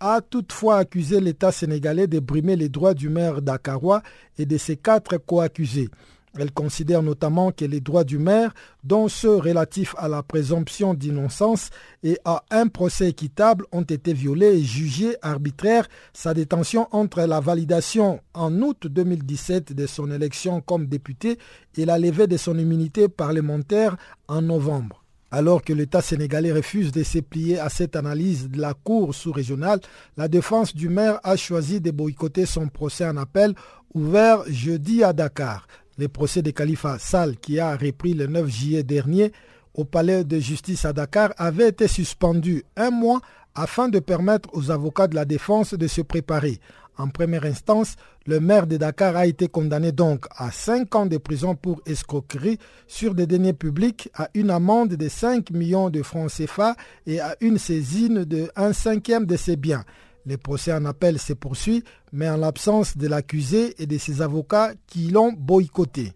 a 0.00 0.20
toutefois 0.20 0.78
accusé 0.78 1.20
l'État 1.20 1.50
sénégalais 1.50 2.06
de 2.06 2.20
brimer 2.20 2.54
les 2.54 2.68
droits 2.68 2.94
du 2.94 3.08
maire 3.08 3.42
d'Akaroua 3.42 4.02
et 4.38 4.46
de 4.46 4.56
ses 4.56 4.76
quatre 4.76 5.16
co-accusés. 5.18 5.88
Elle 6.36 6.52
considère 6.52 7.02
notamment 7.02 7.52
que 7.52 7.64
les 7.64 7.80
droits 7.80 8.04
du 8.04 8.18
maire, 8.18 8.54
dont 8.84 9.08
ceux 9.08 9.36
relatifs 9.36 9.94
à 9.98 10.08
la 10.08 10.22
présomption 10.22 10.94
d'innocence 10.94 11.70
et 12.02 12.18
à 12.24 12.44
un 12.50 12.68
procès 12.68 13.08
équitable, 13.08 13.64
ont 13.72 13.82
été 13.82 14.12
violés 14.12 14.58
et 14.58 14.64
jugés 14.64 15.16
arbitraires. 15.22 15.88
Sa 16.12 16.34
détention 16.34 16.88
entre 16.92 17.22
la 17.22 17.40
validation 17.40 18.20
en 18.34 18.60
août 18.62 18.86
2017 18.86 19.72
de 19.72 19.86
son 19.86 20.10
élection 20.10 20.60
comme 20.60 20.86
député 20.86 21.38
et 21.76 21.84
la 21.84 21.98
levée 21.98 22.26
de 22.26 22.36
son 22.36 22.58
immunité 22.58 23.08
parlementaire 23.08 23.96
en 24.26 24.42
novembre. 24.42 25.04
Alors 25.30 25.62
que 25.62 25.74
l'État 25.74 26.00
sénégalais 26.00 26.52
refuse 26.52 26.90
de 26.90 27.02
se 27.02 27.18
plier 27.18 27.58
à 27.58 27.68
cette 27.68 27.96
analyse 27.96 28.48
de 28.48 28.58
la 28.58 28.72
Cour 28.72 29.14
sous-régionale, 29.14 29.80
la 30.16 30.26
défense 30.26 30.74
du 30.74 30.88
maire 30.88 31.20
a 31.22 31.36
choisi 31.36 31.82
de 31.82 31.90
boycotter 31.90 32.46
son 32.46 32.68
procès 32.68 33.06
en 33.06 33.18
appel 33.18 33.54
ouvert 33.94 34.42
jeudi 34.48 35.04
à 35.04 35.12
Dakar. 35.12 35.66
Le 35.98 36.06
procès 36.06 36.42
de 36.42 36.52
Khalifa 36.52 36.96
Sall, 37.00 37.36
qui 37.38 37.58
a 37.58 37.76
repris 37.76 38.14
le 38.14 38.28
9 38.28 38.48
juillet 38.48 38.82
dernier 38.84 39.32
au 39.74 39.84
palais 39.84 40.22
de 40.22 40.38
justice 40.38 40.84
à 40.84 40.92
Dakar, 40.92 41.32
avait 41.36 41.68
été 41.70 41.88
suspendu 41.88 42.62
un 42.76 42.90
mois 42.90 43.20
afin 43.56 43.88
de 43.88 43.98
permettre 43.98 44.48
aux 44.52 44.70
avocats 44.70 45.08
de 45.08 45.16
la 45.16 45.24
défense 45.24 45.74
de 45.74 45.86
se 45.88 46.00
préparer. 46.00 46.60
En 46.98 47.08
première 47.08 47.44
instance, 47.44 47.96
le 48.26 48.38
maire 48.38 48.68
de 48.68 48.76
Dakar 48.76 49.16
a 49.16 49.26
été 49.26 49.48
condamné 49.48 49.90
donc 49.90 50.26
à 50.36 50.52
5 50.52 50.94
ans 50.94 51.06
de 51.06 51.16
prison 51.18 51.56
pour 51.56 51.80
escroquerie 51.84 52.58
sur 52.86 53.14
des 53.16 53.26
deniers 53.26 53.52
publics, 53.52 54.08
à 54.14 54.28
une 54.34 54.50
amende 54.50 54.90
de 54.94 55.08
5 55.08 55.50
millions 55.50 55.90
de 55.90 56.02
francs 56.02 56.30
CFA 56.30 56.76
et 57.06 57.18
à 57.18 57.34
une 57.40 57.58
saisine 57.58 58.24
de 58.24 58.50
1 58.54 58.72
cinquième 58.72 59.26
de 59.26 59.36
ses 59.36 59.56
biens. 59.56 59.84
Le 60.28 60.36
procès 60.36 60.72
en 60.74 60.84
appel 60.84 61.18
se 61.18 61.32
poursuit, 61.32 61.82
mais 62.12 62.28
en 62.28 62.36
l'absence 62.36 62.98
de 62.98 63.08
l'accusé 63.08 63.82
et 63.82 63.86
de 63.86 63.96
ses 63.96 64.20
avocats 64.20 64.72
qui 64.86 65.08
l'ont 65.08 65.32
boycotté. 65.32 66.12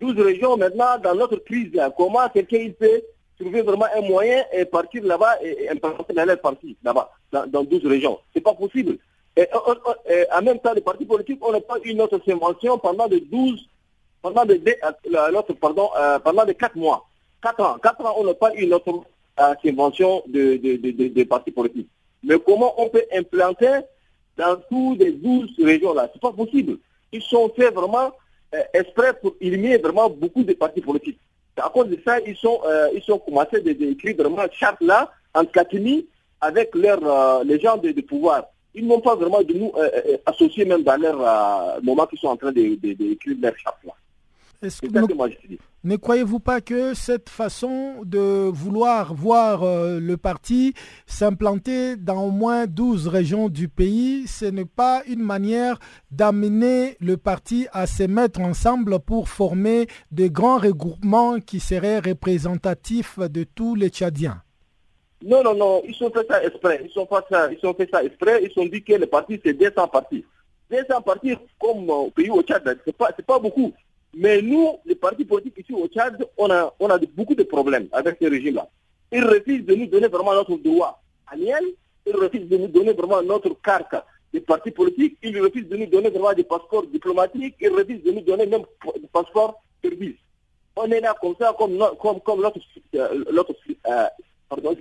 12 0.00 0.18
régions 0.20 0.56
maintenant, 0.56 0.98
dans 1.02 1.14
notre 1.14 1.36
crise, 1.36 1.70
comment 1.96 2.28
quelqu'un 2.30 2.58
il 2.58 2.74
peut 2.74 3.02
trouver 3.38 3.62
vraiment 3.62 3.86
un 3.94 4.00
moyen 4.00 4.44
et 4.52 4.64
partir 4.64 5.04
là-bas 5.04 5.42
et, 5.42 5.68
implanter 5.68 6.14
dans 6.14 6.24
leur 6.24 6.40
parti, 6.40 6.76
là-bas, 6.82 7.10
dans, 7.30 7.64
12 7.64 7.86
régions? 7.86 8.18
C'est 8.32 8.40
pas 8.40 8.54
possible. 8.54 8.98
Et, 9.36 9.46
en 10.32 10.42
même 10.42 10.60
temps, 10.60 10.72
les 10.72 10.80
partis 10.80 11.04
politiques, 11.04 11.40
on 11.42 11.52
n'a 11.52 11.60
pas 11.60 11.76
une 11.84 12.00
autre 12.00 12.18
subvention 12.24 12.78
pendant 12.78 13.06
de 13.06 13.18
12, 13.18 13.68
pendant 14.22 14.46
de, 14.46 14.54
euh, 14.54 15.42
pardon, 15.60 15.90
euh, 15.98 16.18
pendant 16.20 16.46
de 16.46 16.52
4 16.52 16.76
mois. 16.76 17.06
4 17.42 17.60
ans. 17.60 17.78
4 17.82 18.04
ans, 18.04 18.14
on 18.18 18.24
n'a 18.24 18.34
pas 18.34 18.52
une 18.54 18.74
autre 18.74 19.04
subvention 19.62 20.22
de, 20.26 20.56
de, 20.56 21.24
partis 21.24 21.50
politiques. 21.50 21.88
Mais 22.22 22.36
comment 22.44 22.74
on 22.80 22.88
peut 22.88 23.04
implanter 23.14 23.80
dans 24.36 24.56
toutes 24.68 24.98
les 24.98 25.12
12 25.12 25.50
régions-là 25.62 26.08
C'est 26.12 26.20
pas 26.20 26.32
possible. 26.32 26.78
Ils 27.12 27.22
sont 27.22 27.50
faits 27.56 27.74
vraiment 27.74 28.12
euh, 28.54 28.62
exprès 28.74 29.12
pour 29.20 29.34
éliminer 29.40 29.78
vraiment 29.78 30.08
beaucoup 30.10 30.42
de 30.42 30.52
partis 30.54 30.80
politiques. 30.80 31.18
À 31.56 31.68
cause 31.68 31.88
de 31.88 31.98
ça, 32.04 32.20
ils 32.20 32.36
sont, 32.36 32.60
euh, 32.64 32.88
ils 32.94 33.02
sont 33.02 33.18
commencé 33.18 33.60
d'écrire 33.60 34.16
vraiment 34.16 34.46
charte 34.52 34.80
là 34.80 35.10
en 35.34 35.44
catimie 35.44 36.06
avec 36.40 36.74
leurs, 36.74 37.04
euh, 37.04 37.44
les 37.44 37.58
gens 37.58 37.76
de, 37.76 37.92
pouvoir. 38.00 38.44
Ils 38.74 38.86
n'ont 38.86 39.00
pas 39.00 39.16
vraiment 39.16 39.42
de 39.42 39.52
nous 39.54 39.72
associer 40.24 40.64
même 40.64 40.82
dans 40.82 40.96
leur 40.96 41.82
moment 41.82 42.06
qu'ils 42.06 42.18
sont 42.18 42.28
en 42.28 42.36
train 42.36 42.52
d'écrire 42.52 43.36
leur 43.40 43.56
charte 43.58 43.78
là. 43.84 43.92
Est-ce 44.60 44.82
que, 44.82 44.88
ne 45.84 45.96
croyez-vous 45.96 46.40
pas 46.40 46.60
que 46.60 46.92
cette 46.92 47.28
façon 47.28 48.02
de 48.04 48.50
vouloir 48.52 49.14
voir 49.14 49.62
euh, 49.62 50.00
le 50.00 50.16
parti 50.16 50.74
s'implanter 51.06 51.94
dans 51.94 52.24
au 52.26 52.30
moins 52.32 52.66
12 52.66 53.06
régions 53.06 53.48
du 53.48 53.68
pays, 53.68 54.26
ce 54.26 54.46
n'est 54.46 54.64
pas 54.64 55.02
une 55.06 55.22
manière 55.22 55.78
d'amener 56.10 56.96
le 57.00 57.16
parti 57.16 57.68
à 57.72 57.86
se 57.86 58.02
mettre 58.02 58.40
ensemble 58.40 58.98
pour 58.98 59.28
former 59.28 59.86
de 60.10 60.26
grands 60.26 60.58
regroupements 60.58 61.38
qui 61.38 61.60
seraient 61.60 62.00
représentatifs 62.00 63.20
de 63.20 63.44
tous 63.44 63.76
les 63.76 63.90
Tchadiens? 63.90 64.42
Non, 65.24 65.44
non, 65.44 65.54
non, 65.54 65.82
ils 65.86 66.02
ont 66.02 66.10
fait 66.10 66.26
ça 66.28 66.42
exprès. 66.42 66.84
Ils 66.84 66.98
ont 66.98 67.06
fait 67.06 67.24
ça, 67.30 67.48
ils 67.52 67.64
ont 67.64 67.74
fait 67.74 67.88
ça 67.92 68.02
exprès. 68.02 68.42
Ils 68.42 68.60
ont 68.60 68.66
dit 68.66 68.82
que 68.82 68.94
le 68.94 69.06
parti, 69.06 69.40
c'est 69.44 69.54
200 69.54 69.86
partis. 69.86 70.24
200 70.70 71.02
partis 71.02 71.36
comme 71.60 71.88
au 71.88 72.10
pays 72.10 72.30
au 72.30 72.42
Tchad, 72.42 72.62
ce 72.64 72.90
n'est 72.90 72.92
pas, 72.92 73.12
pas 73.12 73.38
beaucoup. 73.38 73.72
Mais 74.14 74.42
nous, 74.42 74.76
les 74.84 74.94
partis 74.94 75.24
politiques 75.24 75.58
ici 75.58 75.72
au 75.72 75.86
Tchad, 75.86 76.24
on 76.36 76.50
a, 76.50 76.74
on 76.80 76.88
a 76.88 76.98
beaucoup 76.98 77.34
de 77.34 77.42
problèmes 77.42 77.88
avec 77.92 78.16
ce 78.20 78.28
régime-là. 78.28 78.68
Ils 79.12 79.24
refusent 79.24 79.64
de 79.64 79.74
nous 79.74 79.86
donner 79.86 80.08
vraiment 80.08 80.34
notre 80.34 80.56
droit 80.56 81.02
annuel, 81.26 81.64
ils 82.06 82.16
refusent 82.16 82.48
de 82.48 82.56
nous 82.56 82.68
donner 82.68 82.92
vraiment 82.92 83.22
notre 83.22 83.50
carte 83.60 83.94
des 84.32 84.40
partis 84.40 84.70
politiques, 84.70 85.16
ils 85.22 85.40
refusent 85.40 85.68
de 85.68 85.76
nous 85.76 85.86
donner 85.86 86.10
vraiment 86.10 86.32
des 86.34 86.44
passeports 86.44 86.86
diplomatiques, 86.86 87.56
ils 87.60 87.70
refusent 87.72 88.02
de 88.02 88.12
nous 88.12 88.20
donner 88.20 88.46
même 88.46 88.62
des 89.00 89.08
passeports 89.12 89.62
service. 89.82 90.16
On 90.76 90.90
est 90.90 91.00
là 91.00 91.14
comme 91.20 91.34
ça, 91.38 91.54
comme, 91.58 91.78
comme, 92.00 92.20
comme 92.20 92.42
l'autre, 92.42 92.60
euh, 92.94 93.24
euh, 93.86 94.06
pardon, 94.48 94.76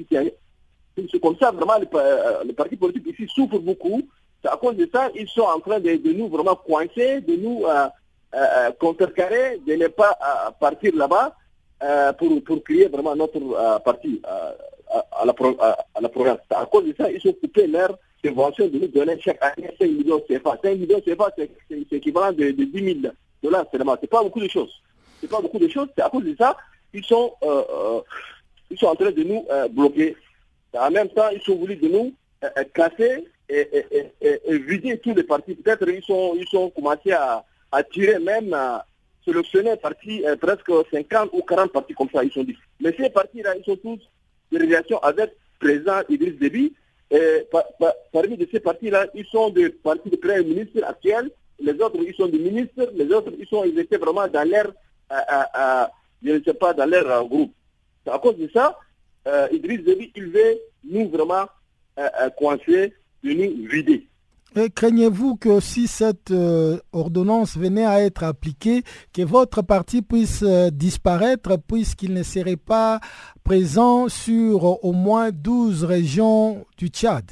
c'est 1.11 1.19
comme 1.21 1.38
ça, 1.38 1.51
vraiment, 1.51 1.78
les, 1.78 1.88
euh, 1.93 2.43
les, 2.43 2.53
partis 2.53 2.75
politiques 2.75 3.07
ici 3.07 3.32
souffrent 3.34 3.59
beaucoup. 3.59 4.01
À 4.43 4.57
cause 4.57 4.75
de 4.75 4.89
ça, 4.91 5.09
ils 5.15 5.28
sont 5.28 5.41
en 5.41 5.59
train 5.59 5.80
de, 5.80 5.95
de 5.95 6.13
nous 6.13 6.28
vraiment 6.28 6.55
coincer, 6.55 7.21
de 7.21 7.36
nous 7.36 7.65
euh, 7.65 7.88
euh, 8.36 8.71
contrecarrer, 8.78 9.61
de 9.65 9.73
ne 9.75 9.88
pas 9.88 10.17
euh, 10.21 10.51
partir 10.59 10.93
là-bas 10.95 11.34
pour, 12.17 12.43
pour 12.43 12.63
créer 12.63 12.88
vraiment 12.88 13.15
notre 13.15 13.39
parti 13.84 14.21
à, 14.25 15.25
la, 15.25 15.34
à, 15.93 16.01
la 16.01 16.09
province. 16.09 16.39
À 16.49 16.65
cause 16.65 16.86
de 16.86 16.95
ça, 16.97 17.09
ils 17.09 17.25
ont 17.30 17.34
coupé 17.34 17.67
leur 17.67 17.97
subvention 18.23 18.67
de 18.67 18.80
nous 18.80 18.88
donner 18.88 19.17
chaque 19.21 19.41
année 19.41 19.69
5 19.80 19.86
millions 19.88 20.17
de 20.17 20.38
CFA. 20.38 20.57
5 20.61 20.78
millions 20.78 20.97
de 20.97 21.13
CFA, 21.13 21.32
c'est 21.38 21.93
équivalent 21.93 22.34
de, 22.34 22.51
de 22.51 22.63
10 22.63 23.01
000 23.01 23.13
dollars 23.41 23.65
seulement. 23.71 23.95
C'est 24.01 24.09
pas 24.09 24.23
beaucoup 24.23 24.41
de 24.41 24.49
choses. 24.49 24.73
C'est 25.21 25.30
pas 25.30 25.39
beaucoup 25.39 25.59
de 25.59 25.67
choses. 25.67 25.88
C'est 25.95 26.03
à 26.03 26.09
cause 26.09 26.25
de 26.25 26.36
ça, 26.38 26.57
ils 26.93 27.05
sont, 27.05 27.34
ils 28.69 28.78
sont 28.78 28.88
en 28.88 28.95
train 28.95 29.11
de 29.11 29.23
nous 29.23 29.45
bloquer. 29.69 30.17
En 30.73 30.91
même 30.91 31.09
temps, 31.09 31.30
ils 31.30 31.41
sont 31.41 31.55
voulu 31.55 31.75
de 31.75 31.88
nous 31.88 32.13
casser 32.73 33.25
et, 33.49 33.86
vider 34.49 34.97
tous 34.97 35.13
les 35.13 35.23
partis. 35.23 35.55
Peut-être 35.55 35.88
ils 35.88 36.03
sont, 36.03 36.34
ils 36.36 36.47
sont 36.47 36.69
commencé 36.71 37.11
à, 37.11 37.45
tirer 37.91 38.20
même, 38.20 38.53
à 38.53 38.86
sélectionner 39.26 39.76
partis, 39.76 40.24
presque 40.39 40.72
50 40.91 41.30
ou 41.34 41.41
40 41.41 41.72
partis 41.72 41.93
comme 41.93 42.09
ça, 42.13 42.24
ils 42.24 42.32
sont 42.32 42.43
dit. 42.43 42.57
Mais 42.80 42.95
ces 42.97 43.09
partis-là, 43.09 43.55
ils 43.57 43.63
sont 43.65 43.76
tous 43.78 43.99
des 44.51 44.59
relations 44.59 44.99
avec 44.99 45.34
président 45.59 46.01
Idriss 46.09 46.39
Déby. 46.39 46.74
Et 47.09 47.47
parmi 48.11 48.38
de 48.38 48.47
ces 48.51 48.59
partis-là, 48.59 49.07
ils 49.13 49.26
sont 49.26 49.49
des 49.49 49.70
partis 49.70 50.09
de 50.09 50.15
premier 50.18 50.43
ministre 50.43 50.84
actuels, 50.86 51.30
les 51.59 51.74
autres, 51.82 51.97
ils 52.05 52.13
sont 52.13 52.28
des 52.28 52.38
ministres, 52.39 52.91
les 52.93 53.11
autres, 53.11 53.32
ils, 53.38 53.47
sont, 53.47 53.63
ils 53.63 53.78
étaient 53.80 53.97
vraiment 53.97 54.28
dans 54.28 54.47
l'air, 54.47 54.72
je 56.24 56.32
ne 56.32 56.43
sais 56.43 56.53
pas, 56.53 56.74
dans 56.74 56.86
leur 56.86 57.09
euh, 57.09 57.24
groupe. 57.24 57.53
À 58.05 58.20
cause 58.20 58.38
de 58.38 58.49
ça, 58.53 58.78
euh, 59.28 59.47
Idriss 59.51 59.84
Déby, 59.84 60.11
il 60.15 60.28
veut 60.28 60.57
nous 60.89 61.09
vraiment 61.09 61.45
euh, 61.99 62.07
euh 62.22 62.30
coincer, 62.32 62.93
de 63.24 63.34
nous 63.34 63.68
vider. 63.68 64.07
Craignez-vous 64.76 65.36
que 65.36 65.60
si 65.60 65.88
cette 65.88 66.34
ordonnance 66.91 67.58
venait 67.58 67.86
à 67.86 68.02
être 68.02 68.24
appliquée, 68.24 68.84
que 69.14 69.22
votre 69.22 69.62
parti 69.62 70.02
puisse 70.02 70.43
disparaître 70.43 71.58
puisqu'il 71.68 72.14
ne 72.14 72.24
serait 72.24 72.56
pas 72.56 73.00
présent 73.43 74.10
sur 74.10 74.84
au 74.84 74.93
moins 74.93 75.30
12 75.32 75.84
régions 75.84 76.66
du 76.78 76.88
Tchad? 76.88 77.26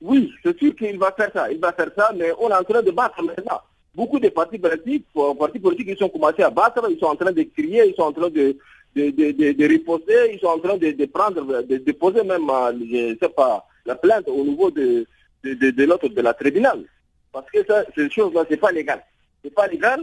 Oui, 0.00 0.32
c'est 0.42 0.56
sûr 0.58 0.74
qu'il 0.76 0.98
va 0.98 1.12
faire 1.12 1.30
ça. 1.32 1.50
Il 1.50 1.58
va 1.58 1.72
faire 1.72 1.90
ça, 1.96 2.12
mais 2.16 2.30
on 2.38 2.48
est 2.50 2.54
en 2.54 2.62
train 2.62 2.82
de 2.82 2.90
battre 2.90 3.22
maintenant. 3.22 3.60
Beaucoup 3.94 4.20
de 4.20 4.28
partis 4.28 4.58
politiques, 4.58 5.06
partis 5.38 5.58
politiques, 5.58 5.88
ils 5.90 5.96
sont 5.96 6.08
commencé 6.08 6.42
à 6.42 6.50
battre, 6.50 6.86
ils 6.88 6.98
sont 6.98 7.06
en 7.06 7.16
train 7.16 7.32
de 7.32 7.42
crier, 7.42 7.88
ils 7.88 7.94
sont 7.96 8.02
en 8.02 8.12
train 8.12 8.30
de, 8.30 8.56
de, 8.94 9.10
de, 9.10 9.52
de, 9.52 9.64
riposter, 9.66 10.32
ils 10.34 10.38
sont 10.38 10.46
en 10.46 10.58
train 10.58 10.76
de, 10.76 11.04
prendre, 11.06 11.62
de 11.62 11.76
déposer 11.78 12.22
même, 12.22 12.48
euh, 12.48 12.72
je 12.80 13.16
sais 13.20 13.28
pas, 13.30 13.66
la 13.86 13.96
plainte 13.96 14.28
au 14.28 14.44
niveau 14.44 14.70
de, 14.70 15.04
de, 15.54 15.70
de, 15.70 15.84
l'autre, 15.84 16.08
de 16.08 16.20
la 16.20 16.34
tribunal. 16.34 16.84
Parce 17.32 17.50
que 17.50 17.64
ça, 17.64 17.84
ces 17.94 18.10
choses-là, 18.10 18.44
c'est 18.48 18.56
pas 18.56 18.72
légal. 18.72 19.04
C'est 19.42 19.54
pas 19.54 19.66
légal, 19.66 20.00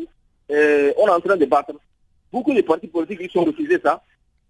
et 0.50 0.94
on 0.98 1.08
est 1.08 1.12
en 1.12 1.20
train 1.20 1.38
de 1.38 1.46
battre. 1.46 1.74
Beaucoup 2.32 2.54
de 2.54 2.62
partis 2.62 2.88
politiques, 2.88 3.20
ils 3.22 3.32
sont 3.32 3.44
refusés 3.44 3.80
ça. 3.84 4.04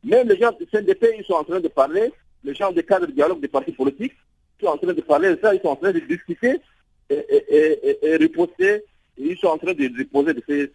Même 0.04 0.28
les 0.28 0.38
gens 0.38 0.52
du 0.52 0.66
CNDP, 0.68 1.16
ils 1.18 1.26
sont 1.26 1.34
en 1.34 1.44
train 1.44 1.60
de 1.60 1.68
parler, 1.68 2.12
les 2.44 2.54
gens 2.54 2.72
des 2.72 2.84
cadres 2.84 3.08
de 3.08 3.12
dialogue 3.12 3.42
des 3.42 3.48
partis 3.48 3.72
politiques, 3.72 4.14
ils 4.60 4.66
sont 4.66 4.72
en 4.72 4.78
train 4.78 4.94
de 4.94 5.02
parler 5.02 5.30
de 5.30 5.40
ça, 5.42 5.54
ils 5.54 5.62
sont 5.62 5.70
en 5.70 5.76
train 5.76 5.92
de 5.92 6.00
discuter 6.00 6.62
et, 7.10 7.16
et, 7.16 7.90
et, 7.90 8.08
et 8.08 8.16
riposter, 8.18 8.76
et 8.76 8.84
ils 9.18 9.38
sont 9.38 9.48
en 9.48 9.58
train 9.58 9.74
de 9.74 9.88
déposer 9.88 10.34
de 10.34 10.44
ces, 10.48 10.72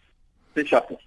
ces 0.57 0.67
chapeaux. 0.67 0.99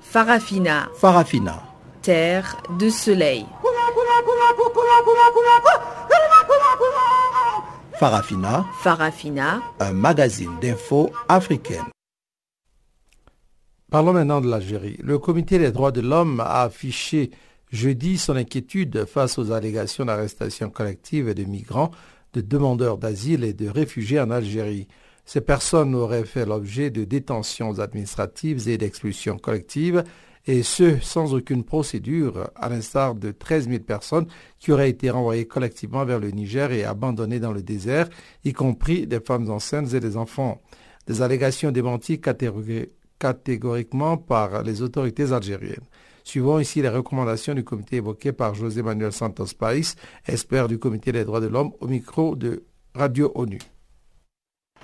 Farafina. 0.00 0.88
Farafina. 0.94 1.75
Terre 2.06 2.62
de 2.78 2.88
soleil. 2.88 3.44
Farafina. 7.98 8.64
Farafina. 8.80 9.60
Un 9.80 9.92
magazine 9.92 10.52
d'infos 10.62 11.10
africaine. 11.28 11.82
Parlons 13.90 14.12
maintenant 14.12 14.40
de 14.40 14.48
l'Algérie. 14.48 14.98
Le 15.02 15.18
comité 15.18 15.58
des 15.58 15.72
droits 15.72 15.90
de 15.90 16.00
l'homme 16.00 16.38
a 16.38 16.62
affiché 16.62 17.32
jeudi 17.72 18.18
son 18.18 18.36
inquiétude 18.36 19.04
face 19.06 19.36
aux 19.36 19.50
allégations 19.50 20.04
d'arrestation 20.04 20.70
collective 20.70 21.34
de 21.34 21.42
migrants, 21.42 21.90
de 22.34 22.40
demandeurs 22.40 22.98
d'asile 22.98 23.42
et 23.42 23.52
de 23.52 23.68
réfugiés 23.68 24.20
en 24.20 24.30
Algérie. 24.30 24.86
Ces 25.24 25.40
personnes 25.40 25.96
auraient 25.96 26.24
fait 26.24 26.46
l'objet 26.46 26.90
de 26.90 27.02
détentions 27.02 27.80
administratives 27.80 28.68
et 28.68 28.78
d'expulsions 28.78 29.38
collectives, 29.38 30.04
et 30.46 30.62
ce, 30.62 30.98
sans 31.00 31.34
aucune 31.34 31.64
procédure, 31.64 32.50
à 32.54 32.68
l'instar 32.68 33.14
de 33.16 33.32
13 33.32 33.68
000 33.68 33.80
personnes 33.80 34.26
qui 34.58 34.70
auraient 34.72 34.90
été 34.90 35.10
renvoyées 35.10 35.46
collectivement 35.46 36.04
vers 36.04 36.20
le 36.20 36.30
Niger 36.30 36.70
et 36.72 36.84
abandonnées 36.84 37.40
dans 37.40 37.52
le 37.52 37.62
désert, 37.62 38.08
y 38.44 38.52
compris 38.52 39.06
des 39.06 39.20
femmes 39.20 39.50
enceintes 39.50 39.92
et 39.94 40.00
des 40.00 40.16
enfants. 40.16 40.60
Des 41.08 41.20
allégations 41.22 41.72
démenties 41.72 42.20
catégoriquement 43.18 44.16
par 44.16 44.62
les 44.62 44.82
autorités 44.82 45.32
algériennes. 45.32 45.84
Suivons 46.22 46.58
ici 46.58 46.82
les 46.82 46.88
recommandations 46.88 47.54
du 47.54 47.62
comité 47.64 47.96
évoquées 47.96 48.32
par 48.32 48.54
José 48.54 48.82
Manuel 48.82 49.12
Santos 49.12 49.54
País, 49.58 49.94
expert 50.26 50.66
du 50.68 50.78
comité 50.78 51.12
des 51.12 51.24
droits 51.24 51.40
de 51.40 51.46
l'homme, 51.46 51.72
au 51.80 51.86
micro 51.86 52.34
de 52.34 52.64
Radio 52.94 53.30
ONU. 53.34 53.58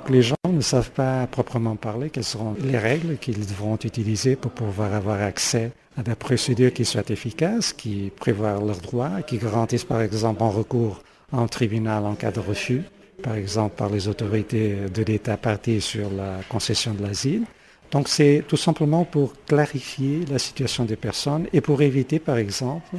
Les 0.08 0.22
gens 0.22 0.34
ne 0.52 0.60
savent 0.60 0.90
pas 0.90 1.26
proprement 1.26 1.76
parler 1.76 2.10
quelles 2.10 2.24
seront 2.24 2.54
les 2.60 2.76
règles 2.76 3.16
qu'ils 3.18 3.46
devront 3.46 3.76
utiliser 3.76 4.36
pour 4.36 4.50
pouvoir 4.50 4.92
avoir 4.94 5.22
accès 5.22 5.70
à 5.96 6.02
des 6.02 6.14
procédures 6.14 6.72
qui 6.72 6.84
soient 6.84 7.08
efficaces, 7.08 7.72
qui 7.72 8.10
prévoient 8.14 8.60
leurs 8.60 8.80
droits, 8.80 9.22
qui 9.22 9.38
garantissent 9.38 9.84
par 9.84 10.02
exemple 10.02 10.42
un 10.42 10.48
recours 10.48 11.02
en 11.30 11.46
tribunal 11.46 12.04
en 12.04 12.14
cas 12.14 12.32
de 12.32 12.40
refus, 12.40 12.82
par 13.22 13.36
exemple 13.36 13.76
par 13.76 13.90
les 13.90 14.08
autorités 14.08 14.76
de 14.92 15.02
l'État 15.02 15.36
parti 15.36 15.80
sur 15.80 16.10
la 16.10 16.40
concession 16.48 16.94
de 16.94 17.02
l'asile. 17.02 17.44
Donc 17.90 18.08
c'est 18.08 18.44
tout 18.48 18.56
simplement 18.56 19.04
pour 19.04 19.34
clarifier 19.46 20.24
la 20.30 20.38
situation 20.38 20.84
des 20.84 20.96
personnes 20.96 21.46
et 21.52 21.60
pour 21.60 21.80
éviter 21.80 22.18
par 22.18 22.38
exemple 22.38 22.96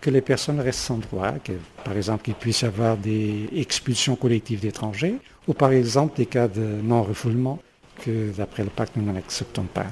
que 0.00 0.10
les 0.10 0.20
personnes 0.20 0.60
restent 0.60 0.80
sans 0.80 0.98
droit, 0.98 1.32
que, 1.42 1.52
par 1.82 1.96
exemple 1.96 2.24
qu'il 2.24 2.34
puisse 2.34 2.60
y 2.60 2.66
avoir 2.66 2.96
des 2.96 3.48
expulsions 3.56 4.16
collectives 4.16 4.60
d'étrangers 4.60 5.16
ou 5.48 5.54
par 5.54 5.72
exemple 5.72 6.16
des 6.16 6.26
cas 6.26 6.48
de 6.48 6.62
non-refoulement 6.82 7.58
que 8.02 8.30
d'après 8.36 8.64
le 8.64 8.70
pacte 8.70 8.96
nous 8.96 9.12
n'acceptons 9.12 9.64
pas. 9.64 9.86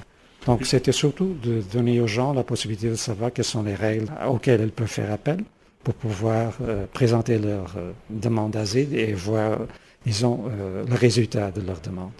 Donc 0.46 0.66
c'était 0.66 0.92
surtout 0.92 1.36
de 1.42 1.62
donner 1.72 2.00
aux 2.00 2.06
gens 2.06 2.32
la 2.32 2.42
possibilité 2.42 2.88
de 2.88 2.96
savoir 2.96 3.32
quelles 3.32 3.44
sont 3.44 3.62
les 3.62 3.74
règles 3.74 4.06
auxquelles 4.28 4.60
elles 4.60 4.72
peuvent 4.72 4.88
faire 4.88 5.12
appel 5.12 5.38
pour 5.84 5.94
pouvoir 5.94 6.54
euh, 6.62 6.86
présenter 6.92 7.38
leur 7.38 7.74
euh, 7.76 7.92
demande 8.10 8.52
d'asile 8.52 8.96
et 8.96 9.12
voir, 9.12 9.58
disons, 10.06 10.44
euh, 10.48 10.84
le 10.88 10.94
résultat 10.94 11.50
de 11.50 11.60
leur 11.60 11.80
demande. 11.80 12.12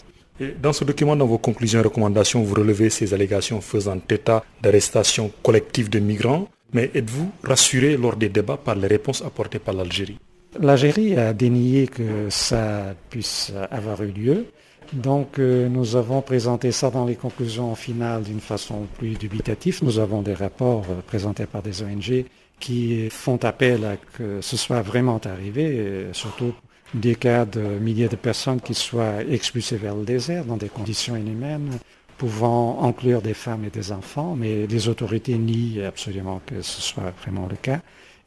Dans 0.61 0.73
ce 0.73 0.85
document, 0.85 1.15
dans 1.15 1.27
vos 1.27 1.39
conclusions 1.39 1.79
et 1.81 1.83
recommandations, 1.85 2.43
vous 2.43 2.55
relevez 2.55 2.91
ces 2.91 3.15
allégations 3.15 3.61
faisant 3.61 4.01
état 4.11 4.45
d'arrestation 4.61 5.31
collective 5.43 5.89
de 5.89 6.01
migrants 6.01 6.49
mais 6.73 6.91
êtes-vous 6.95 7.31
rassuré 7.45 7.97
lors 7.97 8.17
des 8.17 8.31
débats 8.31 8.57
par 8.57 8.75
les 8.75 8.89
réponses 8.89 9.23
apportées 9.23 9.59
par 9.59 9.75
l'Algérie? 9.75 10.19
L'Algérie 10.61 11.17
a 11.17 11.33
dénié 11.33 11.87
que 11.87 12.29
ça 12.29 12.95
puisse 13.11 13.53
avoir 13.71 14.03
eu 14.03 14.11
lieu. 14.13 14.47
Donc 14.93 15.39
euh, 15.39 15.69
nous 15.69 15.97
avons 15.97 16.21
présenté 16.21 16.71
ça 16.71 16.91
dans 16.91 17.07
les 17.07 17.17
conclusions 17.17 17.75
finales 17.75 18.25
d'une 18.25 18.41
façon 18.41 18.87
plus 18.99 19.15
dubitative. 19.15 19.79
Nous 19.83 19.99
avons 19.99 20.21
des 20.21 20.35
rapports 20.35 20.85
euh, 20.91 21.01
présentés 21.07 21.47
par 21.47 21.63
des 21.63 21.83
ONG 21.83 22.27
qui 22.61 23.09
font 23.09 23.39
appel 23.45 23.85
à 23.85 23.97
que 23.97 24.41
ce 24.43 24.57
soit 24.57 24.83
vraiment 24.83 25.21
arrivé, 25.25 26.07
surtout 26.13 26.53
des 26.95 27.17
cas 27.17 27.45
de 27.45 27.61
milliers 27.61 28.09
de 28.09 28.17
personnes 28.17 28.61
qui 28.61 28.75
soient 28.75 29.25
expulsées 29.29 29.79
vers 29.79 29.97
le 29.97 30.05
désert 30.05 30.45
dans 30.45 30.59
des 30.59 30.69
conditions 30.69 31.17
inhumaines, 31.17 31.79
pouvant 32.19 32.85
inclure 32.85 33.21
des 33.21 33.35
femmes 33.35 33.65
et 33.65 33.71
des 33.71 33.91
enfants, 33.91 34.37
mais 34.39 34.69
les 34.69 34.89
autorités 34.89 35.39
nient 35.39 35.83
absolument 35.83 36.41
que 36.47 36.63
ce 36.63 36.81
soit 36.81 37.13
vraiment 37.23 37.49
le 37.49 37.57
cas. 37.57 37.81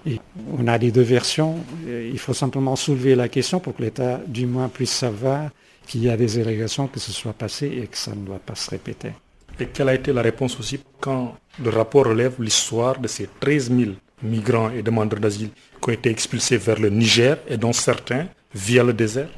Et 0.05 0.19
on 0.57 0.67
a 0.67 0.77
les 0.77 0.91
deux 0.91 1.01
versions. 1.01 1.55
Il 1.87 2.19
faut 2.19 2.33
simplement 2.33 2.75
soulever 2.75 3.15
la 3.15 3.27
question 3.27 3.59
pour 3.59 3.75
que 3.75 3.81
l'État, 3.81 4.21
du 4.27 4.45
moins, 4.45 4.69
puisse 4.69 4.91
savoir 4.91 5.49
qu'il 5.87 6.03
y 6.03 6.09
a 6.09 6.17
des 6.17 6.39
allégations 6.39 6.87
que 6.87 6.99
ce 6.99 7.11
soit 7.11 7.33
passé 7.33 7.67
et 7.67 7.87
que 7.87 7.97
ça 7.97 8.13
ne 8.13 8.25
doit 8.25 8.39
pas 8.39 8.55
se 8.55 8.69
répéter. 8.69 9.09
Et 9.59 9.67
quelle 9.67 9.89
a 9.89 9.95
été 9.95 10.11
la 10.11 10.21
réponse 10.21 10.59
aussi 10.59 10.79
quand 10.99 11.35
le 11.63 11.69
rapport 11.69 12.05
relève 12.05 12.35
l'histoire 12.39 12.99
de 12.99 13.07
ces 13.07 13.29
13 13.39 13.71
000 13.71 13.91
migrants 14.23 14.69
et 14.71 14.81
demandeurs 14.81 15.19
d'asile 15.19 15.49
qui 15.81 15.89
ont 15.89 15.93
été 15.93 16.09
expulsés 16.09 16.57
vers 16.57 16.79
le 16.79 16.89
Niger 16.89 17.37
et 17.47 17.57
dont 17.57 17.73
certains 17.73 18.27
via 18.53 18.83
le 18.83 18.93
désert? 18.93 19.29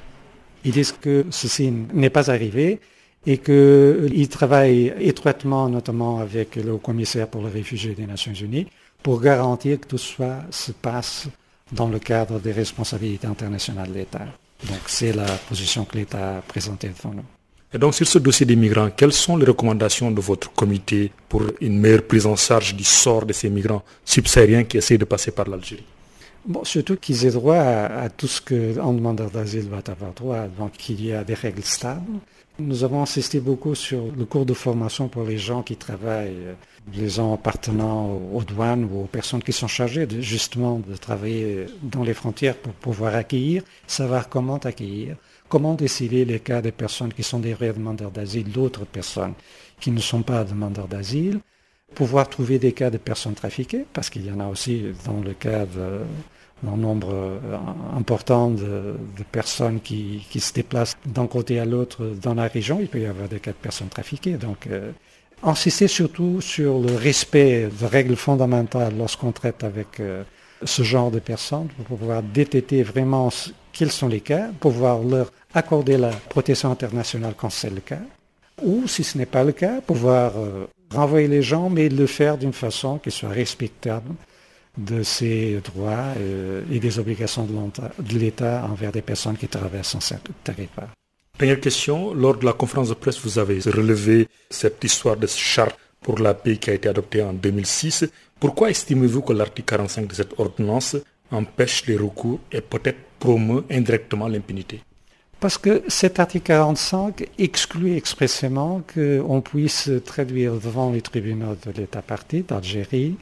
Ils 0.66 0.72
disent 0.72 0.94
que 1.00 1.26
ceci 1.30 1.72
n'est 1.72 2.10
pas 2.10 2.32
arrivé 2.32 2.80
et 3.26 3.38
qu'il 3.38 4.30
travaille 4.30 4.94
étroitement, 5.00 5.70
notamment 5.70 6.20
avec 6.20 6.56
le 6.56 6.72
haut 6.72 6.78
commissaire 6.78 7.28
pour 7.28 7.44
les 7.44 7.52
réfugiés 7.52 7.94
des 7.94 8.06
Nations 8.06 8.34
Unies, 8.34 8.68
pour 9.04 9.22
garantir 9.22 9.80
que 9.80 9.88
tout 9.88 9.98
soit 9.98 10.42
se 10.52 10.72
passe 10.72 11.28
dans 11.72 11.88
le 11.88 12.00
cadre 12.00 12.40
des 12.40 12.52
responsabilités 12.52 13.28
internationales 13.28 13.90
de 13.90 13.94
l'État. 14.00 14.26
Donc 14.64 14.80
c'est 14.88 15.14
la 15.14 15.26
position 15.50 15.86
que 15.86 15.98
l'État 15.98 16.38
a 16.38 16.42
présentée 16.42 16.90
devant 16.90 17.14
nous. 17.14 17.26
Et 17.74 17.78
donc 17.78 17.94
sur 17.94 18.08
ce 18.08 18.18
dossier 18.18 18.46
des 18.46 18.56
migrants, 18.56 18.90
quelles 18.96 19.14
sont 19.14 19.36
les 19.36 19.46
recommandations 19.46 20.10
de 20.10 20.22
votre 20.22 20.52
comité 20.54 21.12
pour 21.28 21.44
une 21.60 21.78
meilleure 21.80 22.04
prise 22.04 22.26
en 22.26 22.36
charge 22.36 22.74
du 22.74 22.86
sort 22.86 23.26
de 23.26 23.34
ces 23.34 23.50
migrants 23.50 23.84
subsahariens 24.06 24.64
qui 24.64 24.78
essaient 24.78 24.98
de 24.98 25.06
passer 25.06 25.32
par 25.32 25.50
l'Algérie? 25.50 25.84
Bon, 26.46 26.64
surtout 26.64 26.96
qu'ils 26.96 27.26
aient 27.26 27.32
droit 27.32 27.58
à, 27.58 28.04
à 28.04 28.10
tout 28.10 28.28
ce 28.28 28.40
qu'un 28.42 28.94
demandeur 28.94 29.30
d'asile 29.30 29.68
va 29.68 29.82
avoir 29.86 30.14
droit, 30.14 30.48
donc 30.58 30.72
qu'il 30.74 31.06
y 31.06 31.12
a 31.12 31.26
des 31.26 31.34
règles 31.34 31.64
stables, 31.64 32.20
nous 32.60 32.84
avons 32.84 33.02
insisté 33.02 33.40
beaucoup 33.40 33.76
sur 33.76 34.04
le 34.18 34.26
cours 34.26 34.46
de 34.46 34.54
formation 34.54 35.08
pour 35.08 35.24
les 35.24 35.38
gens 35.38 35.64
qui 35.64 35.76
travaillent, 35.76 36.56
les 36.94 37.10
gens 37.10 37.34
appartenant 37.34 38.20
aux 38.34 38.44
douanes 38.44 38.86
ou 38.92 39.02
aux 39.04 39.08
personnes 39.08 39.44
qui 39.44 39.54
sont 39.54 39.68
chargées 39.68 40.08
justement 40.20 40.80
de 40.80 40.96
travailler 40.96 41.66
dans 41.84 42.04
les 42.04 42.14
frontières 42.14 42.56
pour 42.58 42.74
pouvoir 42.74 43.16
accueillir, 43.16 43.64
savoir 43.88 44.30
comment 44.30 44.58
accueillir, 44.58 45.18
Comment 45.50 45.76
décider 45.76 46.26
les 46.26 46.42
cas 46.42 46.62
des 46.62 46.74
personnes 46.74 47.14
qui 47.14 47.24
sont 47.24 47.40
des 47.40 47.54
vrais 47.54 47.72
demandeurs 47.72 48.12
d'asile, 48.12 48.52
d'autres 48.52 48.86
personnes 48.86 49.34
qui 49.80 49.92
ne 49.92 50.02
sont 50.02 50.22
pas 50.22 50.44
demandeurs 50.44 50.90
d'asile 50.90 51.40
Pouvoir 51.96 52.28
trouver 52.28 52.60
des 52.60 52.74
cas 52.74 52.90
de 52.90 52.98
personnes 52.98 53.34
trafiquées, 53.34 53.86
parce 53.94 54.10
qu'il 54.10 54.26
y 54.26 54.32
en 54.32 54.42
a 54.42 54.48
aussi 54.48 54.88
dans 55.06 55.22
le 55.22 55.34
cas 55.34 55.66
d'un 56.64 56.78
nombre 56.78 57.10
euh, 57.12 57.40
important 57.96 58.50
de, 58.50 58.96
personnes 59.32 59.80
qui, 59.80 60.26
se 60.40 60.54
déplacent 60.54 60.98
d'un 61.06 61.28
côté 61.28 61.60
à 61.60 61.66
l'autre 61.66 62.06
dans 62.22 62.34
la 62.34 62.48
région. 62.48 62.80
Il 62.82 62.88
peut 62.88 63.00
y 63.00 63.06
avoir 63.06 63.28
des 63.28 63.40
cas 63.40 63.52
de 63.52 63.58
personnes 63.58 63.90
trafiquées. 63.90 64.34
Donc, 64.34 64.68
euh, 64.68 64.92
insister 65.44 65.88
surtout 65.88 66.42
sur 66.42 66.80
le 66.80 66.96
respect 66.96 67.70
de 67.80 67.86
règles 67.86 68.16
fondamentales 68.16 68.98
lorsqu'on 68.98 69.32
traite 69.32 69.64
avec 69.64 70.00
euh, 70.00 70.24
ce 70.64 70.82
genre 70.82 71.12
de 71.12 71.20
personnes 71.20 71.68
pour 71.68 71.98
pouvoir 71.98 72.24
détecter 72.24 72.82
vraiment 72.82 73.30
quels 73.72 73.92
sont 73.92 74.08
les 74.08 74.22
cas, 74.22 74.50
pouvoir 74.60 75.04
leur 75.04 75.32
accorder 75.54 75.98
la 75.98 76.10
protection 76.10 76.72
internationale 76.72 77.36
quand 77.38 77.52
c'est 77.52 77.70
le 77.70 77.82
cas, 77.82 78.02
ou 78.64 78.88
si 78.88 79.04
ce 79.04 79.20
n'est 79.20 79.28
pas 79.28 79.44
le 79.44 79.52
cas, 79.52 79.82
pouvoir 79.82 80.34
renvoyer 80.92 81.28
les 81.28 81.44
gens, 81.44 81.70
mais 81.70 81.90
le 81.90 82.08
faire 82.08 82.40
d'une 82.40 82.54
façon 82.54 82.98
qui 82.98 83.12
soit 83.12 83.30
respectable 83.30 84.16
de 84.78 85.04
ses 85.04 85.60
droits 85.64 86.14
euh, 86.18 86.62
et 86.72 86.80
des 86.80 87.00
obligations 87.00 87.46
de 87.46 88.18
l'État 88.18 88.66
envers 88.70 88.92
des 88.92 89.02
personnes 89.02 89.38
qui 89.38 89.48
traversent 89.48 89.98
son 90.00 90.18
territoire. 90.44 90.90
Dernière 91.40 91.60
question, 91.60 92.14
lors 92.14 92.38
de 92.38 92.46
la 92.46 92.54
conférence 92.54 92.90
de 92.90 92.94
presse, 92.96 93.20
vous 93.20 93.38
avez 93.38 93.60
relevé 93.60 94.28
cette 94.50 94.84
histoire 94.84 95.18
de 95.18 95.28
charte 95.28 95.78
pour 96.02 96.20
la 96.20 96.34
paix 96.34 96.58
qui 96.58 96.70
a 96.70 96.74
été 96.74 96.90
adoptée 96.90 97.22
en 97.22 97.34
2006. 97.34 98.06
Pourquoi 98.40 98.70
estimez-vous 98.70 99.22
que 99.22 99.34
l'article 99.34 99.68
45 99.68 100.08
de 100.08 100.14
cette 100.14 100.40
ordonnance 100.40 100.96
empêche 101.32 101.86
les 101.86 101.98
recours 101.98 102.40
et 102.52 102.62
peut-être 102.62 103.00
promeut 103.20 103.64
indirectement 103.70 104.28
l'impunité? 104.28 104.82
Parce 105.40 105.60
que 105.60 105.84
cet 105.88 106.20
article 106.20 106.48
45 106.48 107.28
exclut 107.38 107.96
expressément 107.96 108.82
qu'on 108.92 109.42
puisse 109.42 109.92
traduire 110.04 110.54
devant 110.54 110.92
les 110.92 111.02
tribunaux 111.02 111.56
de 111.64 111.72
l'État 111.72 112.02
parti 112.02 112.42
d'Algérie 112.42 113.16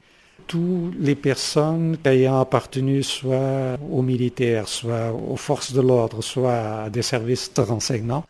toutes 0.47 0.95
les 0.99 1.15
personnes 1.15 1.97
ayant 2.05 2.39
appartenu 2.39 3.03
soit 3.03 3.77
aux 3.91 4.01
militaires, 4.01 4.67
soit 4.67 5.11
aux 5.11 5.35
forces 5.37 5.73
de 5.73 5.81
l'ordre, 5.81 6.21
soit 6.21 6.83
à 6.83 6.89
des 6.89 7.01
services 7.01 7.53
de 7.53 7.61
renseignement. 7.61 8.23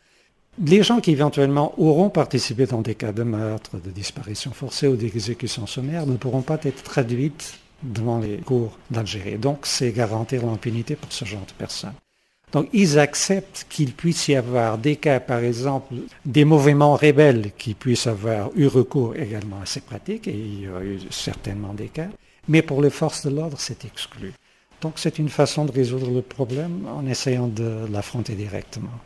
Les 0.64 0.84
gens 0.84 1.02
qui 1.02 1.12
éventuellement 1.12 1.74
auront 1.78 2.10
participé 2.10 2.66
dans 2.66 2.82
des 2.82 2.96
cas 2.96 3.12
de 3.12 3.24
meurtre, 3.24 3.78
de 3.78 3.90
disparition 3.90 4.52
forcée 4.52 4.88
ou 4.88 4.96
d'exécution 4.96 5.68
sommaire 5.68 6.06
ne 6.06 6.16
pourront 6.16 6.44
pas 6.44 6.60
être 6.64 6.82
traduites 6.84 7.60
devant 7.84 8.20
les 8.20 8.38
cours 8.38 8.78
d'Algérie. 8.90 9.38
Donc 9.38 9.66
c'est 9.66 9.92
garantir 9.92 10.46
l'impunité 10.46 10.96
pour 10.96 11.12
ce 11.12 11.26
genre 11.26 11.46
de 11.46 11.54
personnes. 11.54 11.94
Donc 12.56 12.70
ils 12.72 12.98
acceptent 12.98 13.66
qu'il 13.70 13.92
puisse 13.92 14.30
y 14.30 14.36
avoir 14.36 14.78
des 14.78 14.96
cas, 14.96 15.20
par 15.20 15.40
exemple, 15.40 15.94
des 16.26 16.46
mouvements 16.46 16.96
rebelles 16.96 17.52
qui 17.58 17.74
puissent 17.74 18.08
avoir 18.08 18.50
eu 18.56 18.68
recours 18.68 19.14
également 19.18 19.60
à 19.62 19.66
ces 19.66 19.82
pratiques, 19.82 20.30
et 20.30 20.32
il 20.32 20.62
y 20.62 20.68
a 20.68 20.82
eu 20.82 21.00
certainement 21.10 21.74
des 21.74 21.90
cas, 21.90 22.08
mais 22.48 22.62
pour 22.62 22.82
les 22.82 22.92
forces 22.92 23.26
de 23.26 23.36
l'ordre, 23.36 23.60
c'est 23.60 23.84
exclu. 23.84 24.32
Donc 24.80 24.94
c'est 24.96 25.20
une 25.20 25.28
façon 25.28 25.66
de 25.66 25.74
résoudre 25.74 26.10
le 26.10 26.22
problème 26.22 26.88
en 26.88 27.06
essayant 27.06 27.48
de 27.48 27.88
l'affronter 27.92 28.36
directement. 28.36 28.98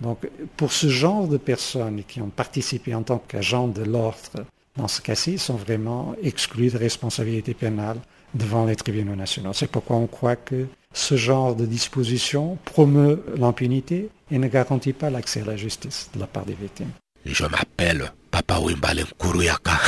Donc 0.00 0.26
pour 0.56 0.72
ce 0.72 0.88
genre 0.88 1.28
de 1.28 1.36
personnes 1.36 2.02
qui 2.08 2.22
ont 2.22 2.30
participé 2.30 2.94
en 2.94 3.02
tant 3.02 3.18
qu'agents 3.18 3.68
de 3.68 3.82
l'ordre, 3.82 4.46
dans 4.78 4.88
ce 4.88 5.02
cas-ci, 5.02 5.36
sont 5.36 5.56
vraiment 5.56 6.14
exclus 6.22 6.70
de 6.70 6.78
responsabilité 6.78 7.52
pénale 7.52 7.98
devant 8.32 8.64
les 8.64 8.76
tribunaux 8.76 9.16
nationaux. 9.16 9.52
C'est 9.52 9.70
pourquoi 9.70 9.96
on 9.96 10.06
croit 10.06 10.36
que 10.36 10.66
ce 10.92 11.16
genre 11.16 11.54
de 11.54 11.66
disposition 11.66 12.58
promeut 12.64 13.22
l'impunité 13.36 14.10
et 14.30 14.38
ne 14.38 14.48
garantit 14.48 14.92
pas 14.92 15.10
l'accès 15.10 15.42
à 15.42 15.44
la 15.44 15.56
justice 15.56 16.10
de 16.14 16.20
la 16.20 16.26
part 16.26 16.44
des 16.44 16.54
victimes. 16.54 16.90
Je 17.24 17.44
m'appelle 17.44 18.12
Papa 18.30 18.58
Wimbalen 18.58 19.06
Kuruyaka. 19.18 19.78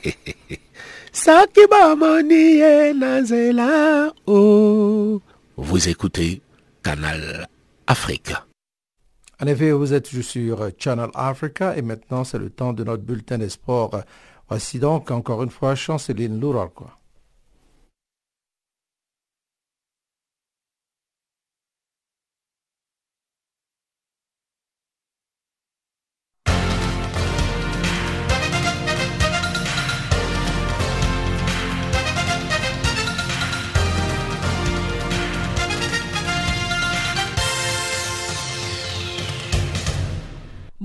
Oh. 4.27 5.21
Vous 5.57 5.89
écoutez 5.89 6.41
Canal 6.83 7.47
Afrique. 7.87 8.33
En 9.41 9.47
effet, 9.47 9.71
vous 9.71 9.93
êtes 9.93 10.07
sur 10.21 10.69
Channel 10.77 11.09
Africa 11.13 11.75
et 11.75 11.81
maintenant 11.81 12.23
c'est 12.23 12.37
le 12.37 12.49
temps 12.49 12.73
de 12.73 12.83
notre 12.83 13.03
bulletin 13.03 13.37
des 13.39 13.49
sports. 13.49 13.99
Voici 14.47 14.79
donc 14.79 15.11
encore 15.11 15.43
une 15.43 15.49
fois 15.49 15.75
Chanceline 15.75 16.39
Lourarquois. 16.39 16.96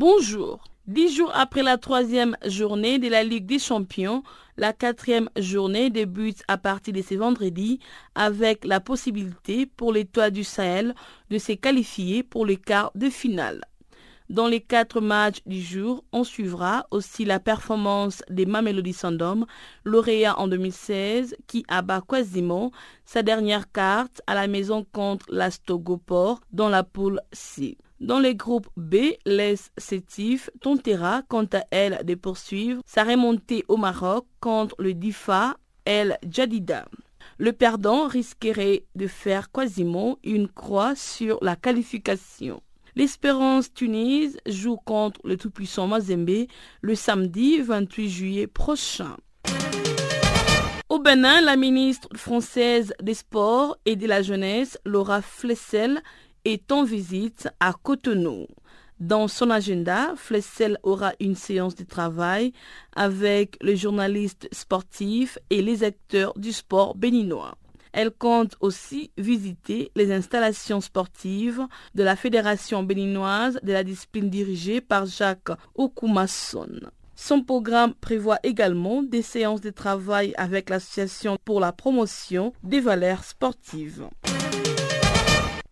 Bonjour. 0.05 0.59
Dix 0.88 1.14
jours 1.14 1.30
après 1.32 1.62
la 1.62 1.78
troisième 1.78 2.36
journée 2.44 2.98
de 2.98 3.07
la 3.07 3.22
Ligue 3.22 3.46
des 3.46 3.61
Champions, 3.61 4.24
la 4.57 4.72
quatrième 4.72 5.30
journée 5.36 5.90
débute 5.90 6.42
à 6.48 6.59
partir 6.59 6.92
de 6.92 7.03
ce 7.03 7.14
vendredi 7.14 7.78
avec 8.16 8.64
la 8.64 8.80
possibilité 8.80 9.64
pour 9.64 9.92
l'étoile 9.92 10.32
du 10.32 10.42
Sahel 10.42 10.96
de 11.30 11.38
se 11.38 11.53
qualifier 11.53 12.24
pour 12.24 12.44
les 12.44 12.57
quarts 12.57 12.90
de 12.96 13.09
finale. 13.11 13.61
Dans 14.28 14.48
les 14.48 14.61
quatre 14.61 15.00
matchs 15.00 15.38
du 15.46 15.61
jour, 15.61 16.03
on 16.11 16.24
suivra 16.24 16.84
aussi 16.90 17.24
la 17.24 17.38
performance 17.38 18.24
des 18.28 18.44
Mamelody 18.44 18.94
Sundowns, 18.94 19.46
lauréat 19.84 20.36
en 20.36 20.48
2016, 20.48 21.36
qui 21.46 21.64
abat 21.68 22.00
quasiment 22.00 22.72
sa 23.05 23.22
dernière 23.22 23.70
carte 23.70 24.20
à 24.26 24.34
la 24.34 24.48
maison 24.48 24.84
contre 24.92 25.26
l'Astogoport 25.28 26.40
dans 26.50 26.68
la 26.68 26.82
poule 26.82 27.20
C. 27.30 27.78
Dans 28.03 28.18
les 28.18 28.34
groupes 28.34 28.66
B, 28.76 28.96
les 29.24 29.55
Sétif 29.78 30.50
tentera 30.61 31.22
quant 31.28 31.46
à 31.53 31.62
elle 31.70 32.00
de 32.05 32.16
poursuivre 32.16 32.82
sa 32.84 33.05
remontée 33.05 33.64
au 33.68 33.76
Maroc 33.76 34.26
contre 34.40 34.74
le 34.80 34.92
Difa 34.92 35.57
El 35.84 36.18
Jadida. 36.28 36.88
Le 37.38 37.53
perdant 37.53 38.09
risquerait 38.09 38.86
de 38.96 39.07
faire 39.07 39.53
quasiment 39.53 40.18
une 40.24 40.48
croix 40.48 40.96
sur 40.96 41.38
la 41.42 41.55
qualification. 41.55 42.61
L'Espérance 42.96 43.72
Tunis 43.72 44.36
joue 44.46 44.78
contre 44.84 45.20
le 45.22 45.36
tout-puissant 45.36 45.86
Mazembe 45.86 46.48
le 46.80 46.94
samedi 46.96 47.61
28 47.61 48.09
juillet 48.11 48.46
prochain. 48.48 49.16
Au 50.92 50.98
Bénin, 50.98 51.40
la 51.40 51.57
ministre 51.57 52.09
française 52.14 52.92
des 53.00 53.14
Sports 53.14 53.78
et 53.86 53.96
de 53.96 54.07
la 54.07 54.20
Jeunesse, 54.20 54.78
Laura 54.84 55.22
Flessel, 55.22 56.03
est 56.45 56.72
en 56.72 56.84
visite 56.84 57.49
à 57.61 57.72
Cotonou. 57.72 58.47
Dans 59.01 59.26
son 59.26 59.51
agenda, 59.51 60.14
Flessel 60.16 60.78
aura 60.84 61.12
une 61.18 61.34
séance 61.34 61.74
de 61.74 61.84
travail 61.84 62.53
avec 62.95 63.57
les 63.61 63.76
journalistes 63.76 64.49
sportifs 64.53 65.38
et 65.51 65.61
les 65.61 65.82
acteurs 65.82 66.32
du 66.38 66.53
sport 66.53 66.95
béninois. 66.95 67.57
Elle 67.93 68.11
compte 68.11 68.57
aussi 68.61 69.11
visiter 69.18 69.90
les 69.97 70.12
installations 70.12 70.80
sportives 70.80 71.66
de 71.95 72.03
la 72.03 72.16
Fédération 72.16 72.82
béninoise 72.82 73.59
de 73.62 73.72
la 73.72 73.84
discipline 73.84 74.30
dirigée 74.30 74.80
par 74.80 75.05
Jacques 75.07 75.51
Okumason. 75.74 76.70
Son 77.16 77.43
programme 77.43 77.95
prévoit 77.95 78.38
également 78.43 79.03
des 79.03 79.22
séances 79.22 79.61
de 79.61 79.70
travail 79.70 80.32
avec 80.36 80.70
l'Association 80.70 81.36
pour 81.45 81.61
la 81.61 81.72
promotion 81.72 82.53
des 82.62 82.80
valeurs 82.80 83.24
sportives. 83.24 84.09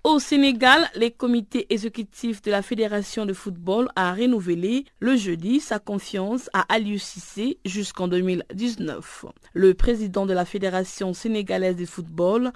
Au 0.02 0.18
Sénégal, 0.18 0.88
les 0.96 1.10
comités 1.10 1.66
exécutifs 1.68 2.40
de 2.40 2.50
la 2.50 2.62
Fédération 2.62 3.26
de 3.26 3.34
football 3.34 3.90
a 3.96 4.14
renouvelé 4.14 4.86
le 4.98 5.14
jeudi 5.14 5.60
sa 5.60 5.78
confiance 5.78 6.48
à 6.54 6.62
Aliou 6.72 6.96
Cissé 6.96 7.58
jusqu'en 7.66 8.08
2019. 8.08 9.26
Le 9.52 9.74
président 9.74 10.24
de 10.24 10.32
la 10.32 10.46
Fédération 10.46 11.12
sénégalaise 11.12 11.76
de 11.76 11.84
football 11.84 12.50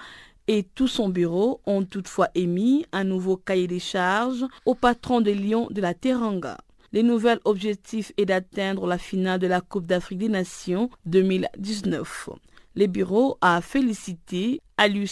et 0.49 0.63
tout 0.75 0.89
son 0.89 1.11
bureau 1.11 1.61
ont 1.67 1.85
toutefois 1.85 2.29
émis 2.35 2.87
un 2.93 3.05
nouveau 3.05 3.37
cahier 3.37 3.67
des 3.67 3.79
charges 3.79 4.47
au 4.65 4.75
patron 4.75 5.21
de 5.21 5.31
Lyon 5.31 5.69
de 5.71 5.83
la 5.83 5.93
Teranga. 5.93 6.57
Le 6.95 7.03
nouvel 7.03 7.41
objectif 7.45 8.11
est 8.17 8.25
d'atteindre 8.25 8.87
la 8.87 8.97
finale 8.97 9.39
de 9.39 9.49
la 9.49 9.61
Coupe 9.61 9.85
d'Afrique 9.85 10.19
des 10.21 10.31
Nations 10.31 10.89
2019. 11.05 12.31
Le 12.77 12.89
bureau 12.89 13.39
a 13.41 13.61
félicité 13.61 14.61
Aliou 14.79 15.07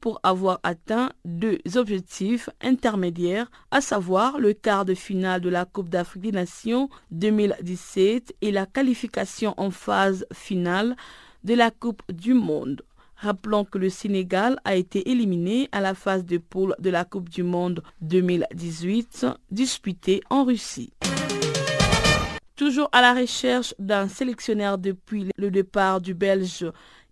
pour 0.00 0.18
avoir 0.24 0.58
atteint 0.64 1.12
deux 1.24 1.58
objectifs 1.76 2.50
intermédiaires, 2.60 3.48
à 3.70 3.80
savoir 3.80 4.40
le 4.40 4.52
quart 4.54 4.84
de 4.84 4.94
finale 4.94 5.40
de 5.40 5.48
la 5.48 5.66
Coupe 5.66 5.88
d'Afrique 5.88 6.24
des 6.24 6.32
Nations 6.32 6.88
2017 7.12 8.34
et 8.42 8.50
la 8.50 8.66
qualification 8.66 9.54
en 9.56 9.70
phase 9.70 10.26
finale 10.32 10.96
de 11.44 11.54
la 11.54 11.70
Coupe 11.70 12.02
du 12.12 12.34
Monde. 12.34 12.82
Rappelons 13.14 13.64
que 13.64 13.78
le 13.78 13.88
Sénégal 13.88 14.58
a 14.64 14.74
été 14.74 15.08
éliminé 15.08 15.68
à 15.70 15.80
la 15.80 15.94
phase 15.94 16.24
de 16.24 16.38
poule 16.38 16.74
de 16.80 16.90
la 16.90 17.04
Coupe 17.04 17.28
du 17.28 17.44
Monde 17.44 17.84
2018 18.00 19.26
disputée 19.52 20.22
en 20.28 20.42
Russie. 20.44 20.92
Toujours 22.56 22.88
à 22.92 23.02
la 23.02 23.12
recherche 23.12 23.74
d'un 23.78 24.08
sélectionneur 24.08 24.78
depuis 24.78 25.30
le 25.36 25.50
départ 25.50 26.00
du 26.00 26.14
Belge 26.14 26.64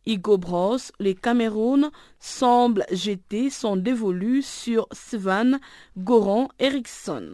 Igo 0.07 0.37
Bros, 0.37 0.77
les 1.01 1.15
Cameroun 1.15 1.91
semblent 2.19 2.85
jeter 2.93 3.51
son 3.51 3.77
dévolu 3.77 4.43
sur 4.43 4.87
Svan 4.93 5.59
Goran 5.97 6.49
Eriksson. 6.59 7.33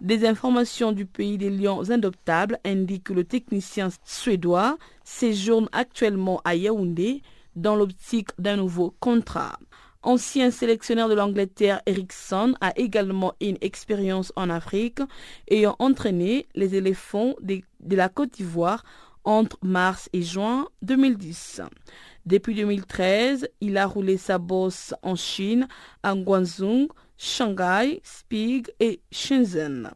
Des 0.00 0.26
informations 0.26 0.92
du 0.92 1.06
pays 1.06 1.38
des 1.38 1.50
lions 1.50 1.90
indoptables 1.90 2.58
indiquent 2.64 3.04
que 3.04 3.12
le 3.12 3.24
technicien 3.24 3.88
suédois 4.04 4.78
séjourne 5.04 5.68
actuellement 5.72 6.40
à 6.44 6.54
Yaoundé 6.54 7.22
dans 7.56 7.76
l'optique 7.76 8.30
d'un 8.38 8.56
nouveau 8.56 8.94
contrat. 9.00 9.58
Ancien 10.04 10.52
sélectionneur 10.52 11.08
de 11.08 11.14
l'Angleterre, 11.14 11.82
Ericsson 11.86 12.54
a 12.60 12.72
également 12.78 13.34
une 13.40 13.58
expérience 13.60 14.32
en 14.36 14.48
Afrique, 14.48 15.00
ayant 15.50 15.74
entraîné 15.80 16.46
les 16.54 16.76
éléphants 16.76 17.34
de 17.40 17.96
la 17.96 18.08
Côte 18.08 18.34
d'Ivoire 18.34 18.84
entre 19.28 19.58
mars 19.62 20.08
et 20.14 20.22
juin 20.22 20.68
2010. 20.80 21.60
Depuis 22.24 22.54
2013, 22.54 23.46
il 23.60 23.76
a 23.76 23.86
roulé 23.86 24.16
sa 24.16 24.38
bosse 24.38 24.94
en 25.02 25.16
Chine, 25.16 25.68
à 26.02 26.14
Guangzhou, 26.14 26.88
Shanghai, 27.18 28.00
Spig 28.02 28.68
et 28.80 29.00
Shenzhen. 29.12 29.90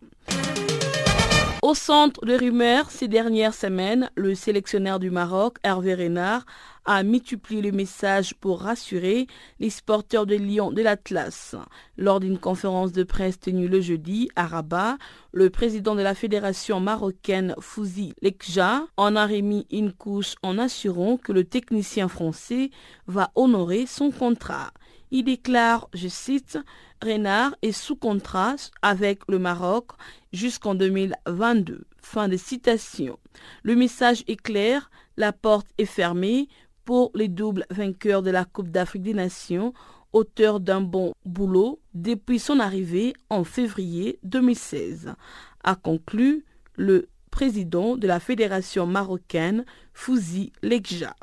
Au 1.65 1.75
centre 1.75 2.27
de 2.27 2.35
rumeurs 2.35 2.91
ces 2.91 3.07
dernières 3.07 3.55
semaines, 3.55 4.11
le 4.17 4.35
sélectionneur 4.35 4.99
du 4.99 5.13
Maroc, 5.13 5.59
Hervé 5.63 5.95
Renard, 5.95 6.45
a 6.85 7.05
multiplié 7.05 7.63
le 7.63 7.71
message 7.71 8.35
pour 8.35 8.63
rassurer 8.63 9.29
les 9.61 9.71
sporteurs 9.71 10.27
de 10.27 10.35
Lyon 10.35 10.73
de 10.73 10.83
l'Atlas. 10.83 11.55
Lors 11.97 12.19
d'une 12.19 12.41
conférence 12.41 12.91
de 12.91 13.05
presse 13.05 13.39
tenue 13.39 13.69
le 13.69 13.81
jeudi 13.81 14.29
à 14.35 14.49
Rabat, 14.49 14.99
le 15.31 15.51
président 15.51 15.95
de 15.95 16.03
la 16.03 16.17
fédération 16.17 16.81
marocaine 16.81 17.55
Fouzi 17.61 18.13
Lekja 18.23 18.83
en 18.97 19.15
a 19.15 19.25
remis 19.25 19.69
une 19.71 19.93
couche 19.93 20.35
en 20.43 20.59
assurant 20.59 21.17
que 21.17 21.31
le 21.31 21.45
technicien 21.45 22.09
français 22.09 22.71
va 23.07 23.31
honorer 23.37 23.87
son 23.87 24.11
contrat. 24.11 24.73
Il 25.15 25.25
déclare, 25.25 25.91
je 25.93 26.09
cite, 26.09 26.59
Renard 27.03 27.55
est 27.61 27.73
sous 27.73 27.97
contrat 27.97 28.57
avec 28.81 29.21
le 29.29 29.39
Maroc 29.39 29.91
jusqu'en 30.33 30.75
2022. 30.75 31.85
Fin 32.01 32.29
de 32.29 32.39
citation. 32.39 33.19
Le 33.63 33.77
message 33.77 34.25
est 34.27 34.41
clair, 34.41 34.91
la 35.19 35.35
porte 35.35 35.67
est 35.77 35.85
fermée 35.85 36.49
pour 36.87 37.11
les 37.15 37.29
doubles 37.29 37.67
vainqueurs 37.69 38.23
de 38.23 38.31
la 38.31 38.47
Coupe 38.47 38.71
d'Afrique 38.71 39.03
des 39.03 39.13
Nations, 39.13 39.75
auteur 40.15 40.61
d'un 40.61 40.81
bon 40.81 41.13
boulot 41.27 41.79
depuis 41.93 42.39
son 42.39 42.59
arrivée 42.59 43.13
en 43.29 43.45
février 43.45 44.19
2016, 44.23 45.13
a 45.63 45.75
conclu 45.75 46.47
le 46.77 47.11
président 47.31 47.99
de 47.99 48.07
la 48.07 48.19
Fédération 48.19 48.87
marocaine, 48.87 49.67
Fouzi 49.93 50.53
Lekja. 50.63 51.15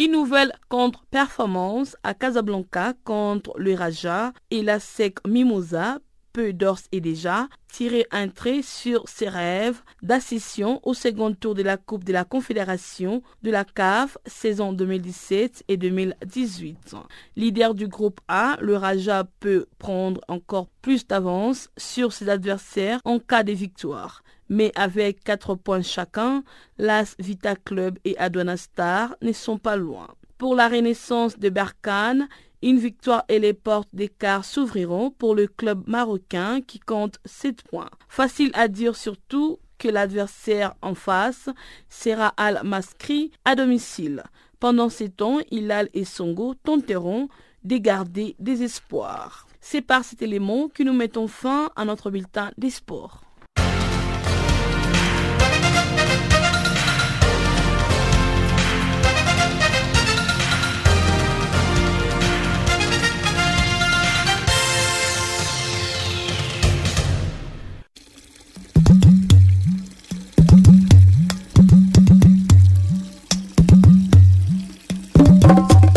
Une 0.00 0.12
nouvelle 0.12 0.54
contre-performance 0.70 1.94
à 2.02 2.14
Casablanca 2.14 2.94
contre 3.04 3.52
le 3.58 3.74
Raja 3.74 4.32
et 4.50 4.62
la 4.62 4.80
SEC 4.80 5.18
Mimosa 5.28 5.98
peut 6.32 6.54
d'ores 6.54 6.80
et 6.90 7.02
déjà 7.02 7.48
tirer 7.70 8.06
un 8.10 8.28
trait 8.28 8.62
sur 8.62 9.06
ses 9.10 9.28
rêves 9.28 9.82
d'accession 10.00 10.80
au 10.84 10.94
second 10.94 11.34
tour 11.34 11.54
de 11.54 11.62
la 11.62 11.76
Coupe 11.76 12.04
de 12.04 12.14
la 12.14 12.24
Confédération 12.24 13.22
de 13.42 13.50
la 13.50 13.64
CAF 13.64 14.16
saison 14.24 14.72
2017 14.72 15.64
et 15.68 15.76
2018. 15.76 16.96
Leader 17.36 17.74
du 17.74 17.86
groupe 17.86 18.22
A, 18.26 18.56
le 18.62 18.76
Raja 18.76 19.24
peut 19.40 19.66
prendre 19.78 20.22
encore 20.28 20.68
plus 20.80 21.06
d'avance 21.06 21.68
sur 21.76 22.14
ses 22.14 22.30
adversaires 22.30 23.00
en 23.04 23.18
cas 23.18 23.42
de 23.42 23.52
victoire. 23.52 24.22
Mais 24.50 24.72
avec 24.74 25.24
4 25.24 25.54
points 25.54 25.80
chacun, 25.80 26.42
l'As 26.76 27.14
Vita 27.18 27.56
Club 27.56 27.98
et 28.04 28.18
Adwana 28.18 28.58
Star 28.58 29.16
ne 29.22 29.32
sont 29.32 29.56
pas 29.56 29.76
loin. 29.76 30.08
Pour 30.36 30.54
la 30.54 30.68
renaissance 30.68 31.38
de 31.38 31.48
Berkane, 31.48 32.28
une 32.62 32.78
victoire 32.78 33.24
et 33.28 33.38
les 33.38 33.54
portes 33.54 33.88
d'écart 33.94 34.44
s'ouvriront 34.44 35.10
pour 35.10 35.34
le 35.34 35.46
club 35.46 35.84
marocain 35.86 36.60
qui 36.60 36.78
compte 36.78 37.18
7 37.24 37.62
points. 37.62 37.90
Facile 38.08 38.50
à 38.54 38.68
dire 38.68 38.96
surtout 38.96 39.58
que 39.78 39.88
l'adversaire 39.88 40.74
en 40.82 40.94
face 40.94 41.48
sera 41.88 42.34
Al-Maskri 42.36 43.30
à 43.44 43.54
domicile. 43.54 44.24
Pendant 44.58 44.90
ces 44.90 45.08
temps, 45.08 45.38
Hilal 45.50 45.88
et 45.94 46.04
Songo 46.04 46.54
tenteront 46.54 47.28
de 47.64 47.78
garder 47.78 48.36
des 48.38 48.62
espoirs. 48.62 49.46
C'est 49.60 49.80
par 49.80 50.04
cet 50.04 50.20
élément 50.22 50.68
que 50.68 50.82
nous 50.82 50.92
mettons 50.92 51.28
fin 51.28 51.70
à 51.76 51.84
notre 51.84 52.10
bulletin 52.10 52.50
des 52.58 52.70
sports. 52.70 53.22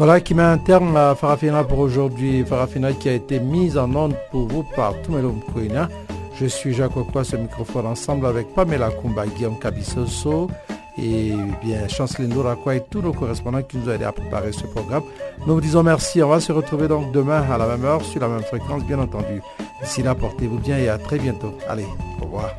Voilà 0.00 0.18
qui 0.22 0.32
met 0.32 0.42
un 0.42 0.56
terme 0.56 0.96
à 0.96 1.14
Farafina 1.14 1.62
pour 1.62 1.78
aujourd'hui. 1.78 2.42
Farafina 2.42 2.94
qui 2.94 3.10
a 3.10 3.12
été 3.12 3.38
mise 3.38 3.76
en 3.76 3.94
onde 3.94 4.14
pour 4.30 4.48
vous 4.48 4.62
par 4.74 4.94
Tumelo 5.02 5.30
Mkwena. 5.30 5.90
Je 6.40 6.46
suis 6.46 6.72
Jacques 6.72 6.96
Okwa, 6.96 7.22
ce 7.22 7.36
microphone 7.36 7.84
ensemble 7.84 8.24
avec 8.24 8.54
Pamela 8.54 8.88
Kumba, 8.92 9.26
Guillaume 9.26 9.58
Kabissoso 9.58 10.50
et 10.96 11.34
bien 11.62 11.86
Chanceline 11.86 12.32
Rakwa 12.32 12.76
et 12.76 12.82
tous 12.88 13.02
nos 13.02 13.12
correspondants 13.12 13.62
qui 13.62 13.76
nous 13.76 13.90
ont 13.90 13.92
aidés 13.92 14.06
à 14.06 14.12
préparer 14.12 14.52
ce 14.52 14.66
programme. 14.68 15.02
Nous 15.46 15.52
vous 15.52 15.60
disons 15.60 15.82
merci. 15.82 16.22
On 16.22 16.30
va 16.30 16.40
se 16.40 16.52
retrouver 16.52 16.88
donc 16.88 17.12
demain 17.12 17.42
à 17.52 17.58
la 17.58 17.66
même 17.66 17.84
heure 17.84 18.02
sur 18.02 18.22
la 18.22 18.28
même 18.28 18.40
fréquence, 18.40 18.82
bien 18.84 19.00
entendu. 19.00 19.42
D'ici 19.82 20.02
là, 20.02 20.14
portez-vous 20.14 20.60
bien 20.60 20.78
et 20.78 20.88
à 20.88 20.96
très 20.96 21.18
bientôt. 21.18 21.52
Allez, 21.68 21.84
au 22.22 22.24
revoir. 22.24 22.54